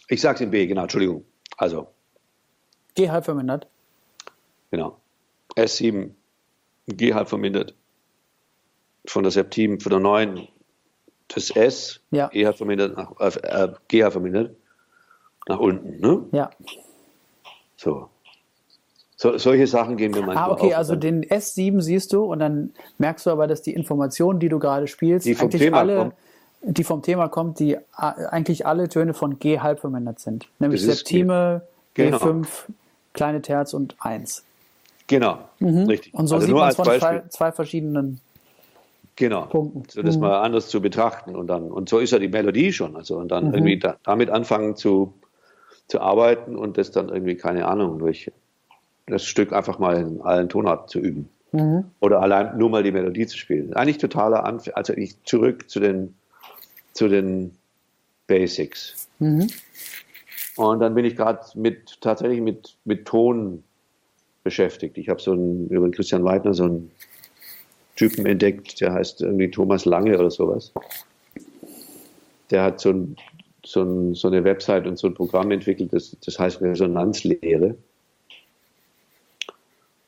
Ich 0.09 0.21
sag's 0.21 0.41
in 0.41 0.51
B, 0.51 0.67
genau, 0.67 0.83
Entschuldigung. 0.83 1.25
Also. 1.57 1.89
G 2.95 3.11
halb 3.11 3.25
vermindert. 3.25 3.67
Genau. 4.71 4.97
S7, 5.57 6.11
G 6.87 7.15
halb 7.15 7.29
vermindert. 7.29 7.75
Von 9.07 9.23
der 9.23 9.33
Septim, 9.33 9.81
von 9.81 9.91
der 9.91 10.01
9, 10.01 10.49
das 11.29 11.51
S, 11.51 12.01
ja. 12.11 12.31
E 12.33 12.45
halb 12.47 12.57
vermindert, 12.57 12.97
nach, 12.97 13.13
äh, 13.21 13.69
G 13.89 14.03
halb 14.03 14.13
vermindert, 14.13 14.57
nach 15.49 15.59
unten, 15.59 16.01
ne? 16.01 16.25
Ja. 16.33 16.51
So. 17.77 18.09
So, 19.17 19.37
solche 19.37 19.67
Sachen 19.67 19.99
gehen 19.99 20.15
wir 20.15 20.23
manchmal 20.23 20.49
Ah, 20.49 20.53
okay, 20.53 20.73
also 20.73 20.97
den 20.97 21.23
S7 21.27 21.83
siehst 21.83 22.15
du 22.15 22.25
und 22.25 22.39
dann 22.39 22.73
merkst 22.97 23.27
du 23.27 23.31
aber, 23.31 23.47
dass 23.47 23.61
die 23.61 23.75
Informationen, 23.75 24.41
die 24.41 24.49
du 24.49 24.59
gerade 24.59 24.87
spielst, 24.87 25.27
die 25.27 25.35
vom 25.35 25.51
Thema 25.51 25.81
alle, 25.81 25.97
kommen. 25.97 26.13
die 26.63 26.85
vom 26.85 27.03
Thema 27.03 27.29
kommt, 27.29 27.59
die 27.59 27.77
eigentlich 27.93 28.65
alle 28.65 28.89
Töne 28.89 29.13
von 29.13 29.39
G 29.39 29.61
halb 29.61 29.81
vermindert 29.81 30.21
sind. 30.21 30.49
Nämlich 30.59 30.81
Septime, 30.81 31.61
G5, 31.97 32.19
genau. 32.19 32.43
kleine 33.13 33.43
Terz 33.43 33.75
und 33.75 33.95
1. 34.01 34.43
Genau, 35.11 35.41
mhm. 35.59 35.87
richtig. 35.87 36.15
Und 36.15 36.29
so 36.29 36.37
also 36.37 36.47
sieht 36.47 36.55
man 36.55 36.69
es 36.69 36.77
von 36.77 36.85
zwei, 36.85 37.25
zwei, 37.31 37.51
verschiedenen 37.51 38.21
genau. 39.17 39.47
Punkten. 39.47 39.83
So 39.89 40.03
das 40.03 40.15
mhm. 40.15 40.21
mal 40.21 40.41
anders 40.41 40.69
zu 40.69 40.81
betrachten 40.81 41.35
und 41.35 41.49
dann, 41.49 41.69
und 41.69 41.89
so 41.89 41.99
ist 41.99 42.13
ja 42.13 42.21
die 42.21 42.29
Melodie 42.29 42.73
schon. 42.73 42.95
Also 42.95 43.17
und 43.19 43.33
dann 43.33 43.49
mhm. 43.49 43.55
irgendwie 43.55 43.79
da, 43.81 43.97
damit 44.05 44.31
anfangen 44.31 44.77
zu, 44.77 45.13
zu 45.89 46.01
arbeiten 46.01 46.55
und 46.55 46.79
das 46.79 46.93
dann 46.93 47.09
irgendwie, 47.09 47.35
keine 47.35 47.67
Ahnung, 47.67 47.99
durch 47.99 48.31
das 49.09 49.25
Stück 49.25 49.53
einfach 49.53 49.81
mal 49.81 49.97
in 49.97 50.21
allen 50.21 50.49
Tonarten 50.49 50.87
zu 50.87 51.01
üben. 51.01 51.29
Mhm. 51.51 51.87
Oder 51.99 52.23
allein 52.23 52.57
nur 52.57 52.71
mal 52.71 52.85
die 52.85 52.93
Melodie 52.93 53.27
zu 53.27 53.37
spielen. 53.37 53.75
Eigentlich 53.75 53.99
totaler 53.99 54.45
Anfang, 54.45 54.75
also 54.75 54.93
ich 54.93 55.21
zurück 55.25 55.69
zu 55.69 55.81
den, 55.81 56.15
zu 56.93 57.09
den 57.09 57.57
Basics. 58.29 59.09
Mhm. 59.19 59.49
Und 60.55 60.79
dann 60.79 60.95
bin 60.95 61.05
ich 61.05 61.17
gerade 61.17 61.41
mit, 61.57 62.01
tatsächlich 62.01 62.41
mit, 62.41 62.77
mit 62.85 63.07
Ton 63.07 63.65
beschäftigt. 64.43 64.99
Ich 64.99 65.09
habe 65.09 65.21
so 65.21 65.33
einen, 65.33 65.69
über 65.69 65.87
den 65.87 65.93
Christian 65.93 66.25
Weidner 66.25 66.55
so 66.55 66.65
einen 66.65 66.91
Typen 67.97 68.27
entdeckt, 68.27 68.81
der 68.81 68.93
heißt 68.93 69.23
irgendwie 69.23 69.51
Thomas 69.51 69.85
Lange 69.85 70.19
oder 70.19 70.31
sowas. 70.31 70.73
Der 72.51 72.63
hat 72.63 72.81
so, 72.81 72.91
ein, 72.91 73.17
so, 73.65 73.83
ein, 73.83 74.15
so 74.15 74.29
eine 74.29 74.45
Website 74.45 74.87
und 74.87 74.99
so 74.99 75.07
ein 75.07 75.15
Programm 75.15 75.51
entwickelt, 75.51 75.93
das, 75.93 76.17
das 76.25 76.39
heißt 76.39 76.61
Resonanzlehre 76.61 77.77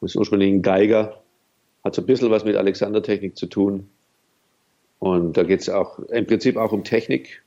ist 0.04 0.16
ursprünglich 0.16 0.52
ein 0.52 0.62
Geiger, 0.62 1.20
hat 1.84 1.94
so 1.94 2.02
ein 2.02 2.06
bisschen 2.06 2.30
was 2.30 2.44
mit 2.44 2.56
Alexander-Technik 2.56 3.36
zu 3.36 3.46
tun. 3.46 3.88
Und 4.98 5.36
da 5.36 5.42
geht 5.42 5.60
es 5.60 5.68
auch 5.68 5.98
im 5.98 6.26
Prinzip 6.26 6.56
auch 6.56 6.72
um 6.72 6.84
Technik 6.84 7.42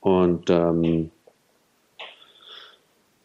und 0.00 0.50
ähm, 0.50 1.10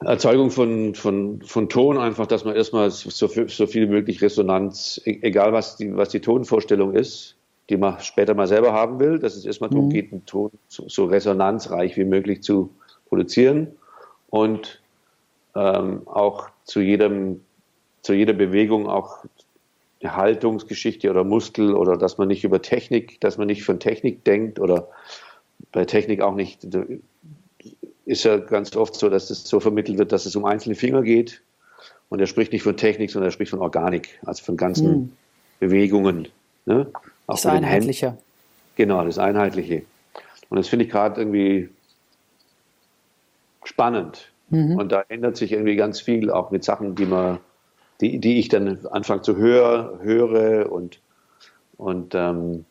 Erzeugung 0.06 0.52
von, 0.52 0.96
von, 0.96 1.42
von 1.42 1.70
Ton, 1.70 1.98
einfach, 1.98 2.28
dass 2.28 2.46
man 2.46 2.56
erstmal 2.56 2.90
so, 2.92 3.10
so 3.10 3.28
viel 3.68 3.88
wie 3.88 3.92
möglich 3.92 4.22
Resonanz, 4.22 5.02
e-, 5.06 5.20
egal 5.22 5.54
was 5.54 5.78
die, 5.78 5.96
was 5.96 6.10
die 6.10 6.20
Tonvorstellung 6.20 6.94
ist, 6.94 7.36
die 7.70 7.78
man 7.78 8.00
später 8.00 8.34
mal 8.34 8.48
selber 8.48 8.74
haben 8.74 9.00
will, 9.00 9.20
dass 9.20 9.36
es 9.36 9.46
erstmal 9.46 9.70
darum 9.70 9.86
mhm. 9.86 9.92
geht, 9.92 10.12
einen 10.12 10.26
Ton 10.26 10.52
so, 10.68 10.88
so 10.88 11.06
resonanzreich 11.06 11.98
wie 11.98 12.06
möglich 12.06 12.42
zu, 12.44 12.70
produzieren 13.14 13.68
und 14.32 14.82
ähm, 15.56 16.08
auch 16.08 16.50
zu 16.64 16.82
jedem, 16.82 17.42
zu 18.02 18.14
jeder 18.14 18.34
Bewegung 18.34 18.88
auch 18.88 19.20
eine 20.02 20.16
Haltungsgeschichte 20.16 21.12
oder 21.12 21.24
Muskel 21.24 21.76
oder 21.76 21.96
dass 21.96 22.18
man 22.18 22.28
nicht 22.28 22.44
über 22.44 22.62
Technik, 22.62 23.22
dass 23.22 23.38
man 23.38 23.46
nicht 23.46 23.64
von 23.64 23.80
Technik 23.80 24.24
denkt 24.24 24.60
oder 24.60 24.88
bei 25.72 25.86
Technik 25.86 26.22
auch 26.22 26.34
nicht, 26.34 26.68
ist 28.06 28.24
ja 28.24 28.38
ganz 28.38 28.76
oft 28.76 28.96
so, 28.96 29.10
dass 29.10 29.30
es 29.30 29.44
so 29.46 29.60
vermittelt 29.60 29.98
wird, 29.98 30.12
dass 30.12 30.26
es 30.26 30.36
um 30.36 30.46
einzelne 30.46 30.76
Finger 30.76 31.02
geht 31.02 31.42
und 32.10 32.20
er 32.20 32.28
spricht 32.28 32.52
nicht 32.52 32.64
von 32.64 32.78
Technik, 32.78 33.12
sondern 33.12 33.30
er 33.30 33.32
spricht 33.32 33.52
von 33.52 33.60
Organik, 33.60 34.20
also 34.26 34.44
von 34.44 34.58
ganzen 34.58 34.88
hm. 34.88 35.12
Bewegungen. 35.60 36.28
Ne? 36.66 36.88
Auch 37.28 37.36
das 37.36 37.46
Einheitliche. 37.46 38.18
Genau, 38.76 39.04
das 39.06 39.18
Einheitliche. 39.18 39.84
Und 40.50 40.58
das 40.58 40.68
finde 40.68 40.86
ich 40.86 40.92
gerade 40.92 41.22
irgendwie 41.22 41.70
spannend. 43.64 44.32
Mhm. 44.50 44.78
Und 44.78 44.92
da 44.92 45.04
ändert 45.08 45.38
sich 45.38 45.52
irgendwie 45.52 45.76
ganz 45.76 46.02
viel, 46.02 46.30
auch 46.30 46.52
mit 46.52 46.64
Sachen, 46.64 46.96
die 46.96 47.06
man, 47.06 47.40
die, 48.02 48.20
die 48.20 48.40
ich 48.40 48.50
dann 48.50 48.86
anfange 48.92 49.22
zu 49.22 49.38
hören, 49.38 50.02
höre 50.02 50.72
und, 50.72 51.00
und 51.78 52.14
ähm, 52.16 52.66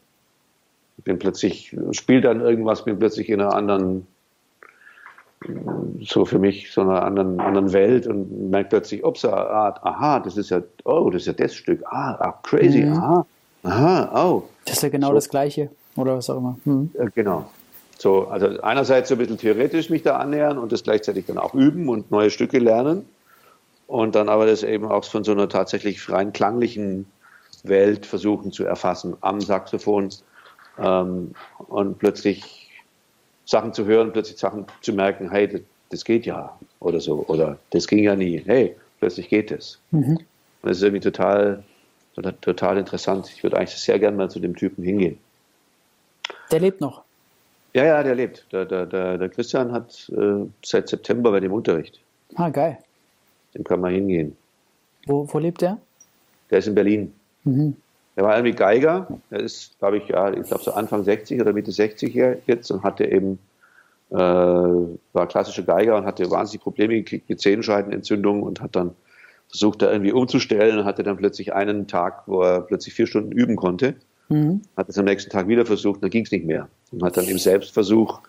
bin 0.98 1.18
plötzlich, 1.18 1.76
spiele 1.92 2.20
dann 2.20 2.40
irgendwas, 2.40 2.84
bin 2.84 2.98
plötzlich 2.98 3.28
in 3.28 3.40
einer 3.40 3.54
anderen, 3.54 4.06
so 6.00 6.24
für 6.24 6.38
mich, 6.38 6.72
so 6.72 6.82
einer 6.82 7.02
anderen, 7.02 7.40
anderen 7.40 7.72
Welt 7.72 8.06
und 8.06 8.50
merke 8.50 8.70
plötzlich, 8.70 9.04
ups, 9.04 9.24
ah, 9.24 9.74
aha, 9.82 10.20
das 10.20 10.36
ist 10.36 10.50
ja, 10.50 10.62
oh, 10.84 11.10
das 11.10 11.22
ist 11.22 11.26
ja 11.26 11.32
das 11.32 11.54
Stück, 11.54 11.82
ah, 11.86 12.14
ah 12.18 12.38
crazy, 12.42 12.82
mhm. 12.82 12.92
aha, 12.92 13.26
aha, 13.62 14.24
oh. 14.24 14.42
Das 14.64 14.76
ist 14.76 14.82
ja 14.82 14.88
genau 14.88 15.08
so. 15.08 15.14
das 15.14 15.28
Gleiche, 15.28 15.70
oder 15.96 16.16
was 16.16 16.30
auch 16.30 16.38
immer. 16.38 16.58
Mhm. 16.64 16.90
Genau. 17.14 17.46
So, 17.98 18.26
also 18.26 18.60
einerseits 18.62 19.08
so 19.08 19.14
ein 19.14 19.18
bisschen 19.18 19.38
theoretisch 19.38 19.88
mich 19.88 20.02
da 20.02 20.16
annähern 20.16 20.58
und 20.58 20.72
das 20.72 20.82
gleichzeitig 20.82 21.26
dann 21.26 21.38
auch 21.38 21.54
üben 21.54 21.88
und 21.88 22.10
neue 22.10 22.30
Stücke 22.30 22.58
lernen. 22.58 23.06
Und 23.86 24.14
dann 24.14 24.28
aber 24.28 24.46
das 24.46 24.62
eben 24.64 24.86
auch 24.86 25.04
von 25.04 25.22
so 25.22 25.32
einer 25.32 25.48
tatsächlich 25.48 26.10
rein 26.10 26.32
klanglichen 26.32 27.06
Welt 27.62 28.06
versuchen 28.06 28.50
zu 28.50 28.64
erfassen 28.64 29.16
am 29.20 29.40
Saxophon 29.40 30.08
ähm, 30.78 31.32
und 31.58 31.98
plötzlich 31.98 32.61
Sachen 33.44 33.72
zu 33.72 33.84
hören, 33.86 34.12
plötzlich 34.12 34.38
Sachen 34.38 34.66
zu 34.80 34.92
merken, 34.92 35.30
hey, 35.30 35.48
das, 35.48 35.60
das, 35.90 36.04
geht 36.04 36.26
ja 36.26 36.56
oder 36.80 37.00
so 37.00 37.24
oder 37.26 37.58
das 37.70 37.86
ging 37.86 38.04
ja 38.04 38.14
nie, 38.14 38.42
hey, 38.44 38.76
plötzlich 39.00 39.28
geht 39.28 39.50
es. 39.50 39.78
Mhm. 39.90 40.18
Und 40.62 40.68
das 40.68 40.78
ist 40.78 40.82
irgendwie 40.82 41.00
total, 41.00 41.64
total 42.40 42.78
interessant. 42.78 43.30
Ich 43.34 43.42
würde 43.42 43.58
eigentlich 43.58 43.70
sehr 43.70 43.98
gerne 43.98 44.16
mal 44.16 44.30
zu 44.30 44.38
dem 44.38 44.54
Typen 44.54 44.84
hingehen. 44.84 45.18
Der 46.50 46.60
lebt 46.60 46.80
noch. 46.80 47.02
Ja, 47.74 47.84
ja, 47.84 48.02
der 48.02 48.14
lebt. 48.14 48.46
Der, 48.52 48.64
der, 48.64 48.86
der, 48.86 49.18
der 49.18 49.28
Christian 49.28 49.72
hat 49.72 50.10
äh, 50.10 50.46
seit 50.62 50.88
September 50.88 51.30
bei 51.30 51.40
dem 51.40 51.52
Unterricht. 51.52 51.98
Ah, 52.34 52.50
geil. 52.50 52.78
Dem 53.54 53.64
kann 53.64 53.80
man 53.80 53.92
hingehen. 53.92 54.36
Wo, 55.06 55.26
wo 55.32 55.38
lebt 55.38 55.62
der? 55.62 55.78
Der 56.50 56.58
ist 56.58 56.68
in 56.68 56.74
Berlin. 56.74 57.12
Mhm. 57.44 57.76
Der 58.16 58.24
war 58.24 58.36
irgendwie 58.36 58.54
Geiger. 58.54 59.06
Er 59.30 59.40
ist, 59.40 59.78
glaube 59.78 59.98
ich, 59.98 60.08
ja, 60.08 60.32
ich 60.32 60.46
glaube 60.46 60.62
so 60.62 60.72
Anfang 60.72 61.04
60 61.04 61.40
oder 61.40 61.52
Mitte 61.52 61.72
60 61.72 62.14
jetzt 62.46 62.70
und 62.70 62.82
hatte 62.82 63.04
eben, 63.04 63.38
äh, 64.10 64.16
war 64.16 65.26
klassischer 65.28 65.62
Geiger 65.62 65.96
und 65.96 66.04
hatte 66.04 66.30
wahnsinnig 66.30 66.62
Probleme 66.62 66.94
gekriegt 66.94 67.28
mit 67.28 67.40
Zehenscheidenentzündung 67.40 68.42
und 68.42 68.60
hat 68.60 68.76
dann 68.76 68.94
versucht, 69.48 69.82
da 69.82 69.90
irgendwie 69.90 70.12
umzustellen 70.12 70.78
und 70.78 70.84
hatte 70.84 71.02
dann 71.02 71.16
plötzlich 71.16 71.52
einen 71.52 71.86
Tag, 71.86 72.22
wo 72.26 72.42
er 72.42 72.62
plötzlich 72.62 72.94
vier 72.94 73.06
Stunden 73.06 73.32
üben 73.32 73.56
konnte. 73.56 73.94
Mhm. 74.28 74.62
Hat 74.76 74.88
es 74.88 74.98
am 74.98 75.04
nächsten 75.04 75.30
Tag 75.30 75.48
wieder 75.48 75.66
versucht, 75.66 76.02
dann 76.02 76.10
ging 76.10 76.24
es 76.24 76.32
nicht 76.32 76.46
mehr. 76.46 76.68
Und 76.90 77.02
hat 77.02 77.16
dann 77.16 77.26
im 77.26 77.38
Selbstversuch 77.38 78.20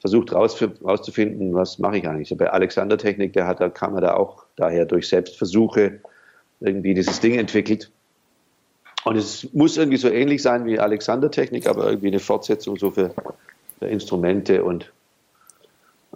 versucht 0.00 0.34
rauszufinden, 0.34 1.54
was 1.54 1.78
mache 1.78 1.96
ich 1.96 2.06
eigentlich. 2.06 2.36
bei 2.36 2.50
Alexander 2.50 2.98
Technik, 2.98 3.32
der 3.32 3.46
hat, 3.46 3.60
da 3.60 3.70
kam 3.70 3.94
er 3.94 4.02
da 4.02 4.14
auch 4.14 4.44
daher 4.56 4.84
durch 4.84 5.08
Selbstversuche 5.08 6.00
irgendwie 6.60 6.92
dieses 6.92 7.20
Ding 7.20 7.36
entwickelt. 7.38 7.90
Und 9.04 9.16
es 9.16 9.52
muss 9.52 9.76
irgendwie 9.76 9.98
so 9.98 10.08
ähnlich 10.08 10.42
sein 10.42 10.64
wie 10.64 10.78
Alexander 10.78 11.30
Technik, 11.30 11.66
aber 11.66 11.86
irgendwie 11.86 12.08
eine 12.08 12.20
Fortsetzung 12.20 12.76
so 12.78 12.90
für, 12.90 13.14
für 13.78 13.86
Instrumente. 13.86 14.64
Und 14.64 14.90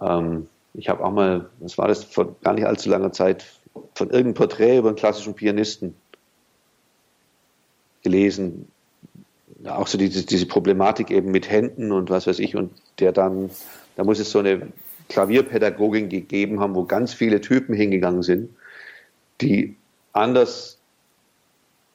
ähm, 0.01 0.47
ich 0.73 0.89
habe 0.89 1.03
auch 1.03 1.11
mal, 1.11 1.49
was 1.59 1.77
war 1.77 1.87
das, 1.87 2.03
vor 2.03 2.35
gar 2.41 2.53
nicht 2.53 2.65
allzu 2.65 2.89
langer 2.89 3.11
Zeit, 3.11 3.45
von 3.93 4.09
irgendeinem 4.09 4.33
Porträt 4.33 4.77
über 4.77 4.89
einen 4.89 4.97
klassischen 4.97 5.35
Pianisten 5.35 5.95
gelesen, 8.01 8.67
auch 9.65 9.87
so 9.87 9.97
diese, 9.97 10.25
diese 10.25 10.45
Problematik 10.45 11.11
eben 11.11 11.31
mit 11.31 11.49
Händen 11.49 11.91
und 11.91 12.09
was 12.09 12.27
weiß 12.27 12.39
ich, 12.39 12.55
und 12.55 12.71
der 12.99 13.11
dann, 13.11 13.49
da 13.95 14.03
muss 14.03 14.19
es 14.19 14.31
so 14.31 14.39
eine 14.39 14.71
Klavierpädagogin 15.09 16.09
gegeben 16.09 16.59
haben, 16.59 16.75
wo 16.75 16.85
ganz 16.85 17.13
viele 17.13 17.41
Typen 17.41 17.75
hingegangen 17.75 18.23
sind, 18.23 18.49
die 19.41 19.75
anders, 20.13 20.78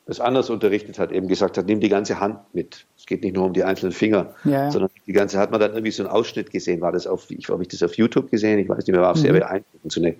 das 0.06 0.20
anders 0.20 0.50
unterrichtet 0.50 0.98
hat, 0.98 1.12
eben 1.12 1.28
gesagt 1.28 1.56
hat, 1.56 1.66
nimm 1.66 1.80
die 1.80 1.88
ganze 1.88 2.20
Hand 2.20 2.38
mit. 2.52 2.84
Es 2.98 3.06
geht 3.06 3.22
nicht 3.22 3.34
nur 3.34 3.46
um 3.46 3.54
die 3.54 3.64
einzelnen 3.64 3.92
Finger, 3.92 4.34
ja, 4.44 4.70
sondern 4.70 4.90
die 5.06 5.12
ganze, 5.12 5.38
hat 5.38 5.50
man 5.50 5.60
dann 5.60 5.72
irgendwie 5.72 5.92
so 5.92 6.02
einen 6.02 6.12
Ausschnitt 6.12 6.50
gesehen, 6.50 6.82
war 6.82 6.92
das 6.92 7.06
auf, 7.06 7.30
ich 7.30 7.48
habe 7.48 7.62
ich 7.62 7.68
das 7.68 7.82
auf 7.82 7.94
YouTube 7.94 8.30
gesehen, 8.30 8.58
ich 8.58 8.68
weiß 8.68 8.78
nicht 8.78 8.92
mehr, 8.92 9.00
war 9.00 9.12
auch 9.12 9.16
mhm. 9.16 9.20
sehr 9.20 9.32
beeindruckend, 9.32 9.92
so 9.92 10.00
eine 10.02 10.16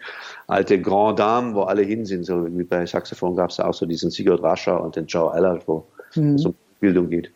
alte 0.47 0.81
Grand 0.81 1.19
Dame, 1.19 1.55
wo 1.55 1.63
alle 1.63 1.83
hin 1.83 2.07
sind, 2.07 2.25
so 2.25 2.47
wie 2.57 2.65
bei 2.65 2.87
Saxophon 2.87 3.37
gab 3.37 3.51
es 3.51 3.61
auch 3.61 3.75
so 3.75 3.85
diesen 3.85 4.11
Sigurd 4.11 4.43
Rascher 4.43 4.83
und 4.83 4.97
den 4.97 5.07
Joe 5.07 5.31
Allard, 5.31 5.69
wo 5.69 5.87
mhm. 6.15 6.39
so 6.39 6.55
Bildung 6.81 7.11
geht. 7.11 7.31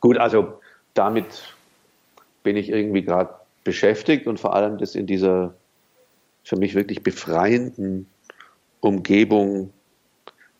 Gut, 0.00 0.16
also 0.16 0.60
damit 0.94 1.26
bin 2.42 2.56
ich 2.56 2.70
irgendwie 2.70 3.02
gerade 3.02 3.30
beschäftigt 3.64 4.26
und 4.26 4.40
vor 4.40 4.54
allem 4.54 4.78
das 4.78 4.94
in 4.94 5.06
dieser 5.06 5.54
für 6.44 6.56
mich 6.56 6.74
wirklich 6.74 7.02
befreienden 7.02 8.06
Umgebung 8.80 9.72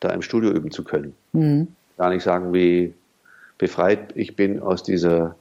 da 0.06 0.14
im 0.14 0.22
Studio 0.22 0.50
üben 0.50 0.70
zu 0.70 0.84
können. 0.84 1.14
Mhm. 1.32 1.68
Gar 1.96 2.10
nicht 2.10 2.22
sagen, 2.22 2.52
wie 2.52 2.94
befreit 3.58 4.12
ich 4.14 4.36
bin 4.36 4.60
aus 4.60 4.82
dieser 4.82 5.34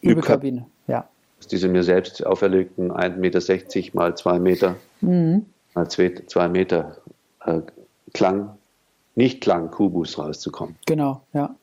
Übekabine, 0.00 0.66
ja. 0.86 1.08
Aus 1.38 1.46
dieser 1.48 1.68
mir 1.68 1.82
selbst 1.82 2.24
auferlegten 2.24 2.92
1,60 2.92 3.16
Meter 3.18 3.90
mal 3.94 4.16
2 4.16 4.38
Meter 4.38 4.76
mhm. 5.00 5.46
mal 5.74 5.88
2 5.88 6.48
Meter 6.48 6.96
äh, 7.44 7.60
Klang 8.12 8.50
nicht 9.14 9.40
klang 9.40 9.70
Kubus 9.70 10.18
rauszukommen. 10.18 10.76
Genau, 10.86 11.22
ja. 11.32 11.54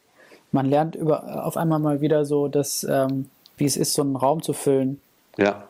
Man 0.52 0.66
lernt 0.66 0.96
über, 0.96 1.46
auf 1.46 1.58
einmal 1.58 1.80
mal 1.80 2.02
wieder 2.02 2.26
so, 2.26 2.48
dass, 2.48 2.86
ähm, 2.90 3.30
wie 3.58 3.66
es 3.66 3.78
ist, 3.78 3.94
so 3.94 4.02
einen 4.02 4.16
Raum 4.16 4.42
zu 4.42 4.54
füllen. 4.54 5.00
Ja. 5.38 5.68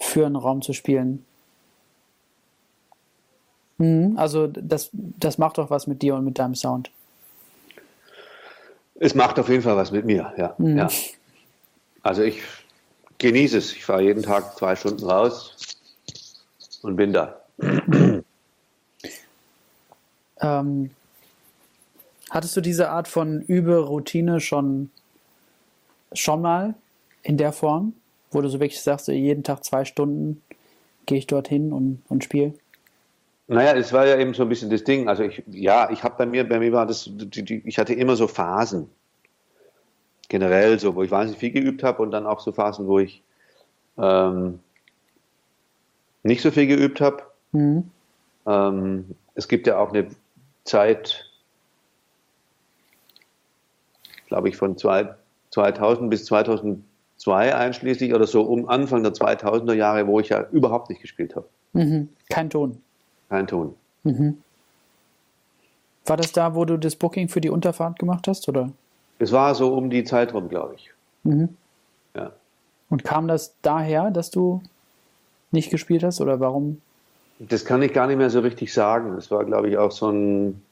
Für 0.00 0.26
einen 0.26 0.36
Raum 0.36 0.62
zu 0.62 0.72
spielen. 0.72 1.24
Mhm, 3.78 4.16
also 4.16 4.46
das, 4.48 4.90
das 4.92 5.38
macht 5.38 5.58
doch 5.58 5.70
was 5.70 5.86
mit 5.86 6.02
dir 6.02 6.16
und 6.16 6.24
mit 6.24 6.38
deinem 6.38 6.54
Sound. 6.54 6.90
Es 8.96 9.14
macht 9.14 9.38
auf 9.38 9.48
jeden 9.48 9.62
Fall 9.62 9.76
was 9.76 9.92
mit 9.92 10.04
mir, 10.04 10.32
ja. 10.36 10.54
Mhm. 10.58 10.78
ja. 10.78 10.88
Also 12.02 12.22
ich 12.22 12.42
genieße 13.18 13.58
es. 13.58 13.72
Ich 13.72 13.84
fahre 13.84 14.02
jeden 14.02 14.22
Tag 14.22 14.56
zwei 14.56 14.74
Stunden 14.74 15.04
raus 15.04 15.56
und 16.82 16.96
bin 16.96 17.12
da. 17.12 17.40
Ähm, 20.40 20.90
hattest 22.30 22.56
du 22.56 22.60
diese 22.60 22.90
Art 22.90 23.08
von 23.08 23.42
Überoutine 23.42 24.40
schon, 24.40 24.90
schon 26.12 26.42
mal 26.42 26.74
in 27.22 27.36
der 27.36 27.52
Form, 27.52 27.94
wo 28.30 28.40
du 28.40 28.48
so 28.48 28.60
wirklich 28.60 28.80
sagst, 28.80 29.08
jeden 29.08 29.42
Tag 29.42 29.64
zwei 29.64 29.84
Stunden 29.84 30.42
gehe 31.06 31.18
ich 31.18 31.26
dorthin 31.26 31.72
und, 31.72 32.02
und 32.08 32.24
spiele? 32.24 32.54
Naja, 33.50 33.74
es 33.74 33.94
war 33.94 34.06
ja 34.06 34.18
eben 34.18 34.34
so 34.34 34.42
ein 34.42 34.50
bisschen 34.50 34.68
das 34.68 34.84
Ding. 34.84 35.08
Also 35.08 35.22
ich, 35.22 35.42
ja, 35.46 35.88
ich 35.90 36.04
habe 36.04 36.16
bei 36.18 36.26
mir, 36.26 36.46
bei 36.46 36.58
mir 36.58 36.70
war 36.72 36.86
das, 36.86 37.08
die, 37.10 37.42
die, 37.42 37.62
ich 37.64 37.78
hatte 37.78 37.94
immer 37.94 38.14
so 38.14 38.28
Phasen. 38.28 38.90
Generell 40.28 40.78
so, 40.78 40.94
wo 40.94 41.02
ich 41.02 41.10
wahnsinnig 41.10 41.40
viel 41.40 41.50
geübt 41.50 41.82
habe 41.82 42.02
und 42.02 42.10
dann 42.10 42.26
auch 42.26 42.40
so 42.40 42.52
Phasen, 42.52 42.86
wo 42.86 42.98
ich 42.98 43.22
ähm, 43.96 44.60
nicht 46.22 46.42
so 46.42 46.50
viel 46.50 46.66
geübt 46.66 47.00
habe. 47.00 47.22
Mhm. 47.52 47.90
Ähm, 48.46 49.16
es 49.34 49.48
gibt 49.48 49.66
ja 49.66 49.78
auch 49.78 49.94
eine 49.94 50.08
Zeit, 50.64 51.24
glaube 54.26 54.50
ich, 54.50 54.58
von 54.58 54.76
zwei, 54.76 55.14
2000 55.52 56.10
bis 56.10 56.26
2002 56.26 57.54
einschließlich 57.54 58.12
oder 58.12 58.26
so 58.26 58.42
um 58.42 58.68
Anfang 58.68 59.02
der 59.02 59.14
2000er 59.14 59.72
Jahre, 59.72 60.06
wo 60.06 60.20
ich 60.20 60.28
ja 60.28 60.46
überhaupt 60.50 60.90
nicht 60.90 61.00
gespielt 61.00 61.34
habe. 61.34 61.48
Mhm. 61.72 62.10
Kein 62.28 62.50
Ton. 62.50 62.82
Kein 63.28 63.46
Ton. 63.46 63.74
Mhm. 64.04 64.38
War 66.06 66.16
das 66.16 66.32
da, 66.32 66.54
wo 66.54 66.64
du 66.64 66.78
das 66.78 66.96
Booking 66.96 67.28
für 67.28 67.40
die 67.40 67.50
Unterfahrt 67.50 67.98
gemacht 67.98 68.26
hast, 68.28 68.48
oder? 68.48 68.70
Es 69.18 69.32
war 69.32 69.54
so 69.54 69.74
um 69.74 69.90
die 69.90 70.04
Zeit 70.04 70.32
rum, 70.32 70.48
glaube 70.48 70.74
ich. 70.76 70.90
Mhm. 71.24 71.56
Ja. 72.14 72.32
Und 72.88 73.04
kam 73.04 73.28
das 73.28 73.54
daher, 73.62 74.10
dass 74.10 74.30
du 74.30 74.62
nicht 75.50 75.70
gespielt 75.70 76.02
hast, 76.02 76.20
oder 76.20 76.40
warum 76.40 76.80
das 77.38 77.64
kann 77.64 77.82
ich 77.82 77.92
gar 77.92 78.06
nicht 78.06 78.16
mehr 78.16 78.30
so 78.30 78.40
richtig 78.40 78.72
sagen. 78.72 79.14
Das 79.14 79.30
war, 79.30 79.44
glaube 79.44 79.68
ich, 79.68 79.78
auch 79.78 79.92
so 79.92 80.10
ein. 80.10 80.62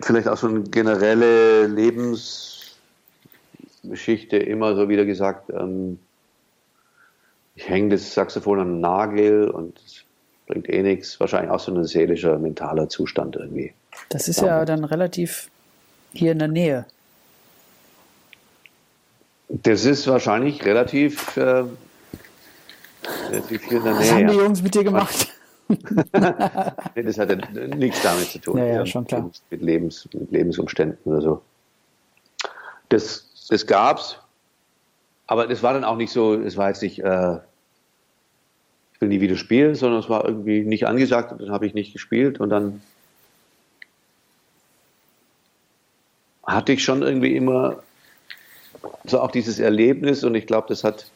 Vielleicht 0.00 0.28
auch 0.28 0.36
so 0.36 0.46
eine 0.46 0.62
generelle 0.62 1.66
Lebens, 1.66 2.78
Geschichte 3.82 4.36
immer 4.36 4.74
so 4.76 4.88
wieder 4.88 5.04
gesagt, 5.04 5.50
ähm, 5.50 5.98
ich 7.58 7.68
hänge 7.68 7.88
das 7.88 8.14
Saxophon 8.14 8.60
am 8.60 8.80
Nagel 8.80 9.50
und 9.50 9.80
bringt 10.46 10.68
eh 10.68 10.80
nichts. 10.80 11.18
Wahrscheinlich 11.18 11.50
auch 11.50 11.58
so 11.58 11.74
ein 11.74 11.84
seelischer, 11.84 12.38
mentaler 12.38 12.88
Zustand 12.88 13.34
irgendwie. 13.34 13.72
Das 14.10 14.28
ist 14.28 14.40
ja 14.40 14.64
dann 14.64 14.84
relativ 14.84 15.50
hier 16.12 16.30
in 16.30 16.38
der 16.38 16.46
Nähe. 16.46 16.86
Das 19.48 19.84
ist 19.84 20.06
wahrscheinlich 20.06 20.64
relativ, 20.64 21.36
äh, 21.36 21.64
relativ 23.28 23.64
hier 23.64 23.78
in 23.78 23.84
der 23.84 23.92
Nähe. 23.94 24.00
Was 24.02 24.12
haben 24.12 24.28
die 24.28 24.34
Jungs 24.34 24.62
mit 24.62 24.74
dir 24.76 24.84
gemacht? 24.84 25.26
nee, 25.68 27.02
das 27.02 27.18
hat 27.18 27.28
ja 27.28 27.66
nichts 27.74 28.02
damit 28.02 28.28
zu 28.28 28.38
tun. 28.38 28.58
Ja, 28.58 28.66
ja, 28.66 28.86
schon 28.86 29.04
klar. 29.04 29.28
Mit, 29.50 29.60
Lebens, 29.60 30.08
mit 30.12 30.30
Lebensumständen 30.30 31.12
oder 31.12 31.20
so. 31.20 31.42
Das, 32.88 33.26
das 33.50 33.66
gab's. 33.66 34.16
Aber 35.28 35.46
das 35.46 35.62
war 35.62 35.74
dann 35.74 35.84
auch 35.84 35.96
nicht 35.96 36.10
so, 36.10 36.34
es 36.34 36.56
war 36.56 36.68
jetzt 36.68 36.82
nicht, 36.82 37.00
äh, 37.00 37.36
ich 38.94 39.00
will 39.00 39.10
nie 39.10 39.20
wieder 39.20 39.36
spielen, 39.36 39.76
sondern 39.76 40.00
es 40.00 40.08
war 40.08 40.24
irgendwie 40.24 40.62
nicht 40.62 40.86
angesagt 40.86 41.30
und 41.30 41.42
dann 41.42 41.50
habe 41.52 41.66
ich 41.66 41.74
nicht 41.74 41.92
gespielt 41.92 42.40
und 42.40 42.48
dann 42.48 42.80
hatte 46.44 46.72
ich 46.72 46.82
schon 46.82 47.02
irgendwie 47.02 47.36
immer 47.36 47.82
so 49.04 49.20
auch 49.20 49.30
dieses 49.30 49.58
Erlebnis 49.58 50.24
und 50.24 50.34
ich 50.34 50.46
glaube, 50.46 50.68
das 50.68 50.82
hat 50.82 51.10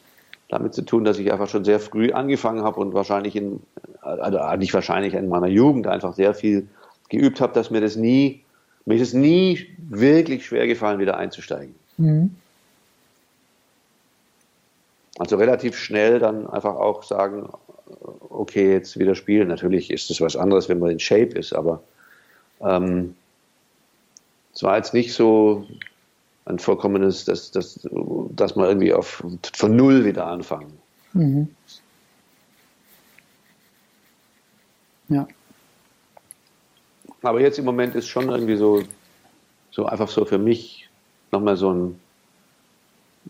damit 0.47 0.75
zu 0.75 0.83
tun, 0.83 1.03
dass 1.03 1.17
ich 1.17 1.31
einfach 1.31 1.49
schon 1.49 1.65
sehr 1.65 1.79
früh 1.79 2.11
angefangen 2.11 2.63
habe 2.63 2.79
und 2.79 2.93
wahrscheinlich 2.93 3.35
in, 3.35 3.61
also 4.01 4.39
nicht 4.57 4.75
wahrscheinlich 4.75 5.15
in 5.15 5.27
meiner 5.27 5.47
Jugend 5.47 5.87
einfach 5.87 6.13
sehr 6.13 6.35
viel 6.35 6.67
geübt 7.09 7.41
habe, 7.41 7.53
dass 7.53 7.71
mir 7.71 7.81
das 7.81 7.95
nie, 7.95 8.43
mir 8.85 8.95
ist 8.95 9.01
es 9.01 9.13
nie 9.13 9.75
wirklich 9.77 10.45
schwer 10.45 10.67
gefallen, 10.67 10.99
wieder 10.99 11.17
einzusteigen. 11.17 11.73
Mhm. 11.97 12.35
Also 15.19 15.37
relativ 15.37 15.77
schnell 15.77 16.19
dann 16.19 16.47
einfach 16.47 16.75
auch 16.75 17.03
sagen, 17.03 17.49
okay, 18.29 18.71
jetzt 18.71 18.97
wieder 18.97 19.15
spielen. 19.15 19.47
Natürlich 19.47 19.91
ist 19.91 20.09
es 20.09 20.21
was 20.21 20.35
anderes, 20.35 20.69
wenn 20.69 20.79
man 20.79 20.91
in 20.91 20.99
Shape 20.99 21.37
ist, 21.37 21.53
aber 21.53 21.83
ähm, 22.61 23.15
es 24.53 24.63
war 24.63 24.77
jetzt 24.77 24.93
nicht 24.93 25.13
so 25.13 25.65
ein 26.45 26.59
vollkommenes, 26.59 27.25
dass, 27.25 27.51
dass, 27.51 27.87
dass 28.31 28.55
man 28.55 28.67
irgendwie 28.67 28.93
auf, 28.93 29.23
von 29.53 29.75
Null 29.75 30.05
wieder 30.05 30.27
anfangen. 30.27 30.73
Mhm. 31.13 31.47
Ja. 35.09 35.27
Aber 37.21 37.39
jetzt 37.39 37.59
im 37.59 37.65
Moment 37.65 37.95
ist 37.95 38.07
schon 38.07 38.29
irgendwie 38.29 38.57
so, 38.57 38.83
so 39.71 39.85
einfach 39.85 40.09
so 40.09 40.25
für 40.25 40.37
mich 40.37 40.89
nochmal 41.31 41.55
so 41.55 41.73
ein, 41.73 41.99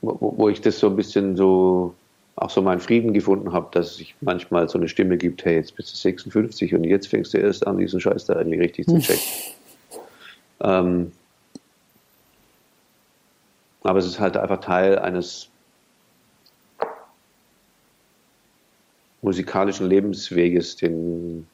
wo, 0.03 0.33
wo 0.37 0.49
ich 0.49 0.61
das 0.61 0.79
so 0.79 0.87
ein 0.87 0.95
bisschen 0.95 1.35
so, 1.35 1.95
auch 2.35 2.49
so 2.49 2.61
meinen 2.61 2.81
Frieden 2.81 3.13
gefunden 3.13 3.53
habe, 3.53 3.69
dass 3.71 3.99
es 3.99 4.07
manchmal 4.21 4.67
so 4.67 4.77
eine 4.77 4.89
Stimme 4.89 5.17
gibt, 5.17 5.45
hey, 5.45 5.55
jetzt 5.55 5.75
bist 5.75 5.91
du 5.93 5.97
56 5.97 6.75
und 6.75 6.83
jetzt 6.83 7.07
fängst 7.07 7.33
du 7.33 7.37
erst 7.37 7.65
an, 7.65 7.77
diesen 7.77 7.99
Scheiß 7.99 8.25
da 8.25 8.37
irgendwie 8.37 8.59
richtig 8.59 8.85
zu 8.87 8.99
checken. 8.99 9.23
ähm, 10.61 11.11
aber 13.83 13.99
es 13.99 14.05
ist 14.05 14.19
halt 14.19 14.37
einfach 14.37 14.59
Teil 14.59 14.99
eines 14.99 15.49
musikalischen 19.21 19.87
Lebensweges, 19.87 20.75
den, 20.75 21.47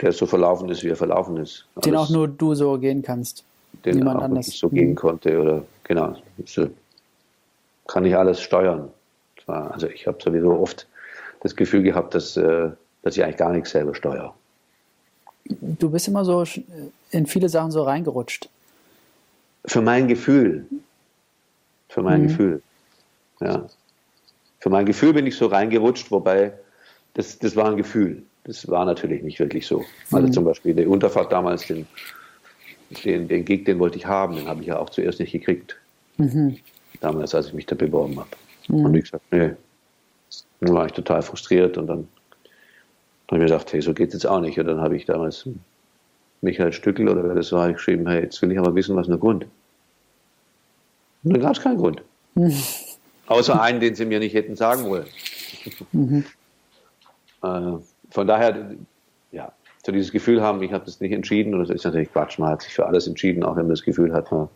der 0.00 0.12
so 0.12 0.26
verlaufen 0.26 0.68
ist, 0.68 0.84
wie 0.84 0.88
er 0.88 0.96
verlaufen 0.96 1.36
ist. 1.36 1.66
Den 1.84 1.96
Alles, 1.96 2.08
auch 2.08 2.12
nur 2.12 2.28
du 2.28 2.54
so 2.54 2.78
gehen 2.78 3.02
kannst. 3.02 3.44
Den 3.84 3.96
niemand 3.96 4.20
auch 4.20 4.24
anders 4.24 4.46
so 4.46 4.68
gehen 4.68 4.90
mhm. 4.90 4.94
konnte 4.94 5.40
oder 5.40 5.64
genau. 5.84 6.16
So 6.44 6.68
kann 7.90 8.04
ich 8.04 8.16
alles 8.16 8.40
steuern. 8.40 8.90
Also 9.46 9.88
ich 9.88 10.06
habe 10.06 10.18
sowieso 10.22 10.52
oft 10.52 10.86
das 11.40 11.56
Gefühl 11.56 11.82
gehabt, 11.82 12.14
dass, 12.14 12.36
äh, 12.36 12.70
dass 13.02 13.16
ich 13.16 13.24
eigentlich 13.24 13.36
gar 13.36 13.52
nichts 13.52 13.70
selber 13.70 13.94
steuere. 13.94 14.34
Du 15.44 15.90
bist 15.90 16.06
immer 16.06 16.24
so 16.24 16.44
in 17.10 17.26
viele 17.26 17.48
Sachen 17.48 17.70
so 17.70 17.82
reingerutscht. 17.82 18.48
Für 19.64 19.82
mein 19.82 20.06
Gefühl 20.06 20.66
für 21.90 22.02
mein 22.02 22.22
mhm. 22.22 22.28
Gefühl. 22.28 22.62
Ja. 23.40 23.66
Für 24.60 24.70
mein 24.70 24.86
Gefühl 24.86 25.12
bin 25.12 25.26
ich 25.26 25.36
so 25.36 25.46
reingerutscht, 25.46 26.10
wobei 26.10 26.52
das, 27.14 27.38
das 27.38 27.56
war 27.56 27.70
ein 27.70 27.76
Gefühl. 27.76 28.22
Das 28.44 28.68
war 28.68 28.84
natürlich 28.84 29.22
nicht 29.22 29.38
wirklich 29.38 29.66
so. 29.66 29.84
Also 30.12 30.28
mhm. 30.28 30.32
zum 30.32 30.44
Beispiel 30.44 30.74
die 30.74 30.86
Unterfahrt 30.86 31.32
damals, 31.32 31.66
den, 31.66 31.86
den, 33.04 33.28
den 33.28 33.44
Gig, 33.44 33.64
den 33.64 33.78
wollte 33.78 33.98
ich 33.98 34.06
haben, 34.06 34.36
den 34.36 34.46
habe 34.46 34.60
ich 34.60 34.68
ja 34.68 34.78
auch 34.78 34.90
zuerst 34.90 35.20
nicht 35.20 35.32
gekriegt. 35.32 35.76
Mhm. 36.16 36.58
Damals, 37.00 37.34
als 37.34 37.48
ich 37.48 37.52
mich 37.54 37.66
da 37.66 37.74
beworben 37.74 38.18
habe. 38.18 38.28
Mhm. 38.68 38.84
Und 38.84 38.94
ich 38.94 39.04
gesagt, 39.04 39.24
nee. 39.30 39.52
Dann 40.60 40.74
war 40.74 40.86
ich 40.86 40.92
total 40.92 41.22
frustriert 41.22 41.78
und 41.78 41.86
dann 41.86 42.08
habe 43.26 43.36
ich 43.36 43.38
mir 43.38 43.46
gedacht, 43.46 43.72
hey, 43.72 43.80
so 43.80 43.94
geht 43.94 44.08
es 44.08 44.14
jetzt 44.14 44.26
auch 44.26 44.40
nicht. 44.40 44.58
Und 44.58 44.66
dann 44.66 44.80
habe 44.80 44.96
ich 44.96 45.06
damals 45.06 45.48
Michael 46.42 46.72
Stückel 46.72 47.08
oder 47.08 47.24
wer 47.24 47.34
das 47.34 47.52
war, 47.52 47.72
geschrieben, 47.72 48.06
hey, 48.08 48.22
jetzt 48.22 48.40
will 48.42 48.52
ich 48.52 48.58
aber 48.58 48.74
wissen, 48.74 48.96
was 48.96 49.06
ist 49.06 49.10
der 49.10 49.18
Grund. 49.18 49.46
Und 51.24 51.32
dann 51.32 51.40
gab 51.40 51.52
es 51.52 51.62
keinen 51.62 51.78
Grund. 51.78 52.02
Mhm. 52.34 52.54
Außer 53.26 53.60
einen, 53.60 53.80
den 53.80 53.94
sie 53.94 54.04
mir 54.04 54.18
nicht 54.18 54.34
hätten 54.34 54.56
sagen 54.56 54.88
wollen. 54.88 55.06
Mhm. 55.92 56.24
Äh, 57.42 57.78
von 58.10 58.26
daher, 58.26 58.74
ja, 59.32 59.50
so 59.82 59.92
dieses 59.92 60.12
Gefühl 60.12 60.42
haben, 60.42 60.62
ich 60.62 60.72
habe 60.72 60.84
das 60.84 61.00
nicht 61.00 61.12
entschieden, 61.12 61.54
und 61.54 61.60
das 61.60 61.70
ist 61.70 61.84
natürlich 61.84 62.12
Quatsch, 62.12 62.38
man 62.38 62.50
hat 62.50 62.60
sich 62.60 62.74
für 62.74 62.84
alles 62.84 63.06
entschieden, 63.06 63.44
auch 63.44 63.56
wenn 63.56 63.62
man 63.62 63.70
das 63.70 63.82
Gefühl 63.82 64.12
hat, 64.12 64.30
man 64.30 64.50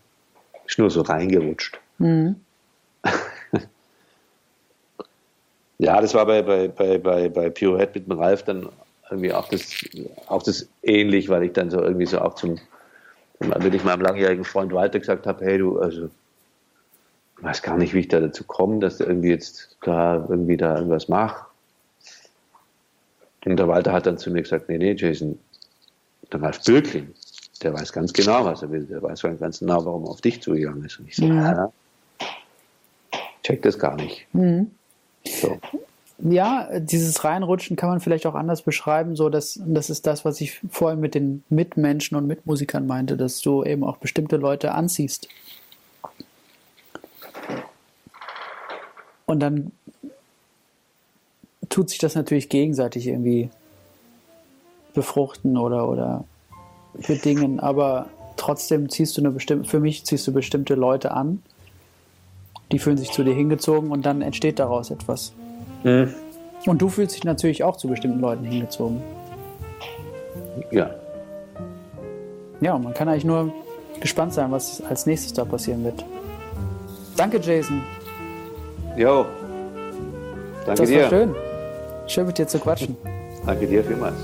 ist 0.67 0.79
nur 0.79 0.91
so 0.91 1.01
reingerutscht. 1.01 1.81
Mhm. 1.99 2.37
ja, 5.79 6.01
das 6.01 6.15
war 6.15 6.27
bei, 6.27 6.43
bei, 6.43 6.69
bei, 6.69 6.99
bei, 6.99 7.29
bei 7.29 7.51
Pirouette 7.51 7.99
mit 7.99 8.09
dem 8.09 8.19
Ralf 8.19 8.43
dann 8.45 8.69
irgendwie 9.11 9.33
auch 9.33 9.49
das, 9.49 9.71
auch 10.29 10.43
das 10.43 10.69
ähnlich, 10.83 11.29
weil 11.29 11.45
ich 11.45 11.53
dann 11.53 11.71
so 11.71 11.81
irgendwie 11.81 12.07
so 12.07 12.21
auch 12.21 12.35
zum, 12.35 12.59
wenn 13.39 13.73
ich 13.73 13.85
meinem 13.85 14.01
langjährigen 14.03 14.45
Freund 14.45 14.73
Walter 14.73 14.99
gesagt 14.99 15.27
habe, 15.27 15.45
hey 15.45 15.59
du, 15.59 15.79
also 15.79 16.09
ich 17.39 17.45
weiß 17.45 17.63
gar 17.63 17.77
nicht, 17.77 17.95
wie 17.95 18.01
ich 18.01 18.09
da 18.09 18.21
dazu 18.21 18.45
komme, 18.45 18.79
dass 18.79 18.99
du 18.99 19.05
irgendwie 19.05 19.31
jetzt 19.31 19.77
da 19.83 20.27
irgendwie 20.29 20.57
da 20.57 20.77
irgendwas 20.77 21.09
mache. 21.09 21.47
Und 23.45 23.57
der 23.57 23.69
Walter 23.69 23.93
hat 23.93 24.07
dann 24.07 24.17
zu 24.17 24.31
mir 24.31 24.43
gesagt, 24.43 24.69
nee, 24.69 24.79
nee, 24.79 24.95
Jason, 24.97 25.39
der 26.33 26.41
Ralf 26.41 26.63
Böckling, 26.65 27.13
der 27.63 27.75
weiß 27.75 27.93
ganz 27.93 28.13
genau, 28.13 28.45
was 28.47 28.63
er 28.63 28.71
will. 28.71 28.85
Der 28.85 29.03
weiß 29.03 29.23
ganz 29.39 29.59
genau, 29.59 29.85
warum 29.85 30.05
er 30.05 30.11
auf 30.11 30.23
dich 30.23 30.41
zugegangen 30.43 30.85
ist. 30.85 30.99
Und 30.99 31.09
ich 31.09 31.17
sage, 31.17 31.35
ja. 31.35 31.73
Check 33.45 33.63
das 33.63 33.79
gar 33.79 33.95
nicht. 33.95 34.27
Mhm. 34.33 34.73
So. 35.25 35.59
Ja, 36.19 36.81
dieses 36.81 37.25
Reinrutschen 37.25 37.77
kann 37.77 37.91
man 37.91 38.01
vielleicht 38.01 38.27
auch 38.27 38.35
anders 38.35 38.63
beschreiben, 38.63 39.17
so 39.17 39.29
dass 39.29 39.61
das 39.65 39.91
ist 39.91 40.07
das, 40.07 40.25
was 40.25 40.41
ich 40.41 40.61
vorhin 40.71 41.01
mit 41.01 41.15
den 41.15 41.45
Mitmenschen 41.49 42.17
und 42.17 42.27
Mitmusikern 42.27 42.87
meinte, 42.87 43.17
dass 43.17 43.41
du 43.41 43.65
eben 43.65 43.85
auch 43.85 43.99
bestimmte 43.99 44.37
Leute 44.37 44.73
anziehst. 44.73 45.29
Und 49.27 49.41
dann 49.41 49.73
tut 51.69 51.91
sich 51.91 51.99
das 51.99 52.15
natürlich 52.15 52.49
gegenseitig 52.49 53.09
irgendwie 53.09 53.51
befruchten 54.95 55.57
oder, 55.57 55.89
oder 55.89 56.25
bedingen, 57.07 57.59
aber 57.59 58.09
trotzdem 58.37 58.89
ziehst 58.89 59.17
du 59.17 59.23
eine 59.23 59.31
bestimmte, 59.31 59.69
für 59.69 59.81
mich 59.81 60.05
ziehst 60.05 60.27
du 60.29 60.33
bestimmte 60.33 60.75
Leute 60.75 61.11
an, 61.11 61.43
die 62.73 62.79
fühlen 62.79 62.97
sich 62.97 63.13
zu 63.13 63.25
dir 63.25 63.35
hingezogen 63.35 63.91
und 63.91 64.07
dann 64.07 64.23
entsteht 64.23 64.59
daraus 64.59 64.91
etwas. 64.91 65.33
Mhm. 65.83 66.15
Und 66.67 66.81
du 66.81 66.89
fühlst 66.89 67.17
dich 67.17 67.25
natürlich 67.25 67.63
auch 67.63 67.77
zu 67.77 67.89
bestimmten 67.89 68.21
Leuten 68.21 68.45
hingezogen. 68.45 69.03
Ja. 70.71 70.91
Ja, 72.61 72.79
man 72.79 72.95
kann 72.95 73.09
eigentlich 73.09 73.25
nur 73.25 73.53
gespannt 74.01 74.33
sein, 74.33 74.51
was 74.51 74.83
als 74.83 75.07
nächstes 75.07 75.33
da 75.33 75.45
passieren 75.45 75.85
wird. 75.85 76.05
Danke, 77.17 77.39
Jason. 77.41 77.83
Jo. 78.97 79.27
Danke 80.65 80.83
das 80.83 80.89
dir. 80.89 81.03
Das 81.03 81.13
war 81.13 81.19
schön. 81.19 81.35
Schön 82.07 82.27
mit 82.27 82.39
dir 82.39 82.47
zu 82.47 82.59
quatschen. 82.59 82.97
Danke 83.47 83.67
dir 83.67 83.85
vielmals. 83.85 84.17